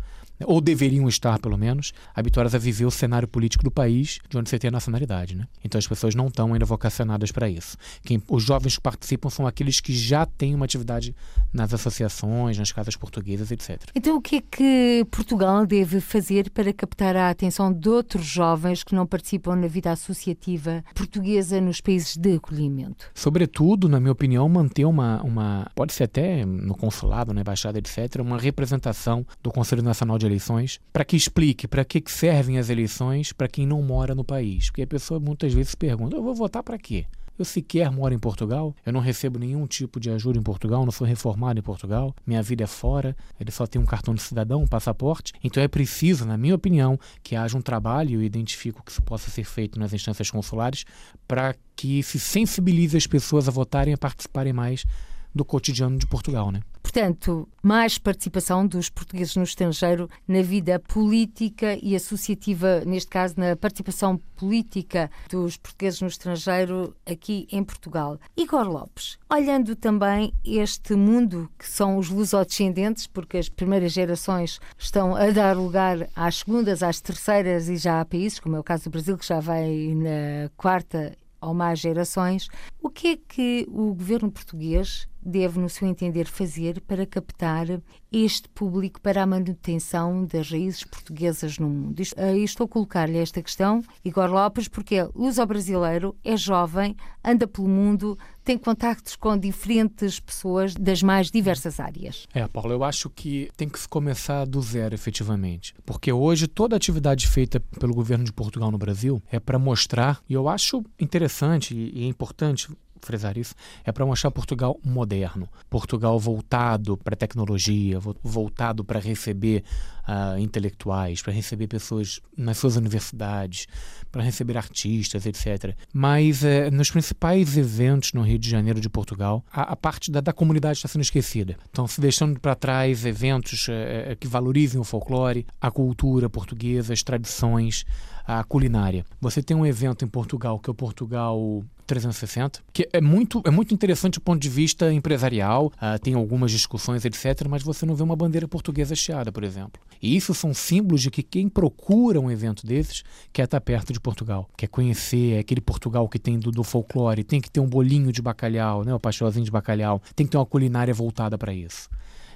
ou 0.45 0.61
deveriam 0.61 1.09
estar, 1.09 1.39
pelo 1.39 1.57
menos, 1.57 1.93
habituadas 2.15 2.55
a 2.55 2.59
viver 2.59 2.85
o 2.85 2.91
cenário 2.91 3.29
político 3.29 3.65
do 3.65 3.71
país 3.71 4.19
de 4.29 4.37
onde 4.37 4.51
você 4.51 4.59
tem 4.59 4.69
a 4.69 4.73
nacionalidade. 4.73 5.35
Né? 5.37 5.47
Então 5.65 5.79
as 5.79 5.87
pessoas 5.87 6.15
não 6.15 6.29
estão 6.29 6.53
ainda 6.53 6.67
vocacionadas 6.67 7.33
para 7.33 7.49
isso. 7.49 7.77
Quem, 8.03 8.23
os 8.29 8.43
jovens 8.43 8.77
que 8.77 8.83
participam 8.83 9.31
são 9.31 9.47
aqueles 9.47 9.81
que 9.81 9.95
já 9.95 10.27
têm 10.27 10.55
uma 10.55 10.65
atividade 10.65 11.15
nas 11.53 11.73
associações, 11.73 12.59
nas 12.59 12.73
casas 12.73 12.97
portuguesas, 12.97 13.51
etc. 13.51 13.81
Então 13.95 14.17
o 14.17 14.21
que 14.21 14.37
é 14.37 14.41
que 14.41 15.07
Portugal 15.11 15.67
deve 15.67 16.01
fazer 16.01 16.51
para 16.51 16.73
captar 16.73 17.17
a 17.17 17.31
atenção 17.31 17.73
de 17.73 17.89
outros 17.89 18.25
jovens 18.25 18.83
que 18.83 18.95
não 18.95 19.07
participam 19.07 19.57
na 19.57 19.67
vida 19.67 19.91
associativa 19.91 20.85
portuguesa 20.95 21.61
nos 21.61 21.81
países 21.81 22.17
de 22.17 22.37
acolhimento? 22.37 23.11
Sobretudo, 23.15 23.89
na 23.89 24.01
minha 24.01 24.13
opinião, 24.13 24.49
manter 24.49 24.85
uma, 24.85 25.23
uma 25.23 25.71
pode 25.75 25.93
ser 25.93 26.05
até 26.05 26.45
no 26.45 26.77
consulado, 26.77 27.33
na 27.33 27.41
embaixada, 27.41 27.79
etc., 27.79 28.21
uma 28.21 28.39
representação 28.39 29.27
do 29.43 29.51
Conselho 29.51 29.83
Nacional 29.83 30.19
de 30.19 30.26
eleições, 30.27 30.81
para 30.93 31.05
que 31.05 31.17
explique 31.17 31.67
para 31.67 31.85
que 31.85 32.03
servem 32.07 32.59
as 32.59 32.69
eleições 32.69 33.33
para 33.33 33.49
quem 33.49 33.67
não 33.67 33.83
mora 33.83 34.15
no 34.15 34.25
país. 34.25 34.71
Porque 34.71 34.83
a 34.83 34.87
pessoa 34.87 35.19
muitas 35.21 35.53
vezes 35.53 35.75
pergunta: 35.75 36.17
eu 36.17 36.23
vou 36.23 36.35
votar 36.35 36.63
para 36.63 36.79
quê? 36.79 37.07
Eu 37.39 37.45
sequer 37.45 37.91
moro 37.91 38.15
em 38.15 38.19
Portugal, 38.19 38.75
eu 38.85 38.91
não 38.91 39.01
recebo 39.01 39.39
nenhum 39.39 39.67
tipo 39.67 40.01
de 40.01 40.11
ajuda 40.11 40.39
em 40.39 40.43
Portugal, 40.43 40.87
não 40.87 40.93
sou 40.93 41.07
reformado 41.07 41.59
em 41.59 41.63
Portugal, 41.63 42.15
minha 42.27 42.43
vida 42.43 42.65
é 42.65 42.67
fora, 42.67 43.15
ele 43.39 43.51
só 43.51 43.67
tem 43.67 43.81
um 43.81 43.85
cartão 43.85 44.15
de 44.15 44.23
cidadão, 44.23 44.63
um 44.63 44.67
passaporte. 44.67 45.35
Então 45.45 45.63
é 45.63 45.69
preciso, 45.69 46.25
na 46.25 46.39
minha 46.39 46.55
opinião, 46.55 46.99
que 47.23 47.37
haja 47.37 47.59
um 47.59 47.61
trabalho, 47.61 48.15
eu 48.15 48.23
identifico 48.23 48.83
que 48.83 48.91
isso 48.91 49.03
possa 49.03 49.31
ser 49.31 49.45
feito 49.45 49.79
nas 49.79 49.93
instâncias 49.93 50.31
consulares, 50.31 50.87
para 51.29 51.55
que 51.77 52.03
se 52.03 52.19
sensibilize 52.19 52.97
as 52.97 53.07
pessoas 53.07 53.47
a 53.49 53.51
votarem 53.51 53.93
e 53.93 53.95
a 53.95 53.99
participarem 53.99 54.55
mais 54.55 54.87
do 55.35 55.45
cotidiano 55.45 55.99
de 55.99 56.07
Portugal, 56.07 56.51
né? 56.51 56.63
Portanto, 56.87 57.49
mais 57.65 57.99
participação 57.99 58.65
dos 58.65 58.89
portugueses 58.89 59.35
no 59.35 59.43
estrangeiro 59.43 60.09
na 60.27 60.41
vida 60.41 60.79
política 60.79 61.77
e 61.83 61.97
associativa, 61.97 62.85
neste 62.87 63.11
caso 63.11 63.35
na 63.37 63.57
participação 63.57 64.21
política 64.37 65.11
dos 65.29 65.57
portugueses 65.57 66.01
no 66.01 66.07
estrangeiro 66.07 66.95
aqui 67.05 67.49
em 67.51 67.65
Portugal. 67.65 68.21
Igor 68.37 68.69
Lopes, 68.69 69.19
olhando 69.29 69.75
também 69.75 70.33
este 70.45 70.95
mundo 70.95 71.51
que 71.59 71.69
são 71.69 71.99
os 71.99 72.09
lusodescendentes, 72.09 73.09
porque 73.09 73.39
as 73.39 73.49
primeiras 73.49 73.93
gerações 73.93 74.61
estão 74.79 75.17
a 75.17 75.33
dar 75.33 75.57
lugar 75.57 76.09
às 76.15 76.37
segundas, 76.37 76.85
às 76.85 77.01
terceiras 77.01 77.69
e 77.69 77.77
já 77.77 78.01
há 78.01 78.05
países, 78.05 78.39
como 78.39 78.55
é 78.55 78.61
o 78.61 78.65
caso 78.65 78.85
do 78.85 78.91
Brasil, 78.91 79.19
que 79.19 79.27
já 79.27 79.41
vai 79.41 79.93
na 79.93 80.49
quarta 80.57 81.17
ou 81.41 81.55
mais 81.55 81.79
gerações, 81.79 82.49
o 82.87 82.89
que 82.89 83.09
é 83.09 83.17
que 83.17 83.67
o 83.69 83.93
governo 83.95 84.31
português 84.31 85.09
deve, 85.21 85.59
no 85.59 85.69
seu 85.69 85.89
entender, 85.89 86.25
fazer 86.29 86.81
para 86.83 87.05
captar 87.05 87.67
este 88.13 88.49
público 88.51 89.01
para 89.01 89.25
a 89.25 89.27
manutenção 89.27 90.25
das 90.25 90.53
raízes 90.53 90.85
portuguesas 90.85 91.59
no 91.59 91.69
mundo? 91.69 92.01
Aí 92.17 92.45
estou 92.45 92.67
a 92.67 92.69
colocar-lhe 92.69 93.19
esta 93.19 93.43
questão, 93.43 93.83
Igor 94.05 94.31
Lopes, 94.31 94.69
porque 94.69 94.95
é 94.95 95.09
luso-brasileiro, 95.17 96.15
é 96.23 96.37
jovem, 96.37 96.97
anda 97.25 97.49
pelo 97.49 97.67
mundo, 97.67 98.17
tem 98.45 98.57
contactos 98.57 99.17
com 99.17 99.37
diferentes 99.37 100.21
pessoas 100.21 100.73
das 100.73 101.03
mais 101.03 101.29
diversas 101.29 101.81
áreas. 101.81 102.29
É, 102.33 102.47
Paulo, 102.47 102.73
eu 102.73 102.85
acho 102.85 103.11
que 103.11 103.51
tem 103.57 103.69
que 103.69 103.81
se 103.81 103.89
começar 103.89 104.45
do 104.45 104.63
zero, 104.63 104.95
efetivamente. 104.95 105.75
Porque 105.85 106.13
hoje 106.13 106.47
toda 106.47 106.77
atividade 106.77 107.27
feita 107.27 107.59
pelo 107.59 107.93
governo 107.93 108.25
de 108.25 108.33
Portugal 108.33 108.71
no 108.71 108.79
Brasil 108.79 109.21
é 109.29 109.41
para 109.41 109.59
mostrar, 109.59 110.21
e 110.29 110.35
eu 110.35 110.49
acho 110.49 110.85
interessante 111.01 111.75
e 111.75 112.05
é 112.05 112.07
importante 112.07 112.69
frisar 113.01 113.37
isso, 113.39 113.55
é 113.85 113.93
para 113.93 114.05
mostrar 114.05 114.31
Portugal 114.31 114.79
moderno, 114.85 115.49
Portugal 115.69 116.19
voltado 116.19 116.97
para 116.97 117.15
a 117.15 117.17
tecnologia, 117.17 117.99
voltado 118.23 118.85
para 118.85 118.99
receber 118.99 119.65
uh, 120.07 120.39
intelectuais, 120.39 121.23
para 121.23 121.33
receber 121.33 121.67
pessoas 121.67 122.21
nas 122.37 122.59
suas 122.59 122.77
universidades, 122.77 123.67
para 124.11 124.23
receber 124.23 124.57
artistas, 124.57 125.27
etc. 125.27 125.75
Mas 125.93 126.43
uh, 126.43 126.71
nos 126.73 126.91
principais 126.91 127.57
eventos 127.57 128.13
no 128.13 128.23
Rio 128.23 128.39
de 128.39 128.49
Janeiro 128.49 128.81
de 128.81 128.89
Portugal, 128.89 129.45
a, 129.53 129.73
a 129.73 129.77
parte 129.77 130.11
da, 130.11 130.21
da, 130.21 130.33
comunidade 130.33 130.79
está 130.79 130.89
sendo 130.89 131.03
esquecida. 131.03 131.57
Então, 131.71 131.87
se 131.87 132.01
deixando 132.01 132.39
para 132.41 132.55
trás 132.55 133.05
eventos 133.05 133.69
uh, 133.69 134.17
que 134.19 134.29
valorizem 134.29 134.81
o 134.81 134.85
folclore, 134.85 135.47
a 135.61 135.71
cultura 135.71 136.29
portuguesa, 136.29 136.93
as 136.93 137.03
tradições, 137.03 137.85
a 138.27 138.43
culinária. 138.43 139.05
Você 139.21 139.43
tem 139.43 139.57
um 139.57 139.65
evento 139.65 140.05
em 140.05 140.09
Portugal 140.09 140.59
que 140.59 140.69
é 140.69 140.73
o 140.73 140.75
Portugal 140.75 141.63
360, 141.87 142.61
que 142.73 142.89
é 142.93 143.01
muito, 143.01 143.41
é 143.45 143.51
muito 143.51 143.73
interessante 143.73 144.15
do 144.15 144.21
ponto 144.21 144.41
de 144.41 144.49
vista 144.49 144.93
empresarial, 144.93 145.67
uh, 145.77 145.99
tem 146.03 146.15
algumas 146.15 146.51
discussões, 146.51 147.05
etc., 147.05 147.47
mas 147.49 147.63
você 147.63 147.87
não 147.87 147.95
vê 147.95 148.03
uma 148.03 148.17
bandeira 148.17 148.49
portuguesa 148.49 148.95
hasteada, 148.95 149.31
por 149.31 149.45
exemplo. 149.45 149.81
E 150.03 150.17
isso 150.17 150.35
são 150.35 150.53
símbolos 150.53 151.01
de 151.01 151.11
que 151.11 151.23
quem 151.23 151.49
procura 151.49 152.21
um 152.21 152.31
evento 152.31 152.67
desses 152.67 153.05
quer 153.33 153.45
estar 153.45 153.61
perto 153.61 153.93
de 153.93 154.01
Portugal, 154.01 154.49
quer 154.57 154.67
conhecer 154.67 155.35
é 155.35 155.39
aquele 155.39 155.61
Portugal 155.61 156.09
que 156.09 156.19
tem 156.19 156.39
do, 156.39 156.51
do, 156.51 156.65
folclore, 156.65 157.23
tem 157.23 157.41
que 157.41 157.51
ter 157.51 157.61
um 157.61 157.69
bolinho 157.69 158.11
de 158.13 158.21
bacalhau, 158.21 158.85
né, 158.85 158.93
o 158.93 159.01
pastelzinho 159.01 159.45
de 159.45 159.51
bacalhau, 159.51 160.03
tem 160.15 160.27
que 160.27 160.33
ter 160.33 160.39
uma 160.39 160.47
culinária 160.47 160.93
voltada 160.93 161.39
para 161.39 161.55
isso. 161.55 161.89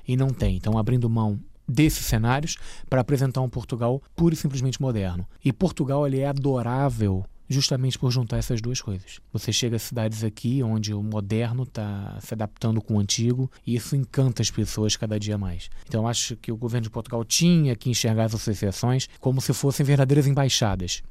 E 0.07 0.17
não 0.17 0.29
tem. 0.29 0.57
Então, 0.57 0.79
abrindo 0.79 1.11
mão 1.11 1.39
desses 1.67 2.07
cenários 2.07 2.57
para 2.89 3.01
apresentar 3.01 3.41
um 3.41 3.49
Portugal 3.49 4.03
puro 4.17 4.35
e 4.35 4.37
simplesmente 4.37 4.81
moderno. 4.81 5.27
E 5.45 5.53
Portugal 5.53 6.07
ele 6.07 6.21
é 6.21 6.29
adorável 6.29 7.25
justamente 7.51 7.99
por 7.99 8.13
juntar 8.13 8.39
essas 8.39 8.61
duas 8.61 8.81
coisas. 8.81 9.19
Você 9.33 9.53
chega 9.53 9.75
a 9.75 9.79
cidades 9.79 10.23
aqui 10.23 10.63
onde 10.63 10.95
o 10.95 11.03
moderno 11.03 11.65
está 11.65 12.17
se 12.21 12.33
adaptando 12.33 12.81
com 12.81 12.95
o 12.95 13.01
antigo 13.01 13.51
e 13.67 13.75
isso 13.75 13.97
encanta 13.97 14.41
as 14.41 14.51
pessoas 14.51 14.97
cada 14.97 15.19
dia 15.19 15.37
mais. 15.37 15.69
Então 15.87 16.07
acho 16.07 16.37
que 16.37 16.53
o 16.53 16.57
governo 16.57 16.85
de 16.85 16.91
Portugal 16.91 17.25
tinha 17.25 17.75
que 17.75 17.91
enxergar 17.91 18.25
as 18.25 18.35
associações 18.35 19.09
como 19.19 19.41
se 19.41 19.53
fossem 19.53 19.85
verdadeiras 19.85 20.29
embaixadas 20.29 21.03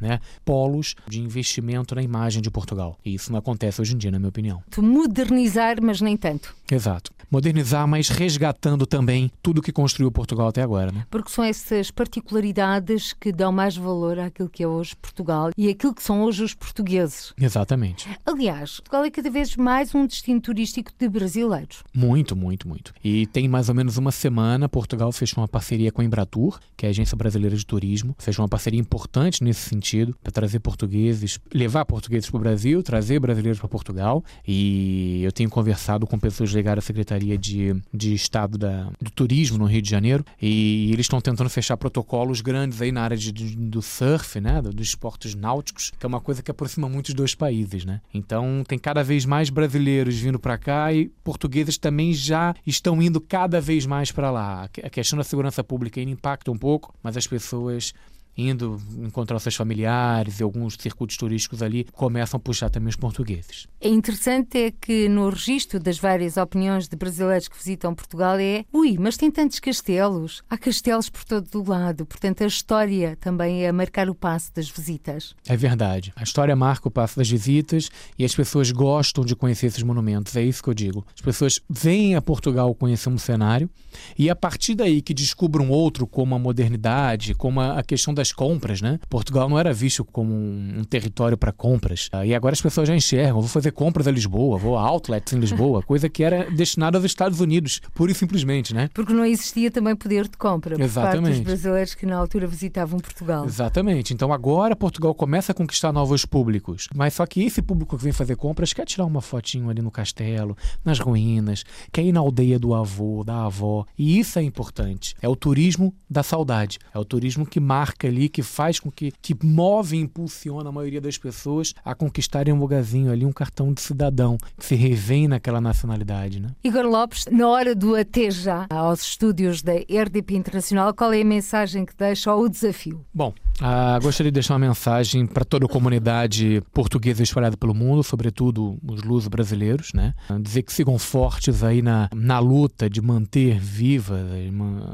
né, 0.00 0.20
polos 0.44 0.94
de 1.06 1.20
investimento 1.20 1.94
na 1.94 2.02
imagem 2.02 2.40
de 2.40 2.50
Portugal. 2.50 2.96
E 3.04 3.14
isso 3.14 3.32
não 3.32 3.38
acontece 3.38 3.80
hoje 3.80 3.94
em 3.94 3.98
dia, 3.98 4.10
na 4.10 4.18
minha 4.18 4.28
opinião. 4.28 4.62
Modernizar, 4.76 5.82
mas 5.82 6.00
nem 6.00 6.16
tanto. 6.16 6.54
Exato. 6.70 7.12
Modernizar, 7.30 7.86
mas 7.86 8.08
resgatando 8.08 8.86
também 8.86 9.30
tudo 9.42 9.62
que 9.62 9.72
construiu 9.72 10.10
Portugal 10.12 10.48
até 10.48 10.62
agora. 10.62 10.92
Né? 10.92 11.06
Porque 11.10 11.30
são 11.30 11.44
essas 11.44 11.90
particularidades 11.90 13.12
que 13.12 13.32
dão 13.32 13.50
mais 13.50 13.76
valor 13.76 14.18
àquilo 14.18 14.48
que 14.48 14.62
é 14.62 14.68
hoje 14.68 14.94
Portugal 14.96 15.50
e 15.56 15.68
aquilo 15.68 15.94
que 15.94 16.02
são 16.02 16.22
hoje 16.22 16.44
os 16.44 16.54
portugueses. 16.54 17.32
Exatamente. 17.40 18.08
Aliás, 18.24 18.76
Portugal 18.76 19.04
é 19.04 19.10
cada 19.10 19.30
vez 19.30 19.56
mais 19.56 19.94
um 19.94 20.06
destino 20.06 20.40
turístico 20.40 20.92
de 20.98 21.08
brasileiros. 21.08 21.82
Muito, 21.94 22.36
muito, 22.36 22.68
muito. 22.68 22.92
E 23.02 23.26
tem 23.26 23.48
mais 23.48 23.68
ou 23.68 23.74
menos 23.74 23.96
uma 23.96 24.12
semana, 24.12 24.68
Portugal 24.68 25.10
fechou 25.12 25.42
uma 25.42 25.48
parceria 25.48 25.90
com 25.90 26.02
a 26.02 26.04
Embratur, 26.04 26.58
que 26.76 26.86
é 26.86 26.88
a 26.88 26.90
Agência 26.90 27.16
Brasileira 27.16 27.56
de 27.56 27.64
Turismo. 27.66 28.14
Fechou 28.18 28.42
uma 28.42 28.48
parceria 28.48 28.80
importante 28.80 29.42
nesse 29.42 29.60
sentido 29.60 29.78
sentido, 29.78 30.16
para 30.22 30.32
trazer 30.32 30.60
portugueses, 30.60 31.38
levar 31.52 31.84
portugueses 31.84 32.28
para 32.28 32.36
o 32.36 32.40
Brasil, 32.40 32.82
trazer 32.82 33.18
brasileiros 33.18 33.58
para 33.58 33.68
Portugal. 33.68 34.22
E 34.46 35.22
eu 35.22 35.32
tenho 35.32 35.48
conversado 35.48 36.06
com 36.06 36.18
pessoas 36.18 36.50
ligadas 36.50 36.84
à 36.84 36.86
Secretaria 36.86 37.17
de, 37.18 37.74
de 37.92 38.14
Estado 38.14 38.58
da, 38.58 38.90
do 39.00 39.10
Turismo 39.10 39.58
no 39.58 39.66
Rio 39.66 39.82
de 39.82 39.90
Janeiro 39.90 40.24
e 40.40 40.90
eles 40.92 41.04
estão 41.04 41.20
tentando 41.20 41.50
fechar 41.50 41.76
protocolos 41.76 42.40
grandes 42.40 42.80
aí 42.80 42.92
na 42.92 43.02
área 43.02 43.16
de, 43.16 43.32
do 43.32 43.82
surf, 43.82 44.40
né, 44.40 44.60
dos 44.62 44.88
esportes 44.88 45.34
náuticos, 45.34 45.92
que 45.98 46.04
é 46.04 46.08
uma 46.08 46.20
coisa 46.20 46.42
que 46.42 46.50
aproxima 46.50 46.88
muito 46.88 47.08
os 47.08 47.14
dois 47.14 47.34
países, 47.34 47.84
né? 47.84 48.00
Então 48.12 48.62
tem 48.66 48.78
cada 48.78 49.02
vez 49.02 49.24
mais 49.24 49.50
brasileiros 49.50 50.16
vindo 50.16 50.38
para 50.38 50.58
cá 50.58 50.92
e 50.92 51.08
portugueses 51.24 51.78
também 51.78 52.12
já 52.12 52.54
estão 52.66 53.00
indo 53.02 53.20
cada 53.20 53.60
vez 53.60 53.86
mais 53.86 54.12
para 54.12 54.30
lá. 54.30 54.68
A 54.82 54.90
questão 54.90 55.16
da 55.16 55.24
segurança 55.24 55.62
pública 55.64 56.00
ainda 56.00 56.12
impacta 56.12 56.50
um 56.50 56.58
pouco, 56.58 56.94
mas 57.02 57.16
as 57.16 57.26
pessoas 57.26 57.92
indo 58.38 58.80
encontrar 58.98 59.40
seus 59.40 59.56
familiares 59.56 60.38
e 60.38 60.44
alguns 60.44 60.76
circuitos 60.78 61.16
turísticos 61.16 61.60
ali, 61.60 61.84
começam 61.92 62.38
a 62.38 62.40
puxar 62.40 62.70
também 62.70 62.88
os 62.88 62.96
portugueses. 62.96 63.66
É 63.80 63.88
interessante 63.88 64.56
é 64.58 64.70
que 64.70 65.08
no 65.08 65.28
registro 65.28 65.80
das 65.80 65.98
várias 65.98 66.36
opiniões 66.36 66.88
de 66.88 66.96
brasileiros 66.96 67.48
que 67.48 67.56
visitam 67.56 67.94
Portugal 67.94 68.38
é 68.38 68.64
ui, 68.72 68.96
mas 68.98 69.16
tem 69.16 69.30
tantos 69.30 69.58
castelos. 69.58 70.42
Há 70.48 70.56
castelos 70.56 71.10
por 71.10 71.24
todo 71.24 71.60
o 71.60 71.68
lado, 71.68 72.06
portanto 72.06 72.44
a 72.44 72.46
história 72.46 73.16
também 73.20 73.64
é 73.64 73.72
marcar 73.72 74.08
o 74.08 74.14
passo 74.14 74.54
das 74.54 74.70
visitas. 74.70 75.34
É 75.46 75.56
verdade. 75.56 76.12
A 76.14 76.22
história 76.22 76.54
marca 76.54 76.86
o 76.86 76.90
passo 76.90 77.16
das 77.16 77.28
visitas 77.28 77.90
e 78.16 78.24
as 78.24 78.34
pessoas 78.34 78.70
gostam 78.70 79.24
de 79.24 79.34
conhecer 79.34 79.66
esses 79.66 79.82
monumentos. 79.82 80.36
É 80.36 80.42
isso 80.42 80.62
que 80.62 80.68
eu 80.68 80.74
digo. 80.74 81.04
As 81.12 81.20
pessoas 81.20 81.60
vêm 81.68 82.14
a 82.14 82.22
Portugal 82.22 82.72
conhecer 82.74 83.08
um 83.08 83.18
cenário 83.18 83.68
e 84.16 84.30
a 84.30 84.36
partir 84.36 84.76
daí 84.76 85.02
que 85.02 85.12
descubram 85.12 85.70
outro 85.70 86.06
como 86.06 86.34
a 86.34 86.38
modernidade, 86.38 87.34
como 87.34 87.60
a 87.60 87.82
questão 87.82 88.14
das 88.14 88.27
das 88.28 88.32
compras, 88.32 88.80
né? 88.80 88.98
Portugal 89.08 89.48
não 89.48 89.58
era 89.58 89.72
visto 89.72 90.04
como 90.04 90.32
um, 90.32 90.78
um 90.78 90.84
território 90.84 91.36
para 91.36 91.52
compras. 91.52 92.08
E 92.24 92.34
agora 92.34 92.52
as 92.52 92.60
pessoas 92.60 92.88
já 92.88 92.94
enxergam, 92.94 93.40
vou 93.40 93.48
fazer 93.48 93.72
compras 93.72 94.06
a 94.06 94.10
Lisboa, 94.10 94.58
vou 94.58 94.76
a 94.76 94.82
outlets 94.82 95.32
em 95.32 95.38
Lisboa, 95.38 95.82
coisa 95.84 96.08
que 96.08 96.22
era 96.22 96.50
destinada 96.50 96.98
aos 96.98 97.04
Estados 97.04 97.40
Unidos, 97.40 97.80
pura 97.94 98.12
e 98.12 98.14
simplesmente, 98.14 98.74
né? 98.74 98.88
Porque 98.92 99.12
não 99.12 99.24
existia 99.24 99.70
também 99.70 99.96
poder 99.96 100.28
de 100.28 100.36
compra 100.36 100.76
por 100.76 100.82
Exatamente. 100.82 101.22
parte 101.22 101.36
dos 101.36 101.40
brasileiros 101.40 101.94
que 101.94 102.06
na 102.06 102.16
altura 102.16 102.46
visitavam 102.46 102.98
Portugal. 102.98 103.46
Exatamente. 103.46 104.12
Então 104.12 104.32
agora 104.32 104.76
Portugal 104.76 105.14
começa 105.14 105.52
a 105.52 105.54
conquistar 105.54 105.92
novos 105.92 106.24
públicos. 106.24 106.88
Mas 106.94 107.14
só 107.14 107.26
que 107.26 107.42
esse 107.42 107.62
público 107.62 107.96
que 107.96 108.04
vem 108.04 108.12
fazer 108.12 108.36
compras 108.36 108.72
quer 108.72 108.84
tirar 108.84 109.04
uma 109.04 109.20
fotinho 109.20 109.70
ali 109.70 109.80
no 109.80 109.90
castelo, 109.90 110.56
nas 110.84 110.98
ruínas, 110.98 111.64
quer 111.92 112.02
ir 112.02 112.12
na 112.12 112.20
aldeia 112.20 112.58
do 112.58 112.74
avô, 112.74 113.24
da 113.24 113.44
avó. 113.44 113.84
E 113.96 114.18
isso 114.18 114.38
é 114.38 114.42
importante. 114.42 115.14
É 115.20 115.28
o 115.28 115.36
turismo 115.36 115.94
da 116.08 116.22
saudade. 116.22 116.78
É 116.94 116.98
o 116.98 117.04
turismo 117.04 117.46
que 117.46 117.60
marca 117.60 118.07
ali, 118.08 118.28
que 118.28 118.42
faz 118.42 118.80
com 118.80 118.90
que, 118.90 119.12
que 119.22 119.34
move 119.44 119.96
e 119.96 120.00
impulsiona 120.00 120.68
a 120.68 120.72
maioria 120.72 121.00
das 121.00 121.18
pessoas 121.18 121.74
a 121.84 121.94
conquistarem 121.94 122.52
um 122.52 122.58
lugarzinho 122.58 123.12
ali, 123.12 123.24
um 123.24 123.32
cartão 123.32 123.72
de 123.72 123.80
cidadão, 123.80 124.36
que 124.56 124.64
se 124.64 124.74
revém 124.74 125.28
naquela 125.28 125.60
nacionalidade. 125.60 126.40
Né? 126.40 126.48
Igor 126.62 126.84
Lopes, 126.84 127.26
na 127.30 127.48
hora 127.48 127.74
do 127.74 127.94
até 127.94 128.30
já 128.30 128.66
aos 128.70 129.02
estúdios 129.02 129.62
da 129.62 129.72
RDP 129.74 130.34
Internacional, 130.34 130.94
qual 130.94 131.12
é 131.12 131.20
a 131.20 131.24
mensagem 131.24 131.84
que 131.84 131.94
deixa 131.96 132.34
ou 132.34 132.44
o 132.44 132.48
desafio? 132.48 133.04
Bom, 133.12 133.32
ah, 133.60 133.98
gostaria 134.00 134.30
de 134.30 134.34
deixar 134.34 134.54
uma 134.54 134.60
mensagem 134.60 135.26
para 135.26 135.44
toda 135.44 135.66
a 135.66 135.68
comunidade 135.68 136.62
portuguesa 136.72 137.22
espalhada 137.22 137.56
pelo 137.56 137.74
mundo, 137.74 138.04
sobretudo 138.04 138.78
os 138.86 139.02
lusos 139.02 139.28
brasileiros, 139.28 139.92
né? 139.92 140.14
Dizer 140.40 140.62
que 140.62 140.72
sigam 140.72 140.96
fortes 140.98 141.64
aí 141.64 141.82
na, 141.82 142.08
na 142.14 142.38
luta 142.38 142.88
de 142.88 143.02
manter 143.02 143.58
vivas, 143.58 144.20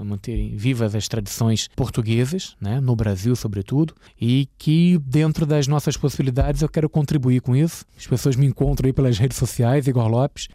manter 0.05 0.57
vivas 0.57 0.95
as 0.95 1.07
tradições 1.09 1.69
portuguesas, 1.77 2.57
né? 2.61 2.81
No 2.81 2.97
Brasil, 2.97 3.04
sobretudo, 3.37 3.95
e 4.21 4.49
que 4.57 4.99
dentro 5.05 5.45
das 5.45 5.67
nossas 5.67 5.97
possibilidades 5.97 6.63
eu 6.63 6.69
quero 6.69 6.89
contribuir 6.89 7.41
com 7.41 7.55
isso. 7.55 7.85
As 7.97 8.07
pessoas 8.07 8.37
me 8.37 8.47
encontram 8.47 8.87
aí 8.87 8.93
pelas 8.93 9.19
redes 9.19 9.37
sociais, 9.37 9.87
Igor 9.87 10.09
Lopes, 10.09 10.49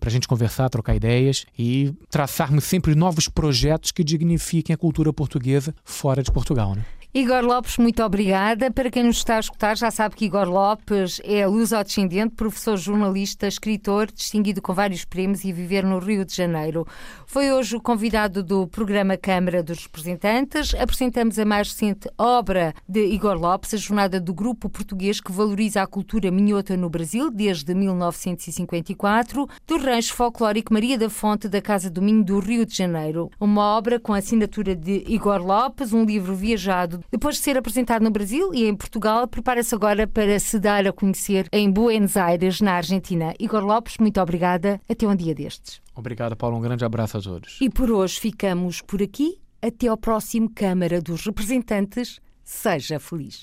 para 0.00 0.08
a 0.08 0.12
gente 0.12 0.26
conversar, 0.28 0.68
trocar 0.68 0.94
ideias 0.94 1.44
e 1.58 1.94
traçarmos 2.10 2.64
sempre 2.64 2.94
novos 2.94 3.28
projetos 3.28 3.92
que 3.92 4.02
dignifiquem 4.02 4.74
a 4.74 4.76
cultura 4.76 5.12
portuguesa 5.12 5.74
fora 5.84 6.22
de 6.22 6.32
Portugal, 6.32 6.74
né? 6.74 6.84
Igor 7.14 7.42
Lopes, 7.42 7.78
muito 7.78 8.02
obrigada. 8.02 8.70
Para 8.70 8.90
quem 8.90 9.02
nos 9.02 9.16
está 9.16 9.38
a 9.38 9.40
escutar, 9.40 9.76
já 9.78 9.90
sabe 9.90 10.14
que 10.14 10.26
Igor 10.26 10.46
Lopes 10.46 11.22
é 11.24 11.46
luso-descendente, 11.46 12.34
professor, 12.34 12.76
jornalista, 12.76 13.46
escritor, 13.48 14.12
distinguido 14.12 14.60
com 14.60 14.74
vários 14.74 15.06
prémios 15.06 15.42
e 15.42 15.50
viver 15.50 15.84
no 15.84 15.98
Rio 15.98 16.22
de 16.22 16.34
Janeiro. 16.34 16.86
Foi 17.30 17.52
hoje 17.52 17.76
o 17.76 17.80
convidado 17.80 18.42
do 18.42 18.66
programa 18.66 19.14
Câmara 19.14 19.62
dos 19.62 19.84
Representantes. 19.84 20.74
Apresentamos 20.74 21.38
a 21.38 21.44
mais 21.44 21.68
recente 21.68 22.08
obra 22.16 22.72
de 22.88 23.04
Igor 23.04 23.34
Lopes, 23.34 23.74
a 23.74 23.76
jornada 23.76 24.18
do 24.18 24.32
grupo 24.32 24.70
português 24.70 25.20
que 25.20 25.30
valoriza 25.30 25.82
a 25.82 25.86
cultura 25.86 26.30
minhota 26.30 26.74
no 26.74 26.88
Brasil 26.88 27.30
desde 27.30 27.74
1954, 27.74 29.46
do 29.66 29.76
rancho 29.76 30.14
folclórico 30.14 30.72
Maria 30.72 30.96
da 30.96 31.10
Fonte 31.10 31.48
da 31.48 31.60
Casa 31.60 31.90
do 31.90 32.00
Minho 32.00 32.24
do 32.24 32.38
Rio 32.38 32.64
de 32.64 32.74
Janeiro. 32.74 33.30
Uma 33.38 33.76
obra 33.76 34.00
com 34.00 34.14
a 34.14 34.18
assinatura 34.18 34.74
de 34.74 35.04
Igor 35.06 35.44
Lopes, 35.44 35.92
um 35.92 36.06
livro 36.06 36.34
viajado 36.34 37.04
depois 37.12 37.36
de 37.36 37.42
ser 37.42 37.58
apresentado 37.58 38.02
no 38.02 38.10
Brasil 38.10 38.54
e 38.54 38.64
em 38.64 38.74
Portugal, 38.74 39.28
prepara-se 39.28 39.74
agora 39.74 40.06
para 40.06 40.40
se 40.40 40.58
dar 40.58 40.86
a 40.86 40.92
conhecer 40.94 41.46
em 41.52 41.70
Buenos 41.70 42.16
Aires, 42.16 42.62
na 42.62 42.72
Argentina. 42.72 43.34
Igor 43.38 43.62
Lopes, 43.62 43.98
muito 43.98 44.18
obrigada. 44.18 44.80
Até 44.88 45.06
um 45.06 45.14
dia 45.14 45.34
destes. 45.34 45.86
Obrigado, 45.98 46.36
Paulo. 46.36 46.56
Um 46.56 46.60
grande 46.60 46.84
abraço 46.84 47.18
a 47.18 47.20
todos. 47.20 47.58
E 47.60 47.68
por 47.68 47.90
hoje 47.90 48.20
ficamos 48.20 48.80
por 48.80 49.02
aqui. 49.02 49.40
Até 49.60 49.88
ao 49.88 49.96
próximo 49.96 50.48
Câmara 50.48 51.02
dos 51.02 51.26
Representantes. 51.26 52.20
Seja 52.44 53.00
feliz. 53.00 53.42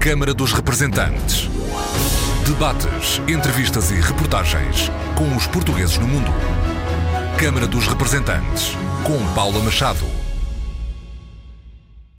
Câmara 0.00 0.32
dos 0.32 0.54
Representantes. 0.54 1.48
Debates, 2.46 3.20
entrevistas 3.28 3.90
e 3.90 3.96
reportagens 3.96 4.88
com 5.14 5.36
os 5.36 5.46
portugueses 5.46 5.98
no 5.98 6.08
mundo. 6.08 6.30
Câmara 7.38 7.66
dos 7.66 7.86
Representantes, 7.86 8.72
com 9.04 9.34
Paula 9.34 9.62
Machado. 9.62 10.21